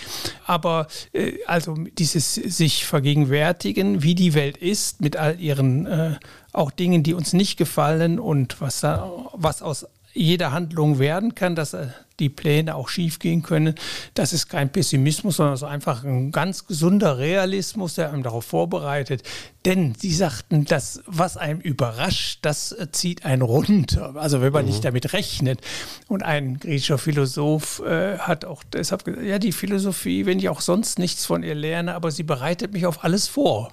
Aber 0.47 0.87
äh, 1.13 1.33
also 1.47 1.75
dieses 1.99 2.35
sich 2.35 2.85
vergegenwärtigen, 2.85 4.03
wie 4.03 4.15
die 4.15 4.35
Welt 4.35 4.59
ist, 4.59 5.01
mit 5.01 5.17
all 5.17 5.41
ihren 5.41 5.87
äh, 5.87 6.17
auch 6.53 6.71
Dingen, 6.71 7.03
die 7.03 7.15
uns 7.15 7.33
nicht 7.33 7.57
gefallen 7.57 8.19
und 8.21 8.61
was, 8.61 8.81
da, 8.81 9.11
was 9.33 9.63
aus 9.63 9.87
jeder 10.13 10.53
Handlung 10.53 10.99
werden 10.99 11.35
kann, 11.35 11.55
dass 11.55 11.73
äh, 11.73 11.87
die 12.19 12.29
Pläne 12.29 12.75
auch 12.75 12.89
schiefgehen 12.89 13.43
können. 13.43 13.75
Das 14.15 14.33
ist 14.33 14.49
kein 14.49 14.71
Pessimismus, 14.71 15.37
sondern 15.37 15.57
so 15.57 15.67
einfach 15.67 16.05
ein 16.05 16.33
ganz 16.33 16.67
gesunder 16.67 17.19
Realismus, 17.19 17.95
der 17.95 18.13
einem 18.13 18.23
darauf 18.23 18.45
vorbereitet. 18.45 19.23
Denn 19.65 19.95
sie 19.95 20.13
sagten, 20.13 20.65
das, 20.65 21.03
was 21.07 21.37
einem 21.37 21.61
überrascht, 21.61 22.41
das 22.43 22.77
zieht 22.91 23.25
einen 23.25 23.43
runter. 23.43 24.17
Also 24.17 24.41
wenn 24.41 24.53
man 24.53 24.65
mhm. 24.65 24.71
nicht 24.73 24.85
damit 24.85 25.13
rechnet. 25.13 25.61
Und 26.09 26.25
ein 26.25 26.59
griechischer 26.59 26.99
Philosoph 26.99 27.81
äh, 27.81 28.19
hat 28.19 28.45
auch 28.45 28.65
deshalb 28.65 29.05
gesagt, 29.05 29.25
ja, 29.25 29.39
die 29.39 29.53
Philosophie, 29.53 30.27
wenn 30.27 30.39
ich 30.39 30.49
auch 30.49 30.61
sonst 30.61 30.99
nichts 30.99 31.27
von 31.27 31.45
ihr 31.45 31.55
lerne, 31.55 31.95
aber 31.95 32.11
sie 32.11 32.25
bereitet 32.25 32.73
mich 32.73 32.87
auf 32.87 33.05
alles 33.05 33.29
vor. 33.29 33.71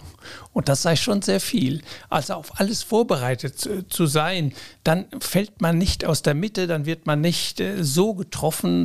Und 0.54 0.70
das 0.70 0.84
sei 0.84 0.96
schon 0.96 1.22
sehr 1.24 1.40
viel. 1.40 1.82
Also 2.10 2.34
auf 2.36 2.60
alles 2.60 2.84
vorbereitet 2.84 3.58
zu, 3.58 3.88
zu 3.88 4.06
sein, 4.06 4.54
dann 4.84 5.06
fällt 5.20 5.62
man 5.62 5.78
nicht 5.78 6.06
aus 6.06 6.22
der 6.22 6.36
Mitte, 6.36 6.68
dann 6.68 6.86
wird 6.86 7.08
man 7.08 7.22
nicht 7.22 7.60
äh, 7.60 7.84
so 7.84 8.14
getroffen, 8.14 8.29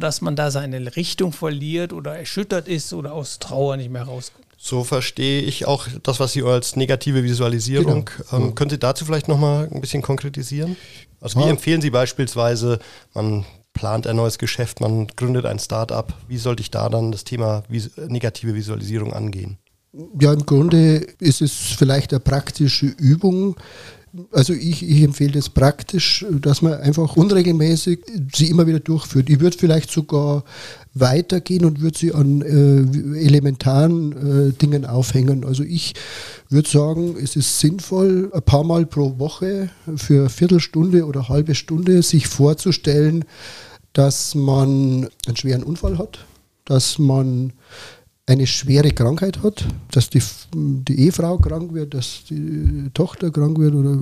dass 0.00 0.20
man 0.20 0.36
da 0.36 0.50
seine 0.50 0.96
Richtung 0.96 1.32
verliert 1.32 1.92
oder 1.92 2.16
erschüttert 2.16 2.68
ist 2.68 2.92
oder 2.92 3.12
aus 3.12 3.38
Trauer 3.38 3.76
nicht 3.76 3.90
mehr 3.90 4.04
rauskommt. 4.04 4.44
So 4.56 4.82
verstehe 4.82 5.42
ich 5.42 5.66
auch 5.66 5.88
das, 6.02 6.20
was 6.20 6.32
Sie 6.32 6.42
als 6.42 6.74
negative 6.74 7.22
Visualisierung. 7.22 8.08
Genau. 8.30 8.44
Ähm, 8.44 8.54
können 8.54 8.70
Sie 8.70 8.78
dazu 8.78 9.04
vielleicht 9.04 9.28
nochmal 9.28 9.68
ein 9.70 9.80
bisschen 9.80 10.00
konkretisieren? 10.00 10.76
Also 11.20 11.38
wie 11.38 11.44
ja. 11.44 11.50
empfehlen 11.50 11.82
Sie 11.82 11.90
beispielsweise, 11.90 12.78
man 13.12 13.44
plant 13.74 14.06
ein 14.06 14.16
neues 14.16 14.38
Geschäft, 14.38 14.80
man 14.80 15.06
gründet 15.08 15.44
ein 15.44 15.58
Start-up. 15.58 16.14
Wie 16.28 16.38
sollte 16.38 16.62
ich 16.62 16.70
da 16.70 16.88
dann 16.88 17.12
das 17.12 17.24
Thema 17.24 17.64
vis 17.68 17.90
negative 18.08 18.54
Visualisierung 18.54 19.12
angehen? 19.12 19.58
Ja, 20.18 20.32
im 20.32 20.44
Grunde 20.44 21.06
ist 21.20 21.40
es 21.40 21.52
vielleicht 21.52 22.12
eine 22.12 22.20
praktische 22.20 22.86
Übung, 22.86 23.56
also 24.30 24.52
ich, 24.52 24.88
ich, 24.88 25.02
empfehle 25.02 25.32
das 25.32 25.48
praktisch, 25.48 26.24
dass 26.40 26.62
man 26.62 26.74
einfach 26.74 27.16
unregelmäßig 27.16 28.00
sie 28.32 28.48
immer 28.48 28.66
wieder 28.66 28.80
durchführt. 28.80 29.28
Ich 29.28 29.40
würde 29.40 29.58
vielleicht 29.58 29.90
sogar 29.90 30.44
weitergehen 30.94 31.64
und 31.64 31.80
würde 31.80 31.98
sie 31.98 32.12
an 32.12 32.42
äh, 32.42 33.18
elementaren 33.26 34.50
äh, 34.50 34.52
Dingen 34.52 34.86
aufhängen. 34.86 35.44
Also 35.44 35.64
ich 35.64 35.94
würde 36.48 36.68
sagen, 36.68 37.16
es 37.20 37.34
ist 37.34 37.58
sinnvoll, 37.58 38.30
ein 38.32 38.42
paar 38.42 38.62
Mal 38.62 38.86
pro 38.86 39.18
Woche 39.18 39.70
für 39.96 40.20
eine 40.20 40.28
Viertelstunde 40.28 41.06
oder 41.06 41.20
eine 41.20 41.28
halbe 41.30 41.54
Stunde 41.56 42.02
sich 42.02 42.28
vorzustellen, 42.28 43.24
dass 43.92 44.34
man 44.34 45.08
einen 45.26 45.36
schweren 45.36 45.64
Unfall 45.64 45.98
hat, 45.98 46.24
dass 46.64 46.98
man 46.98 47.52
eine 48.26 48.46
schwere 48.46 48.90
Krankheit 48.90 49.42
hat, 49.42 49.66
dass 49.90 50.08
die, 50.08 50.22
die 50.54 51.00
Ehefrau 51.00 51.36
krank 51.38 51.74
wird, 51.74 51.92
dass 51.92 52.24
die 52.28 52.90
Tochter 52.94 53.30
krank 53.30 53.58
wird 53.58 53.74
oder 53.74 53.92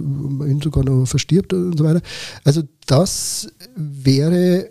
ihn 0.46 0.60
sogar 0.62 0.84
noch 0.84 1.06
verstirbt 1.06 1.52
und 1.52 1.76
so 1.76 1.84
weiter. 1.84 2.02
Also 2.44 2.62
das 2.86 3.48
wäre 3.74 4.70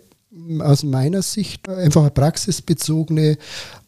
aus 0.60 0.82
meiner 0.82 1.22
Sicht 1.22 1.68
einfach 1.68 2.02
eine 2.02 2.10
praxisbezogene 2.10 3.38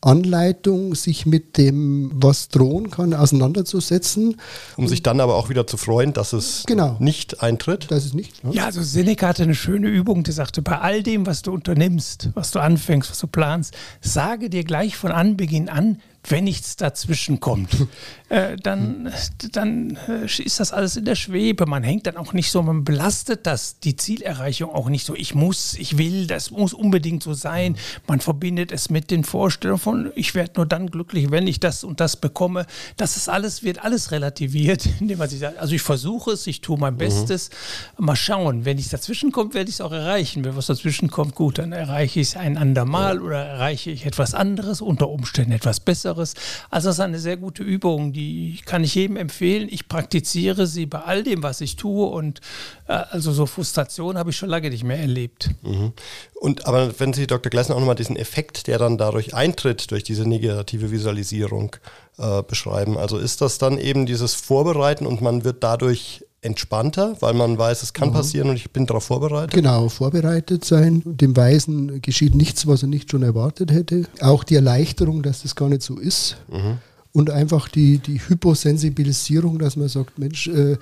Anleitung, 0.01 0.95
sich 0.95 1.27
mit 1.27 1.57
dem, 1.57 2.11
was 2.15 2.49
drohen 2.49 2.91
kann, 2.91 3.15
auseinanderzusetzen. 3.15 4.41
Um 4.77 4.87
sich 4.87 5.03
dann 5.03 5.21
aber 5.21 5.37
auch 5.37 5.49
wieder 5.49 5.67
zu 5.67 5.77
freuen, 5.77 6.13
dass 6.13 6.33
es 6.33 6.65
genau. 6.67 6.97
nicht 6.99 7.43
eintritt. 7.43 7.91
Dass 7.91 8.05
es 8.05 8.15
nicht. 8.15 8.43
Ja. 8.45 8.51
ja, 8.51 8.65
also 8.67 8.83
Seneca 8.83 9.29
hatte 9.29 9.43
eine 9.43 9.55
schöne 9.55 9.89
Übung, 9.89 10.23
der 10.23 10.35
sagte, 10.35 10.63
bei 10.63 10.79
all 10.79 11.03
dem, 11.03 11.27
was 11.27 11.43
du 11.43 11.53
unternimmst, 11.53 12.31
was 12.35 12.51
du 12.51 12.61
anfängst, 12.61 13.11
was 13.11 13.19
du 13.19 13.27
planst, 13.27 13.75
sage 14.01 14.51
dir 14.51 14.65
gleich 14.65 14.97
von 14.97 15.13
Anbeginn 15.13 15.69
an, 15.69 16.01
wenn 16.29 16.45
nichts 16.45 16.77
dazwischen 16.77 17.41
kommt, 17.41 17.87
äh, 18.31 18.57
dann, 18.57 19.13
dann 19.53 19.99
äh, 20.09 20.25
ist 20.25 20.59
das 20.59 20.73
alles 20.73 20.97
in 20.97 21.05
der 21.05 21.17
Schwebe. 21.17 21.67
Man 21.67 21.83
hängt 21.83 22.07
dann 22.07 22.17
auch 22.17 22.33
nicht 22.33 22.51
so, 22.51 22.63
man 22.63 22.85
belastet 22.85 23.47
das, 23.47 23.79
die 23.81 23.97
Zielerreichung 23.97 24.71
auch 24.71 24.89
nicht 24.89 25.05
so. 25.05 25.15
Ich 25.15 25.35
muss, 25.35 25.75
ich 25.75 25.99
will, 25.99 26.27
das 26.27 26.51
muss 26.51 26.73
unbedingt 26.73 27.23
so 27.23 27.35
sein. 27.35 27.77
Man 28.07 28.21
verbindet 28.21 28.73
es 28.73 28.89
mit 28.89 29.11
den 29.11 29.25
Vorstellungen 29.25 29.81
von, 29.81 30.13
ich 30.15 30.35
werde 30.35 30.53
nur 30.57 30.67
dann 30.67 30.91
glücklich, 30.91 31.31
wenn 31.31 31.47
ich 31.47 31.61
das 31.61 31.85
und 31.85 32.01
das 32.01 32.17
bekomme. 32.17 32.67
Das 32.97 33.17
ist 33.17 33.29
alles, 33.29 33.63
wird 33.63 33.85
alles 33.85 34.11
relativiert, 34.11 34.89
indem 35.01 35.19
man 35.19 35.29
sich 35.29 35.41
sagt, 35.41 35.59
also 35.59 35.75
ich 35.75 35.83
versuche 35.83 36.33
es, 36.33 36.47
ich 36.47 36.63
tue 36.63 36.79
mein 36.79 36.95
mhm. 36.95 36.99
Bestes. 36.99 37.51
Mhm. 37.99 38.07
Mal 38.07 38.17
schauen, 38.17 38.65
wenn 38.65 38.77
nichts 38.77 38.91
dazwischen 38.91 39.31
kommt, 39.31 39.53
werde 39.53 39.69
ich 39.69 39.77
es 39.77 39.81
auch 39.83 39.93
erreichen. 39.93 40.45
Wenn 40.45 40.57
was 40.57 40.67
dazwischen 40.67 41.11
kommt, 41.11 41.35
gut, 41.35 41.59
dann 41.59 41.73
erreiche 41.73 42.21
ich 42.21 42.29
es 42.29 42.37
ein 42.37 42.57
andermal 42.57 43.17
ja. 43.17 43.23
oder 43.23 43.45
erreiche 43.45 43.91
ich 43.91 44.07
etwas 44.07 44.33
anderes, 44.33 44.81
unter 44.81 45.11
Umständen 45.11 45.53
etwas 45.53 45.81
Besseres 45.81 46.14
anderes. 46.15 46.35
Also 46.71 46.89
das 46.89 46.97
ist 46.97 47.01
eine 47.01 47.19
sehr 47.19 47.37
gute 47.37 47.63
Übung, 47.63 48.13
die 48.13 48.61
kann 48.65 48.85
ich 48.85 48.95
jedem 48.95 49.17
empfehlen. 49.17 49.69
Ich 49.71 49.89
praktiziere 49.89 50.67
sie 50.67 50.87
bei 50.87 51.01
all 51.01 51.23
dem, 51.23 51.43
was 51.43 51.61
ich 51.61 51.77
tue 51.77 52.07
und 52.07 52.41
äh, 52.89 52.93
also 52.93 53.33
so 53.33 53.47
Frustration 53.47 54.17
habe 54.17 54.31
ich 54.31 54.37
schon 54.37 54.49
lange 54.49 54.71
nicht 54.71 54.85
mehr 54.85 54.99
erlebt. 54.99 55.51
Mhm. 55.63 55.93
Und 56.35 56.67
aber 56.67 56.99
wenn 56.99 57.13
Sie, 57.13 57.27
Dr. 57.27 57.51
Gleisner, 57.51 57.75
auch 57.75 57.81
nochmal 57.81 57.95
diesen 57.95 58.17
Effekt, 58.17 58.67
der 58.67 58.79
dann 58.79 58.99
dadurch 58.99 59.35
eintritt, 59.35 59.91
durch 59.91 60.05
diese 60.05 60.29
negative 60.29 60.91
Visualisierung 60.91 61.77
äh, 62.19 62.43
beschreiben. 62.43 62.99
Also 62.99 63.19
ist 63.19 63.41
das 63.41 63.59
dann 63.59 63.79
eben 63.79 64.07
dieses 64.07 64.35
Vorbereiten 64.35 65.07
und 65.07 65.21
man 65.21 65.45
wird 65.45 65.65
dadurch 65.65 66.25
entspannter, 66.45 67.17
weil 67.21 67.35
man 67.35 67.57
weiß, 67.57 67.83
es 67.83 67.93
kann 67.93 68.11
mhm. 68.11 68.15
passieren 68.15 68.51
und 68.51 68.57
ich 68.57 68.71
bin 68.71 68.87
darauf 68.87 69.05
vorbereitet? 69.05 69.53
Genau, 69.53 69.89
vorbereitet 69.89 70.65
sein. 70.65 71.03
Dem 71.05 71.37
Weisen 71.37 72.03
geschieht 72.03 72.35
nichts, 72.35 72.67
was 72.67 72.83
er 72.83 72.89
nicht 72.89 73.11
schon 73.11 73.23
erwartet 73.23 73.73
hätte. 73.73 74.05
Auch 74.21 74.45
die 74.45 74.55
Erleichterung, 74.55 75.23
dass 75.23 75.43
das 75.43 75.57
gar 75.57 75.69
nicht 75.69 75.83
so 75.83 75.99
ist. 75.99 76.37
Mhm. 76.51 76.79
Und 77.13 77.31
einfach 77.31 77.69
die, 77.69 77.99
die 77.99 78.21
Hyposensibilisierung, 78.29 79.61
dass 79.61 79.77
man 79.77 79.89
sagt, 79.89 80.19
Mensch, 80.19 80.49
äh, 80.49 80.77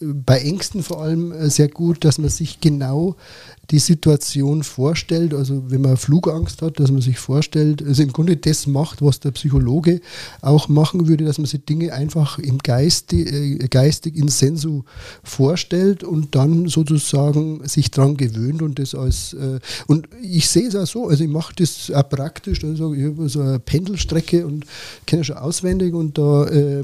bei 0.00 0.38
Ängsten 0.38 0.82
vor 0.82 1.02
allem 1.02 1.32
äh, 1.32 1.48
sehr 1.48 1.68
gut, 1.68 2.04
dass 2.04 2.18
man 2.18 2.28
sich 2.28 2.60
genau 2.60 3.16
die 3.70 3.78
Situation 3.78 4.62
vorstellt, 4.62 5.34
also 5.34 5.64
wenn 5.70 5.82
man 5.82 5.98
Flugangst 5.98 6.62
hat, 6.62 6.80
dass 6.80 6.90
man 6.90 7.02
sich 7.02 7.18
vorstellt, 7.18 7.84
also 7.86 8.02
im 8.02 8.12
Grunde 8.12 8.36
das 8.38 8.66
macht, 8.66 9.02
was 9.02 9.20
der 9.20 9.32
Psychologe 9.32 10.00
auch 10.40 10.68
machen 10.68 11.06
würde, 11.06 11.24
dass 11.24 11.36
man 11.36 11.46
sich 11.46 11.64
Dinge 11.66 11.92
einfach 11.92 12.38
im 12.38 12.58
Geiste, 12.58 13.16
äh, 13.16 13.58
geistig 13.68 14.16
in 14.16 14.28
Sensu 14.28 14.84
vorstellt 15.22 16.02
und 16.02 16.34
dann 16.34 16.68
sozusagen 16.68 17.60
sich 17.68 17.90
dran 17.90 18.16
gewöhnt 18.16 18.62
und 18.62 18.78
das 18.78 18.94
als 18.94 19.34
äh, 19.34 19.60
und 19.86 20.08
ich 20.22 20.48
sehe 20.48 20.68
es 20.68 20.74
auch 20.74 20.86
so, 20.86 21.08
also 21.08 21.22
ich 21.22 21.30
mache 21.30 21.52
das 21.56 21.90
auch 21.90 22.08
praktisch, 22.08 22.64
also 22.64 22.94
ich 22.94 23.04
habe 23.04 23.28
so 23.28 23.40
eine 23.40 23.58
Pendelstrecke 23.58 24.46
und 24.46 24.64
kenne 25.04 25.24
schon 25.24 25.36
auswendig 25.36 25.92
und 25.92 26.16
da 26.16 26.46
äh, 26.46 26.82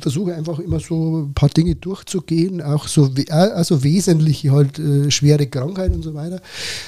versuche 0.00 0.36
einfach 0.36 0.60
immer 0.60 0.78
so 0.78 1.22
ein 1.22 1.34
paar 1.34 1.48
Dinge 1.48 1.74
durchzugehen, 1.74 2.62
auch 2.62 2.86
so 2.86 3.10
also 3.28 3.82
wesentliche 3.82 4.52
halt 4.52 4.78
äh, 4.78 5.10
schwere 5.10 5.48
Krankheiten 5.48 5.95
und 5.96 6.02
so 6.02 6.14
weiter, 6.14 6.40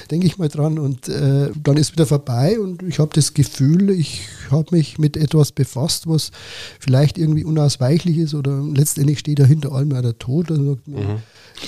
denke 0.09 0.27
ich 0.27 0.37
mal 0.37 0.47
dran. 0.47 0.79
Und 0.79 1.09
äh, 1.09 1.51
dann 1.61 1.77
ist 1.77 1.91
wieder 1.91 2.05
vorbei 2.05 2.59
und 2.59 2.83
ich 2.83 2.99
habe 2.99 3.11
das 3.13 3.33
Gefühl, 3.33 3.89
ich 3.89 4.21
habe 4.49 4.75
mich 4.75 4.97
mit 4.97 5.17
etwas 5.17 5.51
befasst, 5.51 6.07
was 6.07 6.31
vielleicht 6.79 7.17
irgendwie 7.17 7.43
unausweichlich 7.43 8.17
ist 8.17 8.33
oder 8.33 8.63
letztendlich 8.63 9.19
steht 9.19 9.39
dahinter 9.39 9.71
allem 9.73 9.89
der 9.89 10.17
Tod. 10.17 10.51
Also, 10.51 10.77
mhm. 10.85 11.19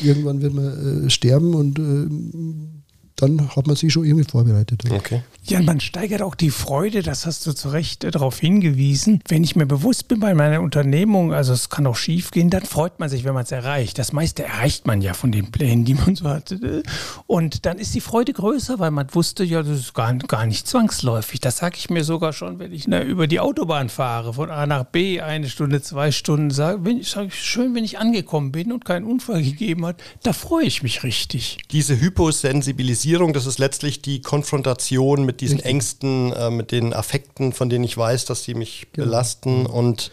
Irgendwann 0.03 0.41
wird 0.41 0.53
man 0.53 1.05
äh, 1.05 1.09
sterben 1.09 1.53
und 1.53 1.77
äh, 1.77 2.80
dann 3.21 3.55
hat 3.55 3.67
man 3.67 3.75
sich 3.75 3.93
schon 3.93 4.05
irgendwie 4.05 4.29
vorbereitet. 4.29 4.83
Okay. 4.89 5.21
Ja, 5.43 5.61
man 5.61 5.79
steigert 5.79 6.21
auch 6.21 6.35
die 6.35 6.51
Freude, 6.51 7.01
das 7.01 7.25
hast 7.25 7.45
du 7.47 7.53
zu 7.53 7.69
Recht 7.69 8.03
äh, 8.03 8.11
darauf 8.11 8.39
hingewiesen. 8.39 9.21
Wenn 9.27 9.43
ich 9.43 9.55
mir 9.55 9.65
bewusst 9.65 10.07
bin 10.07 10.19
bei 10.19 10.33
meiner 10.33 10.61
Unternehmung, 10.61 11.33
also 11.33 11.53
es 11.53 11.69
kann 11.69 11.87
auch 11.87 11.95
schief 11.95 12.31
gehen, 12.31 12.49
dann 12.49 12.63
freut 12.63 12.99
man 12.99 13.09
sich, 13.09 13.23
wenn 13.23 13.33
man 13.33 13.43
es 13.43 13.51
erreicht. 13.51 13.97
Das 13.97 14.13
meiste 14.13 14.43
erreicht 14.43 14.85
man 14.85 15.01
ja 15.01 15.13
von 15.13 15.31
den 15.31 15.51
Plänen, 15.51 15.83
die 15.83 15.95
man 15.95 16.15
so 16.15 16.25
hatte. 16.25 16.83
Und 17.27 17.65
dann 17.65 17.79
ist 17.79 17.95
die 17.95 18.01
Freude 18.01 18.33
größer, 18.33 18.79
weil 18.79 18.91
man 18.91 19.07
wusste, 19.13 19.43
ja, 19.43 19.63
das 19.63 19.79
ist 19.79 19.93
gar, 19.93 20.13
gar 20.13 20.45
nicht 20.45 20.67
zwangsläufig. 20.67 21.39
Das 21.39 21.57
sage 21.57 21.75
ich 21.77 21.89
mir 21.89 22.03
sogar 22.03 22.33
schon, 22.33 22.59
wenn 22.59 22.71
ich 22.71 22.87
ne, 22.87 23.03
über 23.03 23.27
die 23.27 23.39
Autobahn 23.39 23.89
fahre, 23.89 24.33
von 24.33 24.49
A 24.51 24.65
nach 24.65 24.85
B, 24.85 25.21
eine 25.21 25.49
Stunde, 25.49 25.81
zwei 25.81 26.11
Stunden, 26.11 26.51
sage 26.51 26.79
sag 27.03 27.27
ich, 27.27 27.35
schön, 27.35 27.73
wenn 27.75 27.83
ich 27.83 27.97
angekommen 27.97 28.51
bin 28.51 28.71
und 28.71 28.85
keinen 28.85 29.05
Unfall 29.05 29.41
gegeben 29.41 29.85
hat, 29.85 29.97
da 30.23 30.33
freue 30.33 30.65
ich 30.65 30.83
mich 30.83 31.03
richtig. 31.03 31.57
Diese 31.71 31.99
Hyposensibilisierung 31.99 33.10
Sozialisierung, 33.11 33.33
das 33.33 33.45
ist 33.45 33.59
letztlich 33.59 34.01
die 34.01 34.21
Konfrontation 34.21 35.25
mit 35.25 35.41
diesen 35.41 35.57
Richtig. 35.57 35.71
Ängsten, 35.71 36.33
äh, 36.33 36.49
mit 36.49 36.71
den 36.71 36.93
Affekten, 36.93 37.51
von 37.51 37.69
denen 37.69 37.83
ich 37.83 37.97
weiß, 37.97 38.25
dass 38.25 38.43
die 38.43 38.53
mich 38.53 38.87
genau. 38.93 39.07
belasten 39.07 39.65
und 39.65 40.11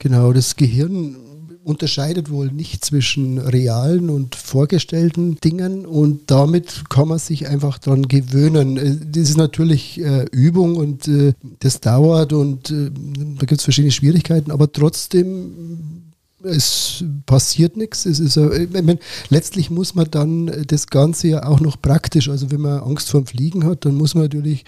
Genau, 0.00 0.32
das 0.32 0.56
Gehirn 0.56 1.14
unterscheidet 1.62 2.28
wohl 2.28 2.50
nicht 2.50 2.84
zwischen 2.84 3.38
realen 3.38 4.10
und 4.10 4.34
vorgestellten 4.34 5.36
Dingen 5.36 5.86
und 5.86 6.28
damit 6.28 6.90
kann 6.90 7.06
man 7.06 7.20
sich 7.20 7.46
einfach 7.46 7.78
daran 7.78 8.08
gewöhnen. 8.08 8.76
Äh, 8.76 8.96
das 9.12 9.30
ist 9.30 9.36
natürlich 9.36 10.00
äh, 10.00 10.24
Übung 10.32 10.74
und 10.74 11.06
äh, 11.06 11.34
das 11.60 11.78
dauert 11.80 12.32
und 12.32 12.70
äh, 12.70 12.90
da 13.38 13.46
gibt 13.46 13.60
es 13.60 13.62
verschiedene 13.62 13.92
Schwierigkeiten, 13.92 14.50
aber 14.50 14.72
trotzdem 14.72 16.11
es 16.44 17.04
passiert 17.26 17.76
nichts. 17.76 18.06
Es 18.06 18.20
ist, 18.20 18.36
meine, 18.72 18.98
letztlich 19.28 19.70
muss 19.70 19.94
man 19.94 20.10
dann 20.10 20.64
das 20.66 20.86
Ganze 20.88 21.28
ja 21.28 21.46
auch 21.46 21.60
noch 21.60 21.80
praktisch, 21.80 22.28
also 22.28 22.50
wenn 22.50 22.60
man 22.60 22.80
Angst 22.80 23.10
vor 23.10 23.22
dem 23.22 23.26
Fliegen 23.26 23.64
hat, 23.64 23.84
dann 23.84 23.94
muss 23.94 24.14
man 24.14 24.24
natürlich 24.24 24.64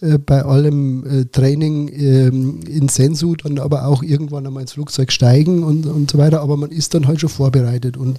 äh, 0.00 0.18
bei 0.18 0.44
allem 0.44 1.04
äh, 1.06 1.24
Training 1.26 1.88
äh, 1.88 2.28
in 2.28 2.88
Sensu 2.88 3.34
dann 3.36 3.58
aber 3.58 3.86
auch 3.86 4.02
irgendwann 4.02 4.46
einmal 4.46 4.62
ins 4.62 4.72
Flugzeug 4.72 5.12
steigen 5.12 5.62
und, 5.62 5.86
und 5.86 6.10
so 6.10 6.18
weiter, 6.18 6.40
aber 6.40 6.56
man 6.56 6.70
ist 6.70 6.94
dann 6.94 7.06
halt 7.06 7.20
schon 7.20 7.30
vorbereitet. 7.30 7.96
Und 7.96 8.18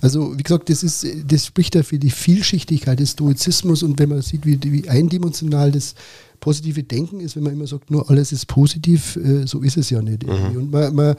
also 0.00 0.36
wie 0.38 0.42
gesagt, 0.42 0.70
das 0.70 0.82
ist, 0.82 1.06
das 1.26 1.46
spricht 1.46 1.74
ja 1.74 1.82
für 1.82 1.98
die 1.98 2.10
Vielschichtigkeit 2.10 3.00
des 3.00 3.12
Stoizismus 3.12 3.82
und 3.82 3.98
wenn 3.98 4.08
man 4.08 4.22
sieht, 4.22 4.46
wie, 4.46 4.58
wie 4.62 4.88
eindimensional 4.88 5.72
das 5.72 5.94
positive 6.44 6.82
Denken 6.82 7.20
ist, 7.20 7.36
wenn 7.36 7.42
man 7.42 7.54
immer 7.54 7.66
sagt, 7.66 7.90
nur 7.90 8.10
alles 8.10 8.30
ist 8.30 8.48
positiv, 8.48 9.16
äh, 9.16 9.46
so 9.46 9.62
ist 9.62 9.78
es 9.78 9.88
ja 9.88 10.02
nicht. 10.02 10.26
Mhm. 10.26 10.56
Und 10.56 10.70
man, 10.70 10.94
man, 10.94 11.16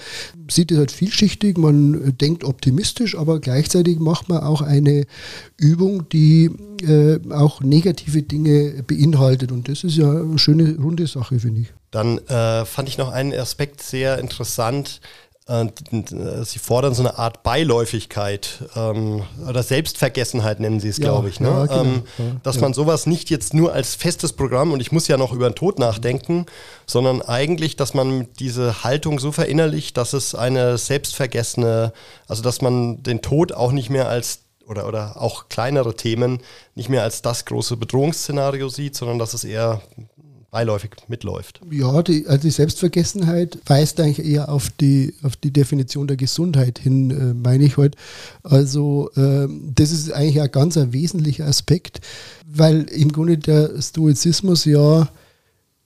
sieht 0.52 0.72
es 0.72 0.78
halt 0.78 0.92
vielschichtig, 0.92 1.58
man 1.58 2.16
denkt 2.22 2.44
optimistisch, 2.44 3.18
aber 3.18 3.40
gleichzeitig 3.40 3.98
macht 3.98 4.30
man 4.30 4.44
auch 4.44 4.62
eine 4.62 5.08
Übung, 5.58 6.08
die 6.10 6.52
äh, 6.84 7.20
auch 7.32 7.62
negative 7.62 8.22
Dinge 8.22 8.84
beinhaltet. 8.86 9.52
Und 9.52 9.68
das 9.68 9.84
ist 9.84 9.98
ja 9.98 10.12
eine 10.12 10.38
schöne, 10.38 10.78
runde 10.78 11.08
Sache, 11.08 11.40
finde 11.40 11.62
ich. 11.62 11.74
Dann 11.90 12.20
äh, 12.28 12.64
fand 12.66 12.88
ich 12.88 13.00
noch 13.00 13.10
einen 13.12 13.34
Aspekt 13.34 13.82
sehr 13.82 14.20
interessant, 14.20 15.02
sie 15.48 16.58
fordern 16.58 16.96
so 16.96 17.04
eine 17.04 17.20
Art 17.20 17.44
Beiläufigkeit 17.44 18.64
ähm, 18.76 19.22
oder 19.48 19.62
Selbstvergessenheit 19.62 20.60
nennen 20.60 20.80
sie 20.80 20.90
es, 20.90 20.98
ja, 20.98 21.04
glaube 21.04 21.30
ich. 21.30 21.40
Ne? 21.40 21.50
Ja, 21.50 21.66
genau. 21.68 21.82
ähm, 22.18 22.40
dass 22.42 22.56
ja. 22.56 22.64
man 22.64 22.74
sowas 22.74 23.06
nicht 23.06 23.30
jetzt 23.30 23.54
nur 23.54 23.72
als 23.72 23.94
festes 23.94 24.34
Programm 24.34 24.72
und 24.72 24.80
ich 24.80 24.92
muss 24.92 25.08
ja 25.08 25.18
noch 25.18 25.32
über 25.32 25.48
den 25.48 25.54
Tod 25.54 25.78
nachdenken, 25.78 26.48
sondern 26.88 27.22
eigentlich, 27.22 27.76
dass 27.76 27.94
man 27.94 28.28
diese 28.40 28.84
Haltung 28.84 29.20
so 29.20 29.32
verinnerlicht, 29.32 29.98
dass 29.98 30.14
es 30.14 30.34
eine 30.34 30.80
selbstvergessene, 30.80 31.94
also 32.28 32.42
dass 32.42 32.62
man 32.62 33.04
den 33.04 33.22
Tod 33.22 33.52
auch 33.52 33.72
nicht 33.72 33.92
mehr 33.92 34.10
als 34.10 34.40
oder, 34.66 34.88
oder 34.88 35.22
auch 35.22 35.48
kleinere 35.48 35.96
Themen 35.96 36.40
nicht 36.74 36.90
mehr 36.90 37.04
als 37.04 37.22
das 37.22 37.46
große 37.46 37.78
Bedrohungsszenario 37.78 38.68
sieht, 38.70 38.96
sondern 38.96 39.20
dass 39.20 39.36
es 39.36 39.44
eher 39.44 39.82
beiläufig 40.56 40.92
mitläuft. 41.10 41.60
Ja, 41.70 42.02
die, 42.02 42.28
also 42.28 42.44
die 42.44 42.50
Selbstvergessenheit 42.50 43.60
weist 43.66 44.00
eigentlich 44.00 44.26
eher 44.26 44.48
auf 44.48 44.70
die, 44.70 45.14
auf 45.22 45.36
die 45.36 45.52
Definition 45.52 46.08
der 46.08 46.16
Gesundheit 46.16 46.80
hin, 46.80 47.12
äh, 47.12 47.34
meine 47.34 47.66
ich 47.66 47.76
heute. 47.76 47.98
Also 48.42 49.12
äh, 49.18 49.50
das 49.76 49.92
ist 49.92 50.14
eigentlich 50.14 50.40
ein 50.40 50.50
ganz 50.50 50.78
ein 50.78 50.94
wesentlicher 50.94 51.46
Aspekt, 51.46 52.00
weil 52.48 52.84
im 52.84 53.12
Grunde 53.12 53.38
der 53.38 53.82
Stoizismus 53.82 54.64
ja 54.64 55.10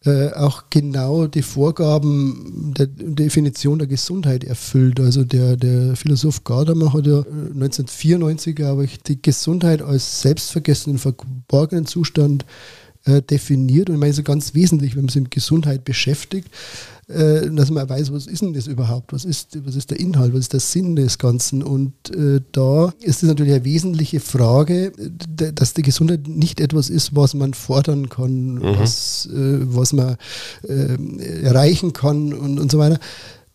äh, 0.06 0.34
auch 0.34 0.66
genau 0.70 1.26
die 1.26 1.42
Vorgaben 1.42 2.76
der 2.78 2.86
Definition 2.86 3.80
der 3.80 3.88
Gesundheit 3.88 4.44
erfüllt. 4.44 5.00
Also 5.00 5.24
der, 5.24 5.58
der 5.58 5.96
Philosoph 5.96 6.44
Gadamer 6.44 6.94
hat 6.94 7.08
ja 7.08 7.18
1994, 7.18 8.56
glaube 8.56 8.86
ich, 8.86 9.02
die 9.02 9.20
Gesundheit 9.20 9.82
als 9.82 10.22
selbstvergessenen, 10.22 11.00
verborgenen 11.00 11.88
Zustand 11.88 12.44
äh, 12.44 12.79
definiert 13.06 13.90
und 13.90 13.96
ich 13.96 14.00
meine, 14.00 14.14
so 14.14 14.24
ganz 14.24 14.54
wesentlich, 14.54 14.96
wenn 14.96 15.06
man 15.06 15.10
sich 15.10 15.24
mit 15.24 15.32
Gesundheit 15.32 15.84
beschäftigt, 15.84 16.50
äh, 17.10 17.50
dass 17.50 17.72
man 17.72 17.90
weiß, 17.90 18.14
was 18.14 18.28
ist 18.28 18.44
denn 18.44 18.54
das 18.54 18.68
überhaupt? 18.68 19.14
Was 19.14 19.26
ist, 19.26 19.58
was 19.66 19.76
ist 19.76 19.90
der 19.90 20.00
Inhalt? 20.00 20.32
Was 20.34 20.42
ist 20.42 20.54
der 20.54 20.60
Sinn 20.60 20.96
des 20.96 21.18
Ganzen? 21.18 21.64
Und 21.64 21.94
äh, 22.16 22.40
da 22.52 22.94
ist 23.02 23.24
es 23.24 23.30
natürlich 23.30 23.54
eine 23.54 23.66
wesentliche 23.66 24.20
Frage, 24.20 24.92
dass 25.36 25.74
die 25.74 25.82
Gesundheit 25.82 26.28
nicht 26.28 26.60
etwas 26.60 26.92
ist, 26.92 27.16
was 27.16 27.34
man 27.34 27.56
fordern 27.56 28.10
kann, 28.10 28.56
mhm. 28.56 28.78
was, 28.78 29.26
äh, 29.26 29.58
was 29.62 29.94
man 29.94 30.18
äh, 30.68 31.42
erreichen 31.42 31.94
kann 31.94 32.32
und, 32.32 32.60
und 32.60 32.72
so 32.72 32.78
weiter 32.78 33.00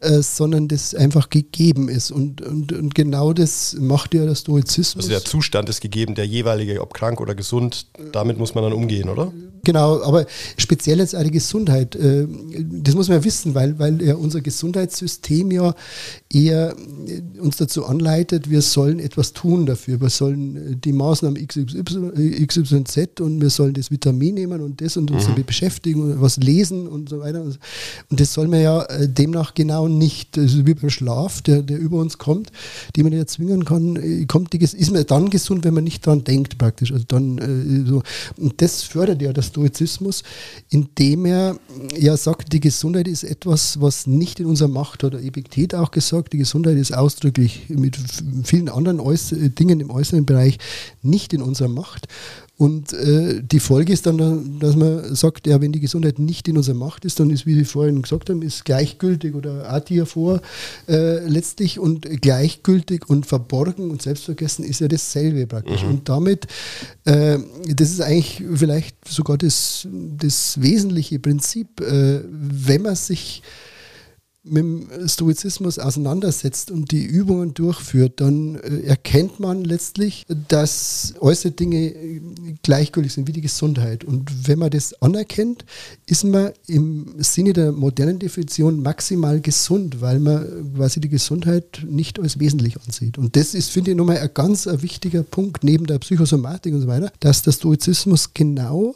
äh, 0.05 0.23
sondern 0.23 0.69
das 0.69 0.95
einfach 0.95 1.31
gegeben 1.31 1.89
ist. 1.89 2.11
Und, 2.11 2.41
und, 2.43 2.73
und 2.73 2.95
genau 2.95 3.33
das 3.33 3.77
macht 3.79 4.15
ja 4.15 4.25
der 4.25 4.35
Stoizismus. 4.35 5.05
Also 5.05 5.11
der 5.11 5.25
Zustand 5.25 5.69
ist 5.69 5.81
gegeben, 5.81 6.15
der 6.15 6.27
jeweilige, 6.27 6.81
ob 6.81 6.95
krank 6.95 7.21
oder 7.21 7.35
gesund, 7.35 7.87
damit 8.13 8.39
muss 8.39 8.55
man 8.55 8.65
dann 8.65 8.73
umgehen, 8.73 9.09
oder? 9.09 9.33
Genau, 9.65 10.03
aber 10.03 10.27
speziell 10.59 10.99
jetzt 10.99 11.17
die 11.19 11.31
Gesundheit, 11.31 11.97
äh, 11.97 12.27
das 12.71 12.95
muss 12.95 13.09
man 13.09 13.19
ja 13.19 13.25
wissen, 13.25 13.55
weil, 13.55 13.79
weil 13.79 14.01
ja 14.03 14.15
unser 14.15 14.41
Gesundheitssystem 14.43 15.51
ja 15.51 15.75
eher 16.33 16.77
äh, 17.07 17.41
uns 17.41 17.57
dazu 17.57 17.87
anleitet, 17.87 18.51
wir 18.51 18.61
sollen 18.61 19.01
etwas 19.01 19.33
tun 19.33 19.65
dafür. 19.67 20.01
Wir 20.01 20.11
sollen 20.11 20.81
die 20.81 20.93
Maßnahmen 20.93 21.47
XY, 21.47 22.47
XYZ 22.47 23.21
und 23.21 23.41
wir 23.41 23.51
sollen 23.51 23.75
das 23.75 23.91
Vitamin 23.91 24.35
nehmen 24.35 24.61
und 24.61 24.81
das 24.81 24.97
und 24.97 25.11
uns 25.11 25.25
mhm. 25.25 25.29
damit 25.31 25.47
beschäftigen 25.47 26.03
und 26.03 26.21
was 26.21 26.37
lesen 26.37 26.87
und 26.87 27.09
so 27.09 27.21
weiter. 27.21 27.43
Und 27.43 28.21
das 28.21 28.35
soll 28.35 28.49
man 28.49 28.61
ja 28.61 28.87
demnach 29.07 29.55
genau 29.55 29.89
nicht, 29.99 30.39
also 30.39 30.67
wie 30.67 30.75
beim 30.75 30.91
Schlaf, 30.91 31.43
der, 31.43 31.63
der 31.63 31.79
über 31.79 31.99
uns 31.99 32.19
kommt, 32.19 32.51
die 32.97 33.03
man 33.03 33.13
ja 33.13 33.27
zwingen 33.27 33.65
kann, 33.65 33.97
äh, 33.97 34.25
kommt 34.27 34.53
die, 34.53 34.59
ist 34.59 34.91
man 34.91 35.05
dann 35.07 35.31
gesund, 35.31 35.65
wenn 35.65 35.75
man 35.75 35.85
nicht 35.85 36.07
dran 36.07 36.25
denkt 36.25 36.59
praktisch. 36.59 36.93
Also 36.93 37.05
dann 37.07 37.39
äh, 37.39 37.89
so. 37.89 38.03
Und 38.37 38.61
das 38.61 38.83
fördert 38.83 39.23
ja 39.23 39.33
der 39.33 39.43
Stoizismus, 39.43 40.23
indem 40.71 41.27
er 41.27 41.59
ja 41.97 42.17
sagt, 42.17 42.53
die 42.53 42.61
Gesundheit 42.61 43.09
ist 43.09 43.25
etwas, 43.25 43.81
was 43.81 44.07
nicht 44.07 44.41
in 44.41 44.47
unserer 44.47 44.69
Macht 44.69 45.03
hat. 45.03 45.15
Epiktet 45.15 45.75
auch 45.75 45.91
gesagt, 45.91 46.33
die 46.33 46.39
Gesundheit 46.39 46.77
ist 46.77 46.95
ausdrücklich 46.95 47.67
mit 47.69 47.99
vielen 48.45 48.69
anderen 48.69 49.01
Äußer 49.01 49.37
Dingen 49.49 49.81
im 49.81 49.91
äußeren 49.91 50.27
Bereich 50.27 50.59
nicht 51.03 51.33
in 51.33 51.43
unserer 51.43 51.69
Macht. 51.69 52.09
Und 52.57 52.93
äh, 52.93 53.43
die 53.43 53.59
Folge 53.59 53.93
ist 53.93 54.07
dann, 54.07 54.61
dass 54.61 54.77
man 54.77 55.13
sagt, 55.15 55.49
ja, 55.49 55.61
wenn 55.61 55.73
die 55.73 55.81
Gesundheit 55.81 56.21
nicht 56.21 56.47
in 56.47 56.57
unserer 56.57 56.77
Macht 56.77 57.05
ist, 57.05 57.19
dann 57.19 57.31
ist, 57.31 57.47
wie 57.47 57.55
Sie 57.55 57.65
vorhin 57.65 58.01
gesagt 58.01 58.31
haben, 58.31 58.43
ist 58.43 58.65
gleichgültig 58.65 59.35
oder 59.35 59.73
Atia 59.73 60.05
vor 60.05 60.41
äh, 60.89 61.19
letztlich 61.27 61.81
und 61.81 62.23
gleichgültig 62.23 63.09
und 63.09 63.27
verborgen 63.27 63.91
und 63.91 64.03
selbstvergessen 64.03 64.65
ist 64.65 64.81
ja 64.81 64.87
dasselbe 64.87 65.49
praktisch. 65.49 65.83
Mhm. 65.83 65.89
Und 65.89 66.09
damit, 66.09 66.47
äh, 67.07 67.39
das 67.75 67.91
ist 67.91 68.01
eigentlich 68.01 68.45
vielleicht 68.55 69.09
sogar 69.09 69.37
das, 69.37 69.89
das 70.17 70.63
wesentliche 70.63 71.19
Prinzip, 71.19 71.81
äh, 71.81 72.21
wenn 72.31 72.83
man 72.83 72.95
sich 72.95 73.43
mit 74.45 74.59
dem 74.59 74.89
Stoizismus 75.07 75.79
auseinandersetzt 75.79 76.71
und 76.71 76.91
die 76.93 77.05
Übungen 77.05 77.55
durchführt, 77.55 78.21
dann 78.21 78.57
äh, 78.57 78.81
erkennt 78.83 79.41
man 79.41 79.65
letztlich, 79.65 80.25
dass 80.49 81.15
äußere 81.19 81.53
Dinge 81.53 81.87
äh, 81.87 82.21
gleichgültig 82.63 83.15
sind, 83.15 83.27
wie 83.27 83.33
die 83.33 83.41
Gesundheit. 83.41 84.05
Und 84.05 84.47
wenn 84.47 84.59
man 84.59 84.71
das 84.71 85.01
anerkennt, 85.01 85.65
ist 86.07 86.25
man 86.25 86.53
im 86.67 87.15
Sinne 87.19 87.55
der 87.55 87.73
modernen 87.73 88.19
Definition 88.19 88.83
maximal 88.83 89.41
gesund, 89.41 90.03
weil 90.03 90.21
man 90.21 90.75
quasi 90.77 91.01
die 91.01 91.09
Gesundheit 91.09 91.83
nicht 91.89 92.21
als 92.21 92.39
wesentlich 92.39 92.77
ansieht. 92.85 93.17
Und 93.17 93.37
das 93.37 93.55
ist, 93.55 93.71
finde 93.71 93.93
ich, 93.93 93.97
nochmal 93.97 94.19
ein 94.19 94.31
ganz 94.35 94.67
wichtiger 94.67 95.23
Punkt 95.23 95.65
neben 95.65 95.87
der 95.87 95.99
Psychosomatik 95.99 96.75
und 96.75 96.83
so 96.83 96.87
weiter, 96.87 97.11
dass 97.21 97.43
der 97.43 97.53
Stoizismus 97.53 98.35
genau 98.35 98.95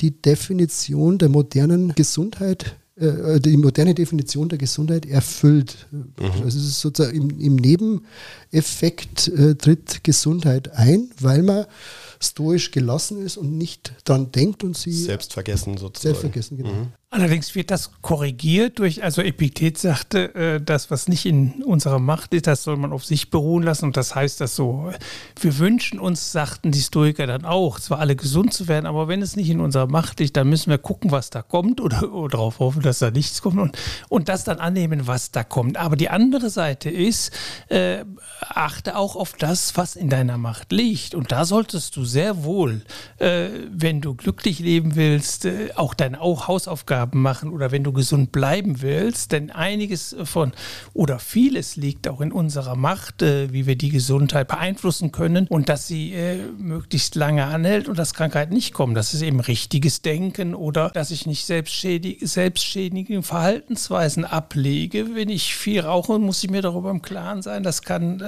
die 0.00 0.10
Definition 0.10 1.18
der 1.18 1.28
modernen 1.28 1.94
Gesundheit 1.94 2.76
äh, 2.98 3.40
die 3.40 3.56
moderne 3.58 3.94
Definition 3.94 4.48
der 4.48 4.58
Gesundheit 4.58 5.04
erfüllt. 5.04 5.86
Mhm. 5.90 6.12
Also 6.18 6.58
es 6.58 6.64
ist 6.64 6.80
sozusagen 6.80 7.16
im, 7.16 7.40
im 7.40 7.56
Nebeneffekt 7.56 9.28
äh, 9.28 9.54
tritt 9.54 10.02
Gesundheit 10.02 10.72
ein, 10.72 11.10
weil 11.20 11.42
man 11.42 11.66
stoisch 12.20 12.70
gelassen 12.70 13.20
ist 13.20 13.36
und 13.36 13.56
nicht 13.58 13.92
dran 14.04 14.32
denkt 14.32 14.64
und 14.64 14.76
sie 14.78 14.92
selbstvergessen 14.92 15.76
sozusagen. 15.76 16.14
Selbstvergessen, 16.14 16.56
genau. 16.56 16.72
Mhm. 16.72 16.92
Allerdings 17.16 17.54
wird 17.54 17.70
das 17.70 17.92
korrigiert 18.02 18.78
durch, 18.78 19.02
also 19.02 19.22
Epiktet 19.22 19.78
sagte, 19.78 20.34
äh, 20.34 20.60
das, 20.60 20.90
was 20.90 21.08
nicht 21.08 21.24
in 21.24 21.62
unserer 21.62 21.98
Macht 21.98 22.34
ist, 22.34 22.46
das 22.46 22.62
soll 22.62 22.76
man 22.76 22.92
auf 22.92 23.06
sich 23.06 23.30
beruhen 23.30 23.62
lassen. 23.62 23.86
Und 23.86 23.96
das 23.96 24.14
heißt 24.14 24.38
das 24.42 24.54
so, 24.54 24.92
wir 25.40 25.56
wünschen 25.56 25.98
uns, 25.98 26.32
sagten 26.32 26.72
die 26.72 26.80
Stoiker 26.80 27.26
dann 27.26 27.46
auch, 27.46 27.80
zwar 27.80 28.00
alle 28.00 28.16
gesund 28.16 28.52
zu 28.52 28.68
werden, 28.68 28.84
aber 28.84 29.08
wenn 29.08 29.22
es 29.22 29.34
nicht 29.34 29.48
in 29.48 29.60
unserer 29.60 29.86
Macht 29.86 30.20
liegt, 30.20 30.36
dann 30.36 30.50
müssen 30.50 30.68
wir 30.68 30.76
gucken, 30.76 31.10
was 31.10 31.30
da 31.30 31.40
kommt 31.40 31.80
oder, 31.80 32.12
oder 32.12 32.36
darauf 32.36 32.58
hoffen, 32.58 32.82
dass 32.82 32.98
da 32.98 33.10
nichts 33.10 33.40
kommt 33.40 33.60
und, 33.60 33.78
und 34.10 34.28
das 34.28 34.44
dann 34.44 34.58
annehmen, 34.58 35.06
was 35.06 35.30
da 35.30 35.42
kommt. 35.42 35.78
Aber 35.78 35.96
die 35.96 36.10
andere 36.10 36.50
Seite 36.50 36.90
ist, 36.90 37.32
äh, 37.68 38.04
achte 38.40 38.94
auch 38.94 39.16
auf 39.16 39.32
das, 39.32 39.74
was 39.78 39.96
in 39.96 40.10
deiner 40.10 40.36
Macht 40.36 40.70
liegt. 40.70 41.14
Und 41.14 41.32
da 41.32 41.46
solltest 41.46 41.96
du 41.96 42.04
sehr 42.04 42.44
wohl, 42.44 42.82
äh, 43.16 43.48
wenn 43.70 44.02
du 44.02 44.14
glücklich 44.14 44.58
leben 44.58 44.96
willst, 44.96 45.46
äh, 45.46 45.70
auch 45.76 45.94
deine 45.94 46.20
auch 46.20 46.46
Hausaufgaben 46.46 47.05
Hausaufgaben 47.06 47.22
machen 47.22 47.50
oder 47.50 47.70
wenn 47.70 47.84
du 47.84 47.92
gesund 47.92 48.32
bleiben 48.32 48.82
willst, 48.82 49.32
denn 49.32 49.50
einiges 49.50 50.16
von 50.24 50.52
oder 50.92 51.18
vieles 51.18 51.76
liegt 51.76 52.08
auch 52.08 52.20
in 52.20 52.32
unserer 52.32 52.76
Macht, 52.76 53.22
äh, 53.22 53.52
wie 53.52 53.66
wir 53.66 53.76
die 53.76 53.90
Gesundheit 53.90 54.48
beeinflussen 54.48 55.12
können 55.12 55.46
und 55.48 55.68
dass 55.68 55.86
sie 55.86 56.12
äh, 56.12 56.38
möglichst 56.58 57.14
lange 57.14 57.44
anhält 57.44 57.88
und 57.88 57.98
dass 57.98 58.14
Krankheiten 58.14 58.54
nicht 58.54 58.72
kommen. 58.72 58.94
Das 58.94 59.14
ist 59.14 59.22
eben 59.22 59.40
richtiges 59.40 60.02
Denken 60.02 60.54
oder 60.54 60.90
dass 60.90 61.10
ich 61.10 61.26
nicht 61.26 61.46
selbstschädigende 61.46 63.22
Verhaltensweisen 63.22 64.24
ablege. 64.24 65.14
Wenn 65.14 65.28
ich 65.28 65.54
viel 65.54 65.80
rauche, 65.80 66.18
muss 66.18 66.42
ich 66.42 66.50
mir 66.50 66.62
darüber 66.62 66.90
im 66.90 67.02
Klaren 67.02 67.42
sein, 67.42 67.62
das 67.62 67.82
kann, 67.82 68.22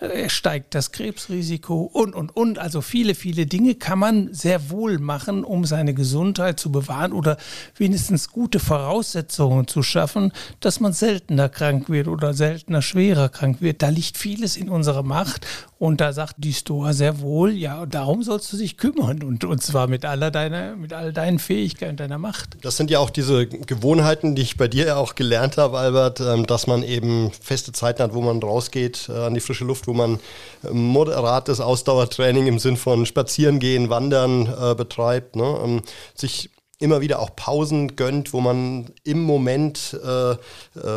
äh, 0.00 0.28
steigt 0.28 0.74
das 0.74 0.92
Krebsrisiko 0.92 1.82
und, 1.92 2.14
und, 2.14 2.36
und. 2.36 2.58
Also 2.58 2.80
viele, 2.80 3.14
viele 3.14 3.46
Dinge 3.46 3.74
kann 3.74 3.98
man 3.98 4.32
sehr 4.32 4.70
wohl 4.70 4.98
machen, 4.98 5.44
um 5.44 5.64
seine 5.64 5.94
Gesundheit 5.94 6.58
zu 6.58 6.72
bewahren 6.72 7.12
oder 7.12 7.36
wenigstens 7.76 8.23
ganz 8.24 8.32
gute 8.32 8.58
Voraussetzungen 8.58 9.66
zu 9.66 9.82
schaffen, 9.82 10.32
dass 10.60 10.80
man 10.80 10.94
seltener 10.94 11.50
krank 11.50 11.90
wird 11.90 12.08
oder 12.08 12.32
seltener 12.32 12.80
schwerer 12.80 13.28
krank 13.28 13.60
wird. 13.60 13.82
Da 13.82 13.90
liegt 13.90 14.16
vieles 14.16 14.56
in 14.56 14.70
unserer 14.70 15.02
Macht 15.02 15.46
und 15.78 16.00
da 16.00 16.12
sagt 16.14 16.36
die 16.38 16.54
Stoa 16.54 16.94
sehr 16.94 17.20
wohl, 17.20 17.52
ja, 17.52 17.84
darum 17.84 18.22
sollst 18.22 18.50
du 18.52 18.56
dich 18.56 18.78
kümmern 18.78 19.22
und, 19.22 19.44
und 19.44 19.62
zwar 19.62 19.88
mit 19.88 20.06
aller 20.06 20.30
deiner, 20.30 20.74
mit 20.76 20.94
all 20.94 21.12
deinen 21.12 21.38
Fähigkeiten, 21.38 21.96
deiner 21.96 22.16
Macht. 22.16 22.56
Das 22.62 22.78
sind 22.78 22.90
ja 22.90 22.98
auch 22.98 23.10
diese 23.10 23.46
Gewohnheiten, 23.46 24.34
die 24.34 24.42
ich 24.42 24.56
bei 24.56 24.68
dir 24.68 24.86
ja 24.86 24.96
auch 24.96 25.14
gelernt 25.16 25.58
habe, 25.58 25.76
Albert, 25.76 26.20
ähm, 26.20 26.46
dass 26.46 26.66
man 26.66 26.82
eben 26.82 27.30
feste 27.30 27.72
Zeiten 27.72 28.02
hat, 28.02 28.14
wo 28.14 28.22
man 28.22 28.42
rausgeht 28.42 29.10
äh, 29.10 29.26
an 29.26 29.34
die 29.34 29.40
frische 29.40 29.64
Luft, 29.64 29.86
wo 29.86 29.92
man 29.92 30.18
ähm, 30.64 30.86
moderates 30.86 31.60
Ausdauertraining 31.60 32.46
im 32.46 32.58
Sinn 32.58 32.78
von 32.78 33.04
Spazierengehen, 33.04 33.90
Wandern 33.90 34.46
äh, 34.46 34.74
betreibt, 34.74 35.36
ne? 35.36 35.58
Ähm, 35.62 35.82
sich 36.14 36.50
immer 36.78 37.00
wieder 37.00 37.20
auch 37.20 37.34
Pausen 37.36 37.96
gönnt, 37.96 38.32
wo 38.32 38.40
man 38.40 38.90
im 39.04 39.22
Moment 39.22 39.98
äh, 40.04 40.32
äh, 40.32 40.36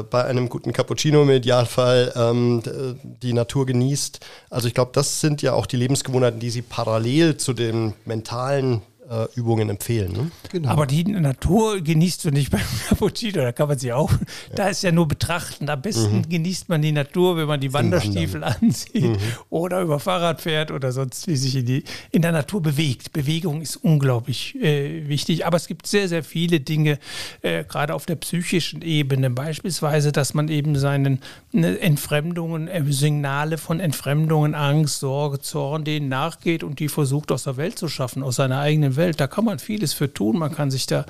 bei 0.10 0.26
einem 0.26 0.50
guten 0.50 0.74
Cappuccino 0.74 1.24
im 1.24 1.30
Idealfall 1.30 2.14
ähm, 2.16 2.62
die 3.04 3.34
Natur 3.34 3.66
genießt. 3.66 4.20
Also 4.50 4.68
ich 4.68 4.74
glaube, 4.74 4.92
das 4.94 5.22
sind 5.22 5.42
ja 5.42 5.54
auch 5.54 5.66
die 5.66 5.78
Lebensgewohnheiten, 5.78 6.40
die 6.40 6.50
Sie 6.50 6.62
parallel 6.62 7.38
zu 7.38 7.54
den 7.54 7.94
mentalen 8.06 8.82
äh, 9.10 9.28
Übungen 9.36 9.70
empfehlen. 9.70 10.12
Ne? 10.12 10.32
Genau. 10.52 10.70
Aber 10.70 10.86
die 10.86 11.04
Natur 11.04 11.82
genießt 11.82 12.26
du 12.26 12.32
nicht 12.32 12.52
beim 12.52 12.62
Cappuccino, 12.88 13.42
da 13.42 13.52
kann 13.52 13.68
man 13.68 13.78
sie 13.80 13.94
auch. 13.94 14.12
Ja. 14.12 14.18
Da 14.56 14.68
ist 14.70 14.84
ja 14.84 14.92
nur 14.92 15.08
betrachten. 15.08 15.70
Am 15.70 15.82
besten 15.82 16.18
mhm. 16.18 16.30
genießt 16.30 16.70
man 16.70 16.82
die 16.82 16.92
Natur, 16.92 17.38
wenn 17.38 17.48
man 17.48 17.60
die 17.60 17.74
Wanderstiefel 17.74 18.44
anzieht 18.44 19.04
mhm. 19.04 19.18
oder 19.50 19.82
über 19.82 20.00
Fahrrad 20.00 20.42
fährt 20.42 20.72
oder 20.72 20.92
sonst 20.92 21.28
wie 21.28 21.36
sich 21.36 21.56
in, 21.56 21.66
die, 21.66 21.84
in 22.12 22.22
der 22.22 22.32
Natur 22.32 22.62
bewegt. 22.62 23.14
Bewegung 23.14 23.62
ist 23.62 23.78
unglaublich 23.78 24.56
äh, 24.56 25.08
wichtig. 25.08 25.46
Aber 25.46 25.58
es 25.58 25.68
gibt 25.68 25.88
sehr, 25.88 26.08
sehr 26.08 26.24
viele 26.24 26.60
Dinge, 26.60 27.00
äh, 27.42 27.64
gerade 27.64 27.94
auf 27.94 28.06
der 28.06 28.16
psychischen 28.16 28.82
Ebene, 28.82 29.30
beispielsweise, 29.30 30.12
dass 30.12 30.34
man 30.34 30.50
eben 30.50 30.76
seinen 30.76 31.20
ne, 31.52 31.80
Entfremdungen, 31.80 32.68
äh, 32.68 32.84
Signale 32.92 33.58
von 33.58 33.80
Entfremdungen, 33.80 34.56
Angst, 34.56 35.00
Sorge, 35.00 35.40
Zorn, 35.40 35.84
denen 35.84 36.10
nachgeht 36.10 36.64
und 36.64 36.80
die 36.80 36.90
versucht 36.90 37.32
aus 37.32 37.44
der 37.44 37.58
Welt 37.58 37.78
zu 37.78 37.88
schaffen, 37.88 38.24
aus 38.24 38.36
seiner 38.36 38.60
eigenen 38.60 38.97
Welt. 38.98 39.20
Da 39.20 39.28
kann 39.28 39.46
man 39.46 39.60
vieles 39.60 39.94
für 39.94 40.12
tun. 40.12 40.38
Man 40.38 40.54
kann 40.54 40.72
sich 40.72 40.86
da 40.86 41.06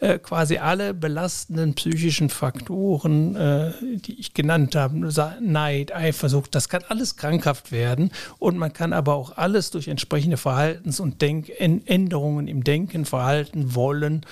äh, 0.00 0.18
quasi 0.18 0.58
alle 0.58 0.94
belastenden 0.94 1.74
psychischen 1.74 2.30
Faktoren, 2.30 3.36
äh, 3.36 3.72
die 3.80 4.18
ich 4.18 4.32
genannt 4.32 4.74
habe, 4.74 4.96
Neid, 5.40 5.94
Eifersucht, 5.94 6.54
das 6.54 6.68
kann 6.68 6.82
alles 6.88 7.16
krankhaft 7.16 7.70
werden. 7.70 8.10
Und 8.38 8.56
man 8.56 8.72
kann 8.72 8.92
aber 8.92 9.14
auch 9.14 9.36
alles 9.36 9.70
durch 9.70 9.88
entsprechende 9.88 10.36
Verhaltens- 10.36 11.00
und 11.00 11.20
Denkänderungen 11.20 12.48
im 12.48 12.64
Denken, 12.64 13.04
Verhalten, 13.04 13.74
Wollen 13.74 14.24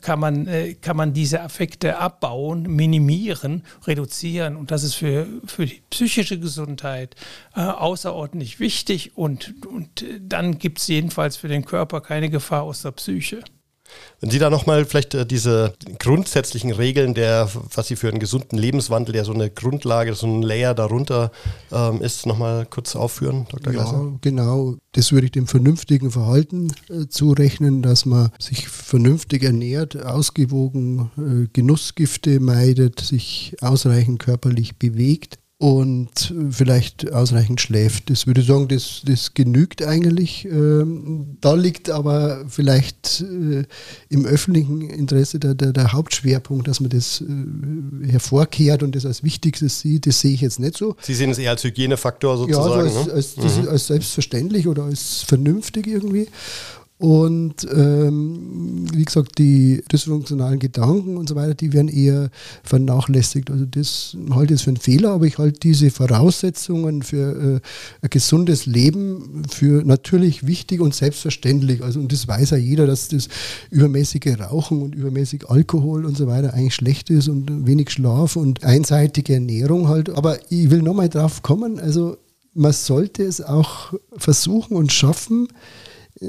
kann, 0.00 0.20
man, 0.20 0.46
äh, 0.46 0.74
kann 0.74 0.96
man 0.96 1.12
diese 1.12 1.40
Affekte 1.40 1.98
abbauen, 1.98 2.62
minimieren, 2.62 3.64
reduzieren. 3.86 4.56
Und 4.56 4.70
das 4.70 4.82
ist 4.82 4.94
für, 4.94 5.26
für 5.46 5.66
die 5.66 5.82
psychische 5.90 6.38
Gesundheit 6.38 7.16
äh, 7.54 7.60
außerordentlich 7.60 8.60
wichtig. 8.60 9.16
Und, 9.16 9.54
und 9.66 10.04
dann 10.20 10.58
gibt 10.58 10.78
es 10.78 10.86
jedenfalls 10.86 11.36
für 11.36 11.48
den 11.48 11.64
Körper 11.64 12.00
keine 12.00 12.30
Gefahr 12.30 12.62
aus 12.62 12.82
der 12.82 12.92
Psyche. 12.92 13.42
Wenn 14.20 14.30
Sie 14.30 14.38
da 14.38 14.50
nochmal 14.50 14.84
vielleicht 14.84 15.14
äh, 15.14 15.26
diese 15.26 15.74
grundsätzlichen 15.98 16.70
Regeln 16.70 17.14
der, 17.14 17.48
was 17.74 17.88
Sie 17.88 17.96
für 17.96 18.08
einen 18.08 18.20
gesunden 18.20 18.56
Lebenswandel, 18.56 19.12
der 19.12 19.24
so 19.24 19.32
eine 19.32 19.50
Grundlage, 19.50 20.14
so 20.14 20.28
ein 20.28 20.42
Layer 20.42 20.74
darunter 20.74 21.32
ähm, 21.72 22.00
ist, 22.00 22.26
nochmal 22.26 22.66
kurz 22.66 22.94
aufführen, 22.94 23.46
Dr. 23.50 23.72
Ja, 23.72 24.12
genau. 24.20 24.76
Das 24.92 25.10
würde 25.10 25.26
ich 25.26 25.32
dem 25.32 25.48
vernünftigen 25.48 26.12
Verhalten 26.12 26.72
äh, 26.88 27.08
zurechnen, 27.08 27.82
dass 27.82 28.06
man 28.06 28.30
sich 28.38 28.68
vernünftig 28.68 29.42
ernährt, 29.42 30.00
ausgewogen 30.00 31.10
äh, 31.18 31.48
Genussgifte 31.52 32.38
meidet, 32.38 33.00
sich 33.00 33.56
ausreichend 33.60 34.20
körperlich 34.20 34.76
bewegt 34.76 35.38
und 35.62 36.34
vielleicht 36.50 37.12
ausreichend 37.12 37.60
schläft. 37.60 38.10
Das 38.10 38.26
würde 38.26 38.40
ich 38.40 38.48
sagen, 38.48 38.66
das, 38.66 39.02
das 39.04 39.32
genügt 39.32 39.80
eigentlich. 39.80 40.44
Ähm, 40.44 41.36
da 41.40 41.54
liegt 41.54 41.88
aber 41.88 42.44
vielleicht 42.48 43.20
äh, 43.20 43.62
im 44.08 44.26
öffentlichen 44.26 44.90
Interesse 44.90 45.38
der, 45.38 45.54
der, 45.54 45.72
der, 45.72 45.92
Hauptschwerpunkt, 45.92 46.66
dass 46.66 46.80
man 46.80 46.90
das 46.90 47.20
äh, 47.20 48.10
hervorkehrt 48.10 48.82
und 48.82 48.96
das 48.96 49.06
als 49.06 49.22
Wichtigstes 49.22 49.78
sieht. 49.78 50.08
Das 50.08 50.18
sehe 50.18 50.32
ich 50.32 50.40
jetzt 50.40 50.58
nicht 50.58 50.76
so. 50.76 50.96
Sie 51.00 51.14
sehen 51.14 51.30
es 51.30 51.38
eher 51.38 51.52
als 51.52 51.62
Hygienefaktor 51.62 52.38
sozusagen? 52.38 52.68
Ja, 52.68 52.84
also 52.84 53.12
als, 53.12 53.36
ne? 53.36 53.44
als, 53.44 53.58
mhm. 53.58 53.68
als 53.68 53.86
selbstverständlich 53.86 54.66
oder 54.66 54.82
als 54.82 55.22
vernünftig 55.22 55.86
irgendwie. 55.86 56.26
Und 57.02 57.66
ähm, 57.74 58.86
wie 58.94 59.04
gesagt, 59.04 59.36
die 59.38 59.82
dysfunktionalen 59.90 60.60
Gedanken 60.60 61.16
und 61.16 61.28
so 61.28 61.34
weiter, 61.34 61.52
die 61.52 61.72
werden 61.72 61.88
eher 61.88 62.30
vernachlässigt. 62.62 63.50
Also 63.50 63.64
das 63.64 64.16
halte 64.30 64.54
ich 64.54 64.62
für 64.62 64.70
einen 64.70 64.76
Fehler, 64.76 65.10
aber 65.10 65.26
ich 65.26 65.36
halte 65.36 65.58
diese 65.58 65.90
Voraussetzungen 65.90 67.02
für 67.02 67.56
äh, 67.56 67.60
ein 68.02 68.08
gesundes 68.08 68.66
Leben 68.66 69.42
für 69.50 69.82
natürlich 69.84 70.46
wichtig 70.46 70.80
und 70.80 70.94
selbstverständlich. 70.94 71.82
Also 71.82 71.98
und 71.98 72.12
das 72.12 72.28
weiß 72.28 72.50
ja 72.50 72.56
jeder, 72.56 72.86
dass 72.86 73.08
das 73.08 73.26
übermäßige 73.72 74.38
Rauchen 74.38 74.80
und 74.80 74.94
übermäßig 74.94 75.50
Alkohol 75.50 76.04
und 76.04 76.16
so 76.16 76.28
weiter 76.28 76.54
eigentlich 76.54 76.76
schlecht 76.76 77.10
ist 77.10 77.26
und 77.26 77.66
wenig 77.66 77.90
Schlaf 77.90 78.36
und 78.36 78.62
einseitige 78.62 79.34
Ernährung 79.34 79.88
halt. 79.88 80.08
Aber 80.10 80.38
ich 80.52 80.70
will 80.70 80.82
nochmal 80.82 81.08
drauf 81.08 81.42
kommen, 81.42 81.80
also 81.80 82.16
man 82.54 82.72
sollte 82.72 83.24
es 83.24 83.40
auch 83.40 83.92
versuchen 84.16 84.76
und 84.76 84.92
schaffen, 84.92 85.48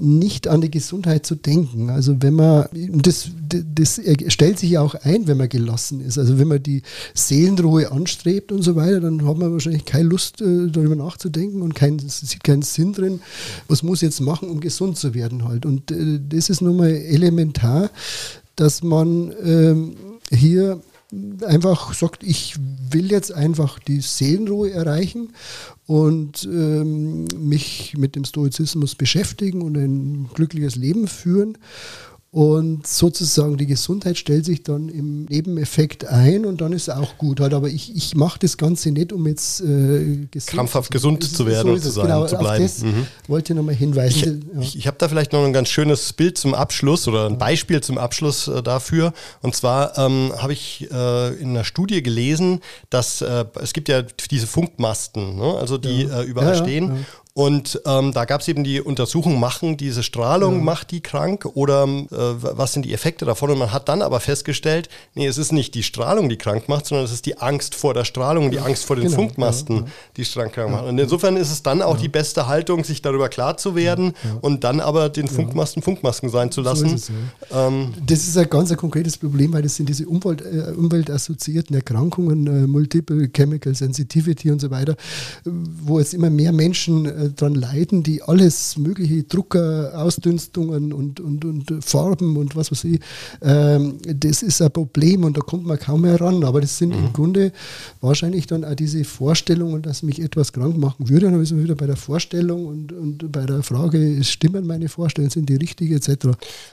nicht 0.01 0.47
an 0.47 0.61
die 0.61 0.71
Gesundheit 0.71 1.25
zu 1.25 1.35
denken. 1.35 1.89
Also 1.89 2.21
wenn 2.21 2.33
man, 2.33 2.67
das, 2.73 3.29
das 3.75 4.01
stellt 4.27 4.59
sich 4.59 4.71
ja 4.71 4.81
auch 4.81 4.95
ein, 4.95 5.27
wenn 5.27 5.37
man 5.37 5.49
gelassen 5.49 6.01
ist. 6.01 6.17
Also 6.17 6.39
wenn 6.39 6.47
man 6.47 6.61
die 6.61 6.81
Seelenruhe 7.13 7.91
anstrebt 7.91 8.51
und 8.51 8.61
so 8.61 8.75
weiter, 8.75 8.99
dann 8.99 9.25
hat 9.27 9.37
man 9.37 9.51
wahrscheinlich 9.51 9.85
keine 9.85 10.09
Lust, 10.09 10.41
äh, 10.41 10.67
darüber 10.67 10.95
nachzudenken 10.95 11.61
und 11.61 11.75
kein, 11.75 11.99
sieht 11.99 12.43
keinen 12.43 12.63
Sinn 12.63 12.93
drin, 12.93 13.21
was 13.67 13.83
muss 13.83 13.99
ich 13.99 14.07
jetzt 14.07 14.21
machen, 14.21 14.49
um 14.49 14.59
gesund 14.59 14.97
zu 14.97 15.13
werden 15.13 15.47
halt. 15.47 15.65
Und 15.65 15.91
äh, 15.91 16.19
das 16.27 16.49
ist 16.49 16.61
nun 16.61 16.77
mal 16.77 16.89
elementar, 16.89 17.89
dass 18.55 18.83
man 18.83 19.31
ähm, 19.43 19.95
hier 20.29 20.81
einfach 21.45 21.93
sagt, 21.93 22.23
ich 22.23 22.55
will 22.89 23.11
jetzt 23.11 23.31
einfach 23.31 23.79
die 23.79 24.01
Seelenruhe 24.01 24.71
erreichen 24.71 25.33
und 25.85 26.43
ähm, 26.45 27.25
mich 27.37 27.95
mit 27.97 28.15
dem 28.15 28.25
Stoizismus 28.25 28.95
beschäftigen 28.95 29.61
und 29.61 29.77
ein 29.77 30.29
glückliches 30.33 30.75
Leben 30.75 31.07
führen. 31.07 31.57
Und 32.33 32.87
sozusagen 32.87 33.57
die 33.57 33.67
Gesundheit 33.67 34.17
stellt 34.17 34.43
sich 34.45 34.63
dann 34.63 34.89
im 34.89 35.25
Nebeneffekt 35.25 36.05
ein 36.05 36.47
und 36.47 36.61
dann 36.61 36.73
ist 36.73 36.89
auch 36.89 37.19
gut. 37.19 37.39
Halt. 37.39 37.53
Aber 37.53 37.67
ich, 37.67 37.95
ich 37.95 38.15
mache 38.15 38.39
das 38.39 38.57
Ganze 38.57 38.89
nicht, 38.89 39.13
um 39.13 39.27
jetzt 39.27 39.61
äh, 39.61 40.25
gesund 40.31 40.47
krampfhaft 40.47 40.89
gesund 40.89 41.23
zu 41.23 41.45
werden 41.45 41.75
so 41.75 41.83
zu, 41.83 41.91
sein, 41.91 42.05
genau, 42.05 42.25
zu 42.25 42.35
bleiben. 42.39 42.63
Das 42.63 42.81
mhm. 42.81 43.05
wollte 43.27 43.53
ich 43.53 43.57
nochmal 43.57 43.75
hinweisen. 43.75 44.45
Ich, 44.49 44.55
ja. 44.55 44.61
ich, 44.61 44.77
ich 44.79 44.87
habe 44.87 44.97
da 44.97 45.09
vielleicht 45.09 45.31
noch 45.31 45.45
ein 45.45 45.53
ganz 45.53 45.69
schönes 45.69 46.11
Bild 46.13 46.39
zum 46.39 46.55
Abschluss 46.55 47.07
oder 47.07 47.27
ein 47.27 47.37
Beispiel 47.37 47.81
zum 47.81 47.99
Abschluss 47.99 48.47
äh, 48.47 48.63
dafür. 48.63 49.13
Und 49.43 49.55
zwar 49.55 49.95
ähm, 49.99 50.33
habe 50.35 50.53
ich 50.53 50.87
äh, 50.91 51.35
in 51.35 51.49
einer 51.49 51.65
Studie 51.65 52.01
gelesen, 52.01 52.61
dass 52.89 53.21
äh, 53.21 53.45
es 53.61 53.73
gibt 53.73 53.89
ja 53.89 54.01
diese 54.01 54.47
Funkmasten, 54.47 55.35
ne? 55.35 55.53
also 55.59 55.77
die 55.77 56.05
ja. 56.05 56.21
Äh, 56.21 56.23
überall 56.23 56.55
ja, 56.55 56.63
stehen. 56.63 57.05
Und 57.35 57.81
ähm, 57.87 58.11
da 58.11 58.25
gab 58.25 58.41
es 58.41 58.47
eben 58.47 58.63
die 58.63 58.79
Untersuchung, 58.79 59.39
machen 59.39 59.75
diese 59.75 60.03
Strahlung, 60.03 60.57
ja. 60.57 60.61
macht 60.61 60.91
die 60.91 61.01
krank 61.01 61.47
oder 61.55 61.85
äh, 61.85 62.05
was 62.11 62.73
sind 62.73 62.85
die 62.85 62.93
Effekte 62.93 63.25
davon? 63.25 63.49
Und 63.49 63.57
man 63.57 63.73
hat 63.73 63.89
dann 63.89 64.03
aber 64.03 64.19
festgestellt, 64.19 64.87
nee, 65.15 65.25
es 65.25 65.39
ist 65.39 65.51
nicht 65.51 65.73
die 65.73 65.81
Strahlung, 65.81 66.29
die 66.29 66.37
krank 66.37 66.69
macht, 66.69 66.85
sondern 66.85 67.05
es 67.05 67.11
ist 67.11 67.25
die 67.25 67.39
Angst 67.39 67.73
vor 67.73 67.95
der 67.95 68.05
Strahlung, 68.05 68.51
die 68.51 68.59
Angst 68.59 68.85
vor 68.85 68.97
den 68.97 69.05
genau. 69.05 69.15
Funkmasten, 69.15 69.77
ja, 69.77 69.85
die 70.15 70.23
krank 70.25 70.55
macht. 70.69 70.85
Und 70.85 70.99
insofern 70.99 71.35
ist 71.35 71.51
es 71.51 71.63
dann 71.63 71.81
auch 71.81 71.97
die 71.97 72.07
beste 72.07 72.45
Haltung, 72.45 72.83
sich 72.83 73.01
darüber 73.01 73.29
klar 73.29 73.57
zu 73.57 73.75
werden 73.75 74.13
und 74.41 74.63
dann 74.63 74.79
aber 74.79 75.09
den 75.09 75.27
Funkmasten 75.27 75.81
Funkmasken 75.81 76.29
sein 76.29 76.51
zu 76.51 76.61
lassen. 76.61 76.89
So 76.89 76.95
ist 76.95 77.09
es, 77.09 77.11
ähm, 77.51 77.95
das 78.05 78.27
ist 78.27 78.37
ein 78.37 78.47
ganz 78.47 78.69
ein 78.69 78.77
konkretes 78.77 79.17
Problem, 79.17 79.53
weil 79.53 79.63
das 79.63 79.75
sind 79.75 79.89
diese 79.89 80.07
Umwelt, 80.07 80.41
äh, 80.41 80.71
umweltassoziierten 80.77 81.75
Erkrankungen, 81.75 82.45
äh, 82.45 82.67
Multiple 82.67 83.27
Chemical 83.29 83.73
Sensitivity 83.73 84.51
und 84.51 84.61
so 84.61 84.69
weiter, 84.69 84.95
wo 85.45 85.97
jetzt 85.97 86.13
immer 86.13 86.29
mehr 86.29 86.51
Menschen 86.51 87.22
äh, 87.23 87.29
daran 87.35 87.55
leiden, 87.55 88.03
die 88.03 88.21
alles 88.21 88.77
mögliche 88.77 89.23
Drucker, 89.23 89.91
Ausdünstungen 89.95 90.93
und, 90.93 91.19
und, 91.19 91.45
und 91.45 91.83
Farben 91.83 92.37
und 92.37 92.55
was 92.55 92.71
weiß 92.71 92.83
ich, 92.85 92.99
ähm, 93.41 93.97
das 94.03 94.43
ist 94.43 94.61
ein 94.61 94.71
Problem 94.71 95.23
und 95.23 95.37
da 95.37 95.41
kommt 95.41 95.65
man 95.65 95.79
kaum 95.79 96.01
mehr 96.01 96.19
ran. 96.19 96.43
Aber 96.43 96.61
das 96.61 96.77
sind 96.77 96.89
mhm. 96.89 97.05
im 97.05 97.13
Grunde 97.13 97.51
wahrscheinlich 98.01 98.47
dann 98.47 98.63
auch 98.65 98.75
diese 98.75 99.03
Vorstellungen, 99.03 99.81
dass 99.81 100.03
mich 100.03 100.21
etwas 100.21 100.53
krank 100.53 100.77
machen 100.77 101.09
würde. 101.09 101.31
Dann 101.31 101.45
sind 101.45 101.57
wir 101.57 101.65
wieder 101.65 101.75
bei 101.75 101.87
der 101.87 101.97
Vorstellung 101.97 102.65
und, 102.67 102.91
und 102.91 103.31
bei 103.31 103.45
der 103.45 103.63
Frage, 103.63 104.23
stimmen 104.23 104.67
meine 104.67 104.89
Vorstellungen, 104.89 105.31
sind 105.31 105.49
die 105.49 105.55
richtig 105.55 105.91
etc. 105.91 106.27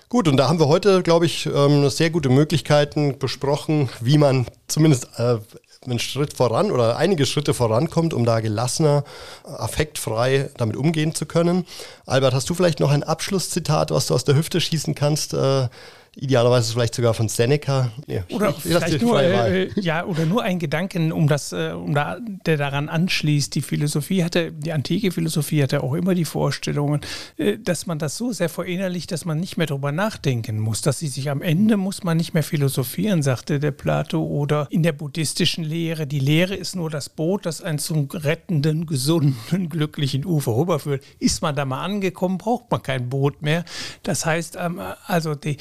Gut, 0.08 0.28
und 0.28 0.36
da 0.36 0.48
haben 0.48 0.58
wir 0.58 0.68
heute, 0.68 1.02
glaube 1.02 1.26
ich, 1.26 1.48
ähm, 1.52 1.88
sehr 1.90 2.10
gute 2.10 2.28
Möglichkeiten 2.28 3.18
besprochen, 3.18 3.88
wie 4.00 4.18
man 4.18 4.46
zumindest 4.68 5.08
äh, 5.16 5.38
einen 5.86 5.98
Schritt 5.98 6.34
voran 6.34 6.70
oder 6.70 6.98
einige 6.98 7.24
Schritte 7.24 7.54
vorankommt, 7.54 8.12
um 8.12 8.26
da 8.26 8.40
gelassener, 8.40 9.02
affektfrei 9.44 10.50
damit 10.58 10.76
umgehen 10.76 11.14
zu 11.14 11.24
können. 11.24 11.64
Albert, 12.04 12.34
hast 12.34 12.50
du 12.50 12.54
vielleicht 12.54 12.80
noch 12.80 12.90
ein 12.90 13.02
Abschlusszitat, 13.02 13.90
was 13.90 14.06
du 14.06 14.14
aus 14.14 14.24
der 14.24 14.34
Hüfte 14.34 14.60
schießen 14.60 14.94
kannst? 14.94 15.32
Äh, 15.32 15.68
idealerweise 16.16 16.72
vielleicht 16.72 16.94
sogar 16.94 17.14
von 17.14 17.28
Seneca. 17.28 17.92
Ja, 18.06 18.22
oder, 18.30 18.50
ich, 18.50 18.56
vielleicht 18.56 19.00
nur, 19.00 19.22
äh, 19.22 19.70
ja, 19.80 20.04
oder 20.04 20.26
nur 20.26 20.42
ein 20.42 20.58
Gedanken, 20.58 21.12
um 21.12 21.28
das, 21.28 21.52
äh, 21.52 21.72
um 21.72 21.94
da, 21.94 22.18
der 22.46 22.56
daran 22.56 22.88
anschließt. 22.88 23.54
Die 23.54 23.62
Philosophie 23.62 24.24
hatte, 24.24 24.50
die 24.52 24.72
antike 24.72 25.12
Philosophie 25.12 25.62
hatte 25.62 25.82
auch 25.82 25.94
immer 25.94 26.14
die 26.14 26.24
Vorstellungen, 26.24 27.00
äh, 27.36 27.58
dass 27.58 27.86
man 27.86 27.98
das 27.98 28.16
so 28.16 28.32
sehr 28.32 28.48
verinnerlicht, 28.48 29.12
dass 29.12 29.24
man 29.24 29.38
nicht 29.38 29.56
mehr 29.56 29.68
darüber 29.68 29.92
nachdenken 29.92 30.58
muss, 30.58 30.82
dass 30.82 30.98
sie 30.98 31.08
sich 31.08 31.30
am 31.30 31.42
Ende 31.42 31.76
muss 31.76 32.02
man 32.02 32.16
nicht 32.16 32.34
mehr 32.34 32.42
philosophieren, 32.42 33.22
sagte 33.22 33.60
der 33.60 33.70
Plato, 33.70 34.22
oder 34.22 34.66
in 34.70 34.82
der 34.82 34.92
buddhistischen 34.92 35.62
Lehre. 35.62 36.06
Die 36.08 36.20
Lehre 36.20 36.56
ist 36.56 36.74
nur 36.74 36.90
das 36.90 37.08
Boot, 37.08 37.46
das 37.46 37.62
einen 37.62 37.78
zum 37.78 38.08
rettenden, 38.12 38.86
gesunden, 38.86 39.68
glücklichen 39.68 40.24
Ufer 40.24 40.56
rüberführt. 40.56 41.04
Ist 41.20 41.40
man 41.40 41.54
da 41.54 41.64
mal 41.64 41.84
angekommen, 41.84 42.36
braucht 42.36 42.70
man 42.70 42.82
kein 42.82 43.08
Boot 43.08 43.42
mehr. 43.42 43.64
Das 44.02 44.26
heißt, 44.26 44.56
ähm, 44.60 44.80
also 45.06 45.36
die 45.36 45.56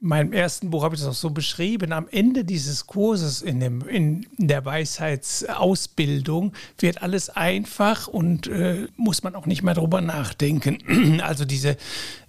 in 0.00 0.08
meinem 0.08 0.32
ersten 0.32 0.70
Buch 0.70 0.82
habe 0.82 0.94
ich 0.94 1.00
das 1.02 1.10
auch 1.10 1.14
so 1.14 1.30
beschrieben. 1.30 1.92
Am 1.92 2.08
Ende 2.10 2.44
dieses 2.44 2.86
Kurses 2.86 3.42
in, 3.42 3.60
dem, 3.60 3.86
in 3.86 4.26
der 4.38 4.64
Weisheitsausbildung 4.64 6.52
wird 6.78 7.02
alles 7.02 7.28
einfach 7.28 8.08
und 8.08 8.46
äh, 8.46 8.86
muss 8.96 9.22
man 9.22 9.34
auch 9.34 9.44
nicht 9.44 9.62
mehr 9.62 9.74
darüber 9.74 10.00
nachdenken. 10.00 10.78
Also 11.20 11.44
diese 11.44 11.76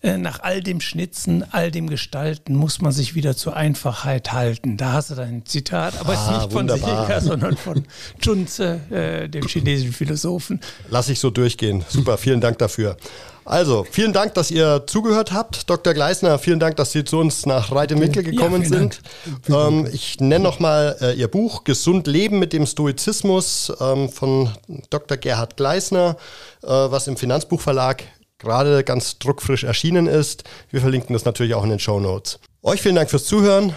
äh, 0.02 0.18
nach 0.18 0.42
all 0.42 0.62
dem 0.62 0.82
Schnitzen, 0.82 1.46
all 1.52 1.72
dem 1.72 1.90
Gestalten 1.90 2.56
muss 2.56 2.82
man 2.82 2.92
sich 2.92 3.16
wieder 3.16 3.36
zur 3.36 3.56
Einfachheit 3.56 4.34
halten. 4.34 4.76
Da 4.76 4.94
hast 4.94 5.12
du 5.12 5.16
dein 5.16 5.46
Zitat, 5.46 6.00
aber 6.00 6.10
ah, 6.10 6.14
ist 6.14 6.32
nicht 6.32 6.52
von 6.52 6.68
Seneca, 6.68 7.22
sondern 7.22 7.56
von 7.56 7.86
Chunze, 8.20 8.82
äh, 8.90 9.30
dem 9.30 9.48
chinesischen 9.48 9.94
Philosophen. 9.94 10.60
Lass 10.90 11.10
ich 11.10 11.20
so 11.20 11.30
durchgehen. 11.30 11.86
Super, 11.88 12.18
vielen 12.18 12.42
Dank 12.42 12.58
dafür. 12.58 12.98
Also, 13.44 13.86
vielen 13.90 14.14
Dank, 14.14 14.34
dass 14.36 14.52
ihr 14.52 14.84
zugehört 14.86 15.32
habt. 15.32 15.70
Dr. 15.70 15.94
Gleisner, 15.94 16.38
vielen 16.40 16.60
Dank, 16.60 16.76
dass 16.76 16.92
Sie 16.92 17.04
zu 17.04 17.18
uns 17.18 17.46
nach 17.46 17.72
Reitewinkel 17.72 18.24
gekommen 18.24 18.62
ja, 18.64 18.68
sind. 18.70 19.02
Ähm, 19.50 19.88
ich 19.92 20.20
nenne 20.20 20.44
nochmal 20.44 20.96
äh, 21.02 21.14
Ihr 21.14 21.28
Buch 21.28 21.64
Gesund 21.64 22.08
Leben 22.08 22.40
mit 22.40 22.54
dem 22.54 22.66
Stoizismus 22.66 23.72
ähm, 23.82 24.10
von 24.10 24.50
Dr. 24.90 25.18
Gerhard 25.18 25.58
Gleisner, 25.58 26.18
äh, 26.64 26.68
was 26.68 27.08
im 27.08 27.18
Finanzbuchverlag 27.18 28.04
gerade 28.38 28.84
ganz 28.84 29.20
druckfrisch 29.20 29.64
erschienen 29.64 30.08
ist. 30.08 30.44
Wir 30.70 30.82
verlinken 30.82 31.14
das 31.14 31.26
natürlich 31.26 31.54
auch 31.54 31.64
in 31.64 31.70
den 31.70 31.80
Show 31.80 32.00
Notes. 32.00 32.40
Euch 32.64 32.82
vielen 32.82 32.96
Dank 32.96 33.10
fürs 33.10 33.26
Zuhören. 33.26 33.74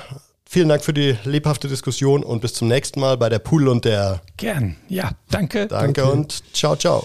Vielen 0.47 0.69
Dank 0.69 0.85
für 0.85 0.93
die 0.93 1.17
lebhafte 1.25 1.69
Diskussion 1.69 2.23
und 2.23 2.41
bis 2.41 2.55
zum 2.55 2.69
nächsten 2.69 3.01
Mal 3.01 3.17
bei 3.17 3.29
der 3.29 3.39
Pool 3.41 3.67
und 3.69 3.85
der. 3.85 4.21
Gern, 4.37 4.77
ja, 4.89 5.11
danke. 5.31 5.67
Danke, 5.67 6.03
danke. 6.03 6.13
und 6.13 6.55
ciao, 6.55 6.77
ciao. 6.77 7.05